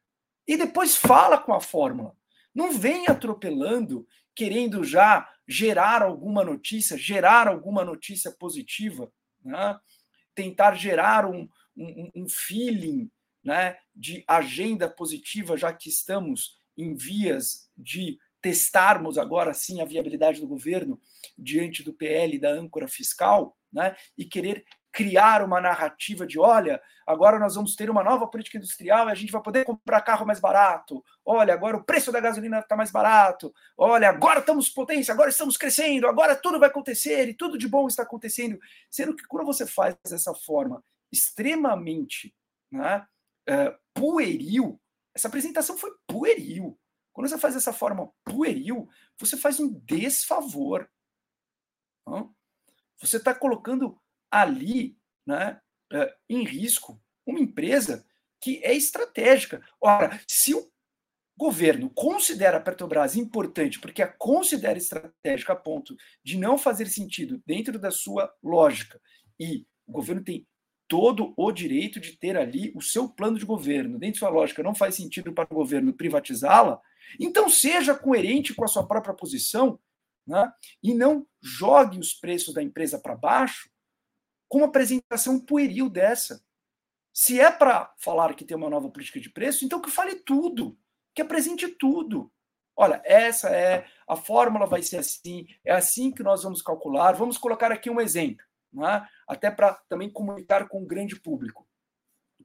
e 0.46 0.56
depois 0.56 0.96
fala 0.96 1.38
com 1.38 1.52
a 1.52 1.60
fórmula. 1.60 2.16
Não 2.54 2.72
vem 2.72 3.06
atropelando, 3.06 4.06
querendo 4.34 4.82
já 4.82 5.28
gerar 5.46 6.02
alguma 6.02 6.42
notícia, 6.44 6.96
gerar 6.96 7.48
alguma 7.48 7.84
notícia 7.84 8.30
positiva, 8.30 9.10
né? 9.44 9.78
Tentar 10.38 10.76
gerar 10.76 11.26
um, 11.26 11.48
um, 11.76 12.10
um 12.14 12.28
feeling 12.28 13.10
né, 13.42 13.76
de 13.92 14.22
agenda 14.28 14.88
positiva, 14.88 15.56
já 15.56 15.72
que 15.72 15.88
estamos 15.88 16.60
em 16.76 16.94
vias 16.94 17.68
de 17.76 18.16
testarmos 18.40 19.18
agora 19.18 19.52
sim 19.52 19.80
a 19.80 19.84
viabilidade 19.84 20.40
do 20.40 20.46
governo 20.46 21.00
diante 21.36 21.82
do 21.82 21.92
PL 21.92 22.38
da 22.38 22.52
âncora 22.52 22.86
fiscal, 22.86 23.58
né, 23.72 23.96
e 24.16 24.24
querer 24.24 24.64
criar 24.92 25.44
uma 25.44 25.60
narrativa 25.60 26.26
de 26.26 26.38
olha, 26.38 26.80
agora 27.06 27.38
nós 27.38 27.54
vamos 27.54 27.74
ter 27.74 27.90
uma 27.90 28.02
nova 28.02 28.26
política 28.26 28.56
industrial 28.56 29.08
e 29.08 29.12
a 29.12 29.14
gente 29.14 29.32
vai 29.32 29.42
poder 29.42 29.64
comprar 29.64 30.00
carro 30.00 30.26
mais 30.26 30.40
barato. 30.40 31.04
Olha, 31.24 31.54
agora 31.54 31.76
o 31.76 31.84
preço 31.84 32.10
da 32.10 32.20
gasolina 32.20 32.60
está 32.60 32.76
mais 32.76 32.90
barato. 32.90 33.52
Olha, 33.76 34.08
agora 34.08 34.40
estamos 34.40 34.68
potência, 34.68 35.12
agora 35.12 35.30
estamos 35.30 35.56
crescendo, 35.56 36.08
agora 36.08 36.34
tudo 36.34 36.58
vai 36.58 36.68
acontecer 36.68 37.28
e 37.28 37.34
tudo 37.34 37.58
de 37.58 37.68
bom 37.68 37.86
está 37.86 38.02
acontecendo. 38.02 38.58
Sendo 38.90 39.14
que 39.14 39.26
quando 39.26 39.46
você 39.46 39.66
faz 39.66 39.96
dessa 40.08 40.34
forma 40.34 40.82
extremamente 41.12 42.34
né, 42.70 43.06
uh, 43.48 43.78
pueril, 43.94 44.80
essa 45.14 45.28
apresentação 45.28 45.76
foi 45.76 45.90
pueril. 46.06 46.78
Quando 47.12 47.28
você 47.28 47.38
faz 47.38 47.54
dessa 47.54 47.72
forma 47.72 48.10
pueril, 48.24 48.88
você 49.18 49.36
faz 49.36 49.58
um 49.58 49.68
desfavor. 49.84 50.88
Não? 52.06 52.34
Você 53.00 53.16
está 53.16 53.34
colocando 53.34 54.00
ali 54.30 54.96
né, 55.26 55.60
eh, 55.92 56.14
em 56.28 56.44
risco 56.44 57.00
uma 57.26 57.40
empresa 57.40 58.04
que 58.40 58.60
é 58.64 58.74
estratégica. 58.74 59.62
Ora, 59.80 60.20
se 60.26 60.54
o 60.54 60.70
governo 61.36 61.90
considera 61.90 62.56
a 62.56 62.60
Petrobras 62.60 63.16
importante, 63.16 63.80
porque 63.80 64.02
a 64.02 64.08
considera 64.08 64.78
estratégica 64.78 65.52
a 65.52 65.56
ponto 65.56 65.96
de 66.24 66.36
não 66.36 66.58
fazer 66.58 66.86
sentido 66.86 67.40
dentro 67.46 67.78
da 67.78 67.90
sua 67.90 68.32
lógica, 68.42 69.00
e 69.38 69.64
o 69.86 69.92
governo 69.92 70.24
tem 70.24 70.46
todo 70.88 71.34
o 71.36 71.52
direito 71.52 72.00
de 72.00 72.16
ter 72.16 72.36
ali 72.36 72.72
o 72.74 72.80
seu 72.80 73.08
plano 73.08 73.38
de 73.38 73.44
governo, 73.44 73.98
dentro 73.98 74.20
da 74.20 74.26
sua 74.26 74.34
lógica, 74.34 74.62
não 74.62 74.74
faz 74.74 74.94
sentido 74.94 75.32
para 75.32 75.46
o 75.50 75.54
governo 75.54 75.92
privatizá-la, 75.92 76.80
então 77.20 77.48
seja 77.48 77.94
coerente 77.94 78.54
com 78.54 78.64
a 78.64 78.68
sua 78.68 78.86
própria 78.86 79.14
posição 79.14 79.78
né, 80.26 80.50
e 80.82 80.92
não 80.94 81.26
jogue 81.40 81.98
os 81.98 82.14
preços 82.14 82.54
da 82.54 82.62
empresa 82.62 82.98
para 82.98 83.14
baixo 83.14 83.70
com 84.48 84.58
uma 84.58 84.66
apresentação 84.66 85.38
pueril 85.38 85.88
dessa. 85.90 86.42
Se 87.12 87.40
é 87.40 87.50
para 87.50 87.92
falar 87.98 88.34
que 88.34 88.44
tem 88.44 88.56
uma 88.56 88.70
nova 88.70 88.90
política 88.90 89.20
de 89.20 89.30
preço, 89.30 89.64
então 89.64 89.80
que 89.80 89.90
fale 89.90 90.16
tudo, 90.16 90.78
que 91.14 91.22
apresente 91.22 91.68
tudo. 91.68 92.32
Olha, 92.76 93.02
essa 93.04 93.50
é 93.50 93.86
a 94.06 94.14
fórmula, 94.14 94.64
vai 94.64 94.82
ser 94.82 94.98
assim, 94.98 95.48
é 95.64 95.72
assim 95.72 96.12
que 96.12 96.22
nós 96.22 96.44
vamos 96.44 96.62
calcular. 96.62 97.12
Vamos 97.12 97.36
colocar 97.36 97.72
aqui 97.72 97.90
um 97.90 98.00
exemplo, 98.00 98.44
é? 98.84 99.04
até 99.26 99.50
para 99.50 99.74
também 99.88 100.08
comunicar 100.08 100.68
com 100.68 100.82
o 100.82 100.86
grande 100.86 101.18
público, 101.18 101.66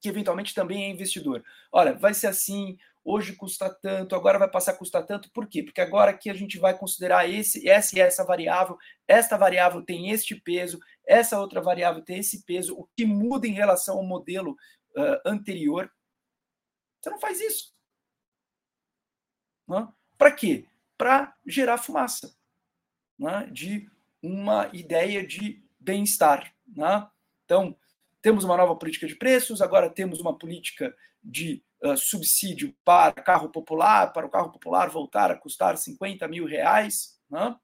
que 0.02 0.10
eventualmente 0.10 0.56
também 0.56 0.86
é 0.86 0.90
investidor. 0.90 1.44
Olha, 1.72 1.94
vai 1.94 2.16
ser 2.16 2.28
assim, 2.28 2.78
hoje 3.04 3.36
custa 3.36 3.70
tanto, 3.70 4.16
agora 4.16 4.40
vai 4.40 4.50
passar 4.50 4.72
a 4.72 4.78
custar 4.78 5.06
tanto, 5.06 5.30
por 5.32 5.48
quê? 5.48 5.62
Porque 5.62 5.82
agora 5.82 6.12
aqui 6.12 6.30
a 6.30 6.34
gente 6.34 6.58
vai 6.58 6.78
considerar 6.78 7.30
esse, 7.30 7.68
essa 7.68 7.98
e 7.98 8.02
essa 8.02 8.24
variável, 8.24 8.78
esta 9.08 9.38
variável 9.38 9.82
tem 9.84 10.10
este 10.10 10.36
peso, 10.36 10.80
essa 11.06 11.40
outra 11.40 11.62
variável 11.62 12.02
tem 12.02 12.20
esse 12.20 12.44
peso, 12.46 12.76
o 12.76 12.88
que 12.96 13.06
muda 13.06 13.46
em 13.46 13.54
relação 13.54 13.98
ao 13.98 14.04
modelo 14.04 14.52
uh, 14.52 15.20
anterior. 15.30 15.92
Você 17.02 17.10
não 17.10 17.20
faz 17.20 17.42
isso. 17.42 17.74
Para 20.18 20.32
quê? 20.32 20.66
Para 20.98 21.36
gerar 21.46 21.78
fumaça 21.78 22.34
né? 23.20 23.48
de 23.52 23.90
uma 24.22 24.70
ideia 24.74 25.26
de 25.26 25.62
bem-estar. 25.80 26.54
Né? 26.68 27.08
Então, 27.44 27.78
temos 28.22 28.44
uma 28.44 28.56
nova 28.56 28.76
política 28.76 29.08
de 29.08 29.16
preços, 29.16 29.62
agora 29.62 29.90
temos 29.90 30.20
uma 30.22 30.38
política 30.38 30.96
de 31.22 31.64
uh, 31.84 31.98
subsídio 31.98 32.76
para 32.84 33.12
carro 33.12 33.50
popular, 33.50 34.12
para 34.14 34.26
o 34.26 34.30
carro 34.30 34.52
popular 34.52 34.90
voltar 34.90 35.32
a 35.32 35.38
custar 35.38 35.78
50 35.78 36.28
mil 36.28 36.46
reais. 36.46 37.20
Né? 37.30 37.56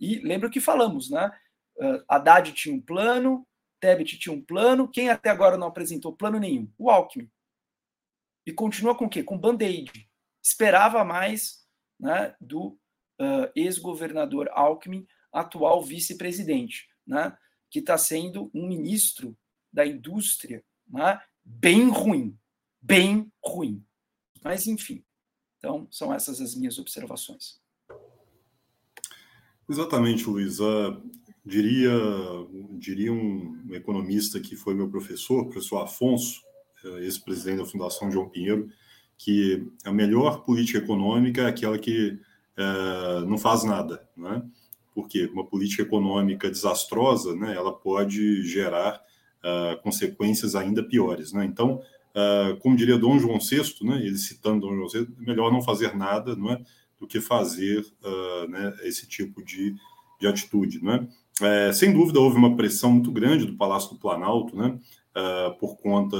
E 0.00 0.18
lembra 0.20 0.48
o 0.48 0.50
que 0.50 0.60
falamos, 0.60 1.10
né? 1.10 1.30
Uh, 1.76 2.02
Haddad 2.08 2.52
tinha 2.52 2.74
um 2.74 2.80
plano, 2.80 3.46
Tebet 3.80 4.18
tinha 4.18 4.34
um 4.34 4.40
plano, 4.40 4.88
quem 4.88 5.10
até 5.10 5.30
agora 5.30 5.56
não 5.56 5.66
apresentou 5.66 6.16
plano 6.16 6.38
nenhum? 6.38 6.70
O 6.78 6.90
Alckmin. 6.90 7.30
E 8.46 8.52
continua 8.52 8.94
com 8.94 9.06
o 9.06 9.08
quê? 9.08 9.22
Com 9.22 9.38
band-aid. 9.38 10.08
Esperava 10.42 11.04
mais 11.04 11.66
né, 11.98 12.34
do 12.40 12.78
uh, 13.20 13.50
ex-governador 13.54 14.48
Alckmin, 14.52 15.06
atual 15.32 15.82
vice-presidente, 15.82 16.88
né, 17.06 17.36
que 17.70 17.78
está 17.78 17.96
sendo 17.96 18.50
um 18.52 18.66
ministro 18.66 19.36
da 19.72 19.86
indústria 19.86 20.64
né, 20.88 21.20
bem 21.44 21.88
ruim. 21.88 22.38
Bem 22.82 23.30
ruim. 23.42 23.84
Mas, 24.42 24.66
enfim. 24.66 25.04
Então, 25.58 25.86
são 25.90 26.12
essas 26.12 26.40
as 26.40 26.54
minhas 26.56 26.78
observações. 26.78 27.60
Exatamente, 29.68 30.28
Luiz. 30.28 30.58
Uh, 30.58 31.00
diria, 31.44 31.92
diria 32.72 33.12
um 33.12 33.68
economista 33.70 34.40
que 34.40 34.56
foi 34.56 34.74
meu 34.74 34.90
professor, 34.90 35.44
professor 35.44 35.78
Afonso, 35.78 36.42
eh, 36.84 37.04
ex-presidente 37.04 37.58
da 37.58 37.64
Fundação 37.64 38.10
João 38.10 38.28
Pinheiro, 38.28 38.68
que 39.16 39.66
a 39.84 39.92
melhor 39.92 40.44
política 40.44 40.78
econômica 40.78 41.42
é 41.42 41.46
aquela 41.46 41.78
que 41.78 42.18
é, 42.56 43.20
não 43.26 43.38
faz 43.38 43.64
nada, 43.64 44.06
né? 44.16 44.42
Porque 44.94 45.26
uma 45.26 45.46
política 45.46 45.82
econômica 45.82 46.50
desastrosa, 46.50 47.34
né, 47.34 47.54
ela 47.54 47.72
pode 47.72 48.42
gerar 48.42 49.00
uh, 49.42 49.80
consequências 49.82 50.54
ainda 50.54 50.82
piores, 50.82 51.32
né? 51.32 51.44
Então, 51.44 51.80
uh, 52.14 52.56
como 52.58 52.76
diria 52.76 52.98
Dom 52.98 53.18
João 53.18 53.38
VI, 53.38 53.62
né, 53.82 53.96
ele 54.04 54.16
citando 54.16 54.66
Dom 54.66 54.74
João 54.74 54.88
VI, 54.88 55.08
melhor 55.18 55.52
não 55.52 55.62
fazer 55.62 55.94
nada, 55.96 56.36
não 56.36 56.52
é, 56.52 56.60
do 56.98 57.06
que 57.06 57.20
fazer 57.20 57.80
uh, 58.02 58.48
né, 58.48 58.74
esse 58.82 59.06
tipo 59.08 59.44
de, 59.44 59.74
de 60.20 60.26
atitude, 60.26 60.82
não 60.82 60.92
é? 60.92 61.08
É, 61.40 61.72
sem 61.72 61.92
dúvida, 61.92 62.20
houve 62.20 62.36
uma 62.36 62.54
pressão 62.56 62.92
muito 62.92 63.10
grande 63.10 63.46
do 63.46 63.56
Palácio 63.56 63.90
do 63.90 63.98
Planalto, 63.98 64.54
né, 64.54 64.78
uh, 65.16 65.58
por 65.58 65.76
conta 65.76 66.16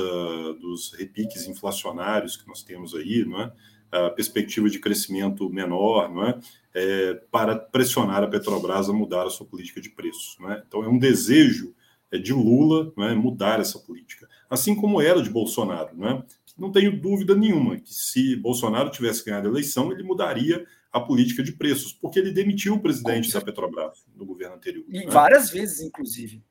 dos 0.54 0.92
repiques 0.94 1.46
inflacionários 1.46 2.36
que 2.36 2.48
nós 2.48 2.62
temos 2.62 2.94
aí, 2.94 3.24
não 3.24 3.40
é? 3.42 3.52
a 3.92 4.08
perspectiva 4.08 4.70
de 4.70 4.78
crescimento 4.78 5.48
menor, 5.50 6.10
não 6.10 6.26
é? 6.26 6.40
é? 6.74 7.14
para 7.30 7.54
pressionar 7.54 8.22
a 8.22 8.26
Petrobras 8.26 8.88
a 8.88 8.92
mudar 8.92 9.26
a 9.26 9.30
sua 9.30 9.46
política 9.46 9.80
de 9.82 9.90
preços. 9.90 10.36
Não 10.40 10.50
é? 10.50 10.64
Então, 10.66 10.82
é 10.82 10.88
um 10.88 10.98
desejo 10.98 11.74
é, 12.10 12.16
de 12.16 12.32
Lula 12.32 12.90
não 12.96 13.04
é? 13.04 13.14
mudar 13.14 13.60
essa 13.60 13.78
política, 13.78 14.26
assim 14.52 14.74
como 14.74 15.00
era 15.00 15.22
de 15.22 15.30
Bolsonaro. 15.30 15.96
Não, 15.96 16.08
é? 16.08 16.24
não 16.58 16.70
tenho 16.70 17.00
dúvida 17.00 17.34
nenhuma 17.34 17.78
que 17.80 17.92
se 17.92 18.36
Bolsonaro 18.36 18.90
tivesse 18.90 19.24
ganhado 19.24 19.48
a 19.48 19.50
eleição, 19.50 19.90
ele 19.90 20.02
mudaria 20.02 20.66
a 20.92 21.00
política 21.00 21.42
de 21.42 21.52
preços, 21.52 21.94
porque 21.94 22.18
ele 22.18 22.30
demitiu 22.30 22.74
o 22.74 22.80
presidente 22.80 23.32
da 23.32 23.40
Petrobras 23.40 24.04
no 24.14 24.26
governo 24.26 24.56
anterior. 24.56 24.84
E 24.86 25.06
né? 25.06 25.06
várias 25.06 25.48
vezes, 25.48 25.80
inclusive. 25.80 26.44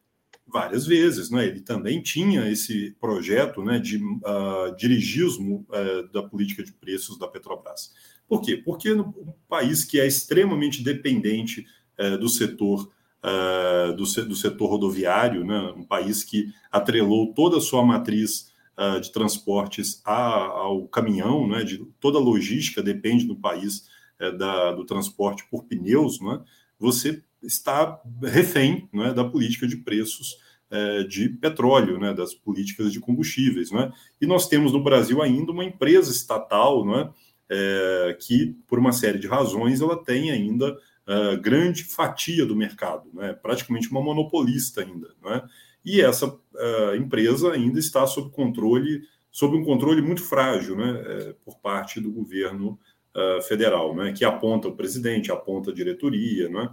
várias 0.47 0.88
vezes. 0.88 1.30
Né? 1.30 1.45
Ele 1.45 1.62
também 1.62 2.02
tinha 2.02 2.49
esse 2.49 2.97
projeto 2.99 3.64
né, 3.64 3.78
de 3.78 3.97
uh, 3.97 4.76
dirigismo 4.76 5.64
uh, 5.70 6.12
da 6.12 6.24
política 6.24 6.64
de 6.64 6.74
preços 6.74 7.20
da 7.20 7.28
Petrobras. 7.28 7.93
Por 8.28 8.41
quê? 8.41 8.58
Porque 8.58 8.95
no 8.95 9.10
um 9.10 9.32
país 9.47 9.86
que 9.86 9.99
é 9.99 10.08
extremamente 10.08 10.84
dependente 10.84 11.68
uh, 11.99 12.18
do 12.18 12.28
setor 12.28 12.91
uh, 13.24 13.94
do, 13.94 14.04
do, 14.26 14.36
setor 14.36 14.70
rodoviário, 14.70 15.46
né, 15.46 15.74
um 15.76 15.84
país 15.84 16.24
que 16.24 16.52
atrelou 16.72 17.34
toda 17.34 17.58
a 17.58 17.62
sua 17.62 17.84
matriz 17.86 18.50
de 19.00 19.12
transportes 19.12 20.02
a, 20.04 20.16
ao 20.16 20.88
caminhão, 20.88 21.48
né, 21.48 21.64
de 21.64 21.86
toda 22.00 22.18
a 22.18 22.22
logística 22.22 22.82
depende 22.82 23.28
do 23.28 23.36
país 23.36 23.88
da, 24.40 24.72
do 24.72 24.84
transporte 24.86 25.46
por 25.52 25.66
pneus, 25.66 26.20
né, 26.20 26.42
você 26.80 27.22
está 27.44 28.02
refém 28.24 28.90
né, 28.92 29.14
da 29.14 29.24
política 29.24 29.68
de 29.68 29.78
preços 29.78 30.38
é, 30.70 31.04
de 31.04 31.30
petróleo, 31.30 32.00
né, 32.00 32.14
das 32.14 32.34
políticas 32.34 32.92
de 32.92 33.00
combustíveis. 33.00 33.72
Né? 33.72 33.92
E 34.20 34.26
nós 34.26 34.48
temos 34.48 34.72
no 34.72 34.84
Brasil 34.84 35.22
ainda 35.22 35.52
uma 35.52 35.66
empresa 35.66 36.10
estatal 36.10 36.86
né, 36.86 37.10
é, 37.50 38.18
que, 38.20 38.56
por 38.68 38.80
uma 38.80 38.94
série 38.94 39.20
de 39.20 39.28
razões, 39.28 39.82
ela 39.82 40.02
tem 40.02 40.32
ainda 40.32 40.76
é, 41.08 41.36
grande 41.38 41.84
fatia 41.84 42.45
do 42.45 42.56
mercado, 42.56 43.10
né, 43.14 43.34
praticamente 43.34 43.89
uma 43.89 44.02
monopolista 44.02 44.82
ainda. 44.82 45.10
Né? 45.24 45.41
E 45.84 46.02
essa 46.02 46.38
é, 46.56 46.97
empresa 46.97 47.52
ainda 47.52 47.80
está 47.80 48.06
sob 48.06 48.30
controle, 48.32 49.02
sob 49.32 49.58
um 49.58 49.64
controle 49.64 50.02
muito 50.02 50.24
frágil 50.24 50.76
né, 50.76 51.04
é, 51.06 51.36
por 51.43 51.60
parte 51.60 51.99
do 51.99 52.12
governo 52.12 52.80
uh, 53.16 53.41
federal, 53.41 53.95
né, 53.95 54.12
que 54.12 54.24
aponta 54.24 54.68
o 54.68 54.76
presidente, 54.76 55.32
aponta 55.32 55.72
a 55.72 55.74
diretoria, 55.74 56.49
né, 56.49 56.70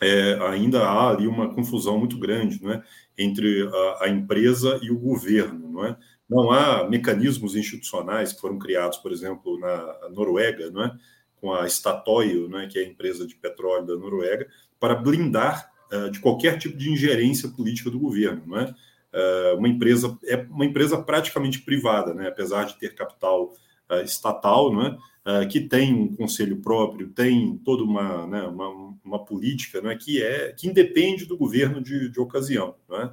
é, 0.00 0.34
ainda 0.48 0.82
há 0.82 1.10
ali 1.10 1.26
uma 1.26 1.54
confusão 1.54 1.98
muito 1.98 2.18
grande 2.18 2.62
né, 2.62 2.82
entre 3.16 3.68
a, 3.68 4.04
a, 4.04 4.08
empresa 4.08 4.78
e 4.82 4.90
o 4.90 4.98
governo. 4.98 5.70
Não, 5.70 5.84
é? 5.84 5.96
não 6.28 6.50
há 6.50 6.88
mecanismos 6.88 7.54
institucionais 7.54 8.32
que 8.32 8.40
foram 8.40 8.58
criados, 8.58 8.98
por 8.98 9.12
exemplo, 9.12 9.58
na 9.58 10.08
Noruega, 10.10 10.70
não 10.70 10.84
é? 10.84 10.96
Com 11.44 11.52
a 11.52 11.68
Statoil, 11.68 12.48
né, 12.48 12.66
que 12.66 12.78
é 12.78 12.82
a 12.82 12.88
empresa 12.88 13.26
de 13.26 13.34
petróleo 13.34 13.84
da 13.84 13.94
Noruega, 13.94 14.48
para 14.80 14.94
blindar 14.94 15.70
uh, 15.92 16.10
de 16.10 16.18
qualquer 16.18 16.56
tipo 16.56 16.74
de 16.74 16.90
ingerência 16.90 17.50
política 17.50 17.90
do 17.90 17.98
governo. 17.98 18.42
Não 18.46 18.60
é? 18.60 18.64
Uh, 18.64 19.58
uma 19.58 19.68
empresa 19.68 20.18
é 20.24 20.36
uma 20.36 20.64
empresa 20.64 20.96
praticamente 21.02 21.60
privada, 21.60 22.14
né, 22.14 22.28
apesar 22.28 22.64
de 22.64 22.78
ter 22.78 22.94
capital 22.94 23.52
uh, 23.90 24.02
estatal, 24.02 24.72
é? 24.80 24.96
uh, 25.44 25.46
que 25.46 25.60
tem 25.60 25.92
um 25.92 26.16
conselho 26.16 26.62
próprio, 26.62 27.10
tem 27.10 27.58
toda 27.58 27.84
uma, 27.84 28.26
né, 28.26 28.42
uma, 28.44 28.96
uma, 29.04 29.22
política 29.22 29.82
né, 29.82 29.94
que, 29.96 30.22
é, 30.22 30.50
que 30.52 30.66
independe 30.66 31.26
do 31.26 31.36
governo 31.36 31.82
de, 31.82 32.08
de 32.08 32.18
ocasião. 32.18 32.74
Né? 32.88 33.12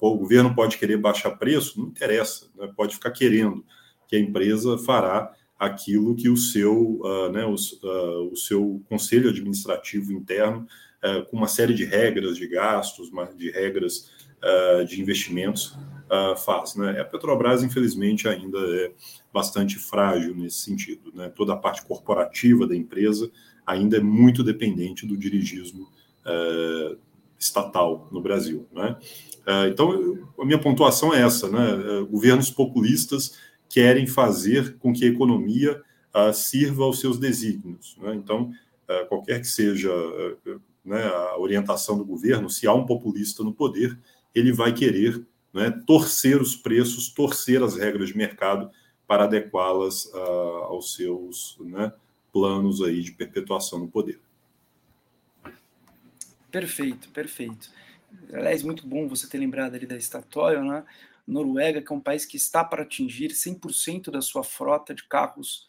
O 0.00 0.16
governo 0.16 0.54
pode 0.54 0.78
querer 0.78 0.96
baixar 0.96 1.32
preço, 1.32 1.80
não 1.80 1.88
interessa, 1.88 2.46
né, 2.56 2.72
pode 2.76 2.94
ficar 2.94 3.10
querendo 3.10 3.62
que 4.08 4.16
a 4.16 4.20
empresa 4.20 4.78
fará 4.78 5.34
aquilo 5.60 6.16
que 6.16 6.30
o 6.30 6.38
seu, 6.38 7.02
uh, 7.02 7.30
né, 7.30 7.44
uh, 7.44 8.32
o, 8.32 8.34
seu 8.34 8.82
conselho 8.88 9.28
administrativo 9.28 10.10
interno, 10.10 10.66
uh, 11.04 11.22
com 11.26 11.36
uma 11.36 11.48
série 11.48 11.74
de 11.74 11.84
regras 11.84 12.38
de 12.38 12.48
gastos, 12.48 13.10
de 13.36 13.50
regras 13.50 14.10
de 14.88 14.98
investimentos, 15.02 15.76
faz. 16.46 16.74
Né? 16.74 16.98
A 16.98 17.04
Petrobras, 17.04 17.62
infelizmente, 17.62 18.26
ainda 18.26 18.58
é 18.58 18.90
bastante 19.30 19.76
frágil 19.76 20.34
nesse 20.34 20.60
sentido. 20.60 21.12
Né? 21.14 21.28
Toda 21.28 21.52
a 21.52 21.56
parte 21.58 21.84
corporativa 21.84 22.66
da 22.66 22.74
empresa 22.74 23.30
ainda 23.66 23.98
é 23.98 24.00
muito 24.00 24.42
dependente 24.42 25.06
do 25.06 25.14
dirigismo 25.14 25.86
estatal 27.38 28.08
no 28.10 28.22
Brasil. 28.22 28.66
Né? 28.72 28.96
Então, 29.70 30.26
a 30.38 30.44
minha 30.46 30.58
pontuação 30.58 31.12
é 31.12 31.20
essa: 31.20 31.46
né? 31.50 32.06
Governos 32.10 32.50
populistas 32.50 33.36
querem 33.70 34.06
fazer 34.06 34.76
com 34.78 34.92
que 34.92 35.04
a 35.04 35.08
economia 35.08 35.80
uh, 36.14 36.34
sirva 36.34 36.82
aos 36.82 36.98
seus 36.98 37.18
desígnios. 37.18 37.96
Né? 37.98 38.14
Então, 38.16 38.50
uh, 38.88 39.06
qualquer 39.08 39.40
que 39.40 39.46
seja 39.46 39.90
uh, 39.94 40.60
né, 40.84 41.02
a 41.04 41.38
orientação 41.38 41.96
do 41.96 42.04
governo, 42.04 42.50
se 42.50 42.66
há 42.66 42.74
um 42.74 42.84
populista 42.84 43.44
no 43.44 43.54
poder, 43.54 43.96
ele 44.34 44.52
vai 44.52 44.74
querer 44.74 45.24
né, 45.54 45.70
torcer 45.86 46.42
os 46.42 46.56
preços, 46.56 47.08
torcer 47.08 47.62
as 47.62 47.76
regras 47.76 48.08
de 48.08 48.16
mercado 48.16 48.70
para 49.06 49.24
adequá-las 49.24 50.08
aos 50.14 50.94
seus 50.94 51.56
né, 51.58 51.92
planos 52.32 52.80
aí 52.80 53.02
de 53.02 53.10
perpetuação 53.10 53.80
no 53.80 53.88
poder. 53.88 54.20
Perfeito, 56.48 57.08
perfeito. 57.08 57.70
Aliás, 58.32 58.62
muito 58.62 58.86
bom 58.86 59.08
você 59.08 59.28
ter 59.28 59.38
lembrado 59.38 59.74
ali 59.74 59.84
da 59.84 59.98
Statoil, 59.98 60.64
né? 60.64 60.84
Noruega, 61.30 61.80
que 61.80 61.92
é 61.92 61.96
um 61.96 62.00
país 62.00 62.24
que 62.24 62.36
está 62.36 62.64
para 62.64 62.82
atingir 62.82 63.30
100% 63.30 64.10
da 64.10 64.20
sua 64.20 64.42
frota 64.42 64.94
de 64.94 65.06
carros 65.06 65.68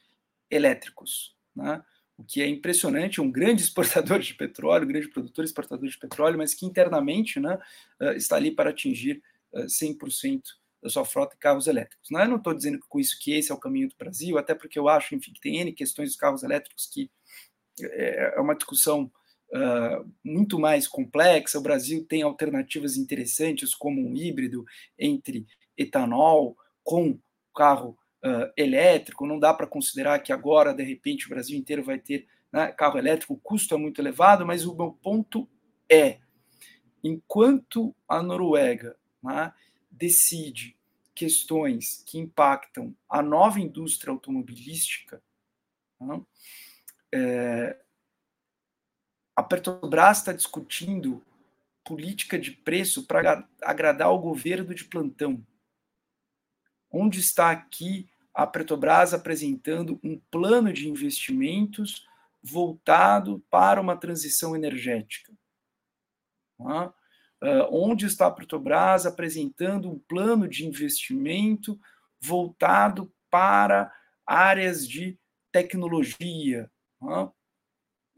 elétricos, 0.49 1.35
né? 1.55 1.83
o 2.17 2.23
que 2.23 2.41
é 2.41 2.47
impressionante, 2.47 3.19
um 3.19 3.31
grande 3.31 3.61
exportador 3.63 4.19
de 4.19 4.33
petróleo, 4.33 4.85
um 4.85 4.87
grande 4.87 5.09
produtor 5.09 5.43
exportador 5.43 5.87
de 5.87 5.97
petróleo, 5.97 6.37
mas 6.37 6.53
que 6.53 6.65
internamente 6.65 7.39
né, 7.39 7.57
ah, 7.99 8.13
está 8.13 8.35
ali 8.35 8.51
para 8.51 8.69
atingir 8.69 9.21
100% 9.53 10.39
ah, 10.39 10.61
da 10.83 10.89
sua 10.89 11.05
frota 11.05 11.35
de 11.35 11.39
carros 11.39 11.67
elétricos. 11.67 12.09
Não, 12.09 12.21
eu 12.21 12.27
não 12.27 12.37
estou 12.37 12.53
dizendo 12.53 12.79
com 12.87 12.99
isso 12.99 13.17
que 13.19 13.33
esse 13.33 13.51
é 13.51 13.55
o 13.55 13.59
caminho 13.59 13.89
do 13.89 13.95
Brasil, 13.97 14.37
até 14.37 14.55
porque 14.55 14.77
eu 14.77 14.87
acho, 14.87 15.15
enfim, 15.15 15.31
que 15.33 15.41
tem 15.41 15.57
N 15.59 15.73
questões 15.73 16.09
dos 16.09 16.17
carros 16.17 16.43
elétricos 16.43 16.87
que 16.87 17.09
é, 17.79 18.35
é 18.35 18.39
uma 18.39 18.55
discussão 18.55 19.11
uh, 19.53 20.09
muito 20.23 20.59
mais 20.59 20.87
complexa. 20.87 21.59
O 21.59 21.63
Brasil 21.63 22.05
tem 22.05 22.21
alternativas 22.21 22.97
interessantes, 22.97 23.75
como 23.75 24.01
um 24.01 24.15
híbrido 24.15 24.65
entre 24.97 25.45
etanol 25.77 26.57
com 26.83 27.19
carro 27.55 27.97
uh, 28.23 28.51
elétrico. 28.57 29.25
Não 29.25 29.39
dá 29.39 29.53
para 29.53 29.67
considerar 29.67 30.19
que 30.19 30.31
agora, 30.31 30.73
de 30.73 30.83
repente, 30.83 31.25
o 31.25 31.29
Brasil 31.29 31.57
inteiro 31.57 31.83
vai 31.83 31.99
ter 31.99 32.27
né, 32.51 32.67
carro 32.71 32.97
elétrico, 32.97 33.33
o 33.33 33.39
custo 33.39 33.73
é 33.73 33.77
muito 33.77 34.01
elevado, 34.01 34.45
mas 34.45 34.65
o 34.65 34.75
meu 34.75 34.91
ponto 34.91 35.47
é: 35.89 36.19
enquanto 37.03 37.95
a 38.07 38.21
Noruega 38.21 38.95
né, 39.23 39.53
decide 39.89 40.75
questões 41.13 42.03
que 42.05 42.17
impactam 42.17 42.95
a 43.07 43.21
nova 43.21 43.59
indústria 43.59 44.11
automobilística, 44.11 45.21
é, 47.13 47.77
a 49.41 49.43
Petrobras 49.43 50.19
está 50.19 50.31
discutindo 50.31 51.25
política 51.83 52.37
de 52.37 52.51
preço 52.51 53.07
para 53.07 53.47
agradar 53.63 54.11
o 54.11 54.19
governo 54.19 54.73
de 54.75 54.85
plantão. 54.85 55.43
Onde 56.91 57.19
está 57.19 57.49
aqui 57.49 58.07
a 58.35 58.45
Petrobras 58.45 59.15
apresentando 59.15 59.99
um 60.03 60.19
plano 60.29 60.71
de 60.71 60.87
investimentos 60.87 62.07
voltado 62.43 63.43
para 63.49 63.81
uma 63.81 63.97
transição 63.97 64.55
energética? 64.55 65.33
Né? 66.59 66.93
Uh, 67.43 67.65
onde 67.71 68.05
está 68.05 68.27
a 68.27 68.31
Petrobras 68.31 69.07
apresentando 69.07 69.89
um 69.89 69.97
plano 69.97 70.47
de 70.47 70.67
investimento 70.67 71.79
voltado 72.21 73.11
para 73.27 73.91
áreas 74.23 74.87
de 74.87 75.17
tecnologia. 75.51 76.69
Uh, 77.01 77.33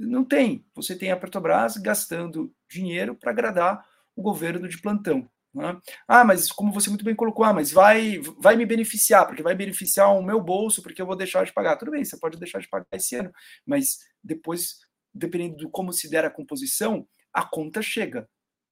não 0.07 0.23
tem. 0.23 0.65
Você 0.75 0.95
tem 0.95 1.11
a 1.11 1.17
Petrobras 1.17 1.77
gastando 1.77 2.53
dinheiro 2.69 3.15
para 3.15 3.31
agradar 3.31 3.85
o 4.15 4.21
governo 4.21 4.67
de 4.67 4.79
plantão. 4.81 5.29
Uh, 5.55 5.79
ah, 6.07 6.23
mas 6.23 6.51
como 6.51 6.73
você 6.73 6.89
muito 6.89 7.05
bem 7.05 7.15
colocou, 7.15 7.45
ah, 7.45 7.53
mas 7.53 7.71
vai, 7.71 8.19
vai 8.39 8.55
me 8.55 8.65
beneficiar, 8.65 9.27
porque 9.27 9.43
vai 9.43 9.53
beneficiar 9.53 10.11
o 10.15 10.23
meu 10.23 10.41
bolso, 10.41 10.81
porque 10.81 11.01
eu 11.01 11.05
vou 11.05 11.15
deixar 11.15 11.45
de 11.45 11.53
pagar. 11.53 11.77
Tudo 11.77 11.91
bem, 11.91 12.03
você 12.03 12.17
pode 12.17 12.39
deixar 12.39 12.59
de 12.59 12.67
pagar 12.67 12.87
esse 12.93 13.15
ano, 13.15 13.31
mas 13.65 13.99
depois, 14.23 14.79
dependendo 15.13 15.57
de 15.57 15.67
como 15.67 15.93
se 15.93 16.09
der 16.09 16.25
a 16.25 16.29
composição, 16.29 17.07
a 17.31 17.43
conta 17.43 17.81
chega. 17.81 18.27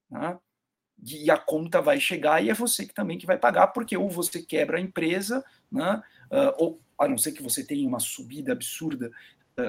Né? 0.10 0.38
E 1.04 1.30
a 1.30 1.38
conta 1.38 1.82
vai 1.82 2.00
chegar 2.00 2.44
e 2.44 2.50
é 2.50 2.54
você 2.54 2.86
que 2.86 2.94
também 2.94 3.18
que 3.18 3.26
vai 3.26 3.38
pagar, 3.38 3.68
porque 3.68 3.96
ou 3.96 4.10
você 4.10 4.42
quebra 4.42 4.78
a 4.78 4.82
empresa, 4.82 5.44
né? 5.72 6.02
Uh, 6.32 6.54
ou 6.58 6.82
a 6.98 7.08
não 7.08 7.18
ser 7.18 7.32
que 7.32 7.42
você 7.42 7.66
tenha 7.66 7.88
uma 7.88 8.00
subida 8.00 8.52
absurda 8.52 9.12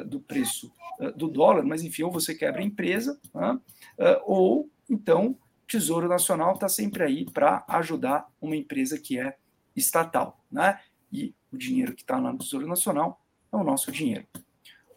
do 0.06 0.20
preço 0.20 0.72
uh, 1.00 1.12
do 1.16 1.28
dólar, 1.28 1.64
mas 1.64 1.82
enfim, 1.82 2.02
ou 2.02 2.10
você 2.10 2.34
quebra 2.34 2.60
a 2.60 2.64
empresa, 2.64 3.18
né? 3.34 3.58
ou 4.24 4.68
então 4.88 5.36
Tesouro 5.66 6.08
Nacional 6.08 6.54
está 6.54 6.68
sempre 6.68 7.02
aí 7.02 7.24
para 7.24 7.64
ajudar 7.68 8.28
uma 8.40 8.56
empresa 8.56 8.98
que 8.98 9.18
é 9.18 9.36
estatal, 9.74 10.38
né? 10.50 10.78
E 11.10 11.34
o 11.52 11.56
dinheiro 11.56 11.94
que 11.94 12.02
está 12.02 12.18
lá 12.18 12.32
no 12.32 12.38
Tesouro 12.38 12.66
Nacional 12.66 13.20
é 13.50 13.56
o 13.56 13.64
nosso 13.64 13.90
dinheiro. 13.90 14.26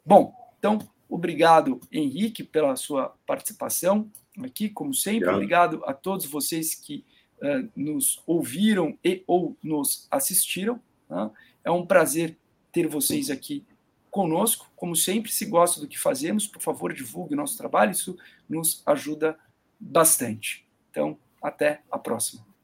Bom, 0.06 0.34
então 0.60 0.80
Obrigado, 1.08 1.80
Henrique, 1.92 2.44
pela 2.44 2.76
sua 2.76 3.16
participação 3.26 4.10
aqui, 4.44 4.70
como 4.70 4.94
sempre. 4.94 5.30
Obrigado, 5.30 5.76
Obrigado 5.76 5.90
a 5.90 5.94
todos 5.94 6.26
vocês 6.26 6.74
que 6.74 7.06
uh, 7.42 7.70
nos 7.76 8.22
ouviram 8.26 8.98
e 9.04 9.24
ou 9.28 9.56
nos 9.62 10.08
assistiram. 10.10 10.80
Né? 11.10 11.30
É 11.64 11.72
um 11.72 11.86
prazer 11.86 12.36
ter 12.72 12.88
vocês 12.88 13.30
aqui 13.30 13.64
conosco. 14.16 14.72
Como 14.78 14.96
sempre, 14.96 15.30
se 15.30 15.46
gosta 15.46 15.82
do 15.82 15.90
que 15.90 16.00
fazemos, 16.00 16.48
por 16.48 16.62
favor, 16.62 16.94
divulgue 16.94 17.34
o 17.34 17.38
nosso 17.38 17.58
trabalho, 17.58 17.92
isso 17.92 18.18
nos 18.48 18.82
ajuda 18.86 19.38
bastante. 19.78 20.66
Então, 20.90 21.18
Até 21.42 21.82
a 21.92 22.00
próxima. 22.00 22.55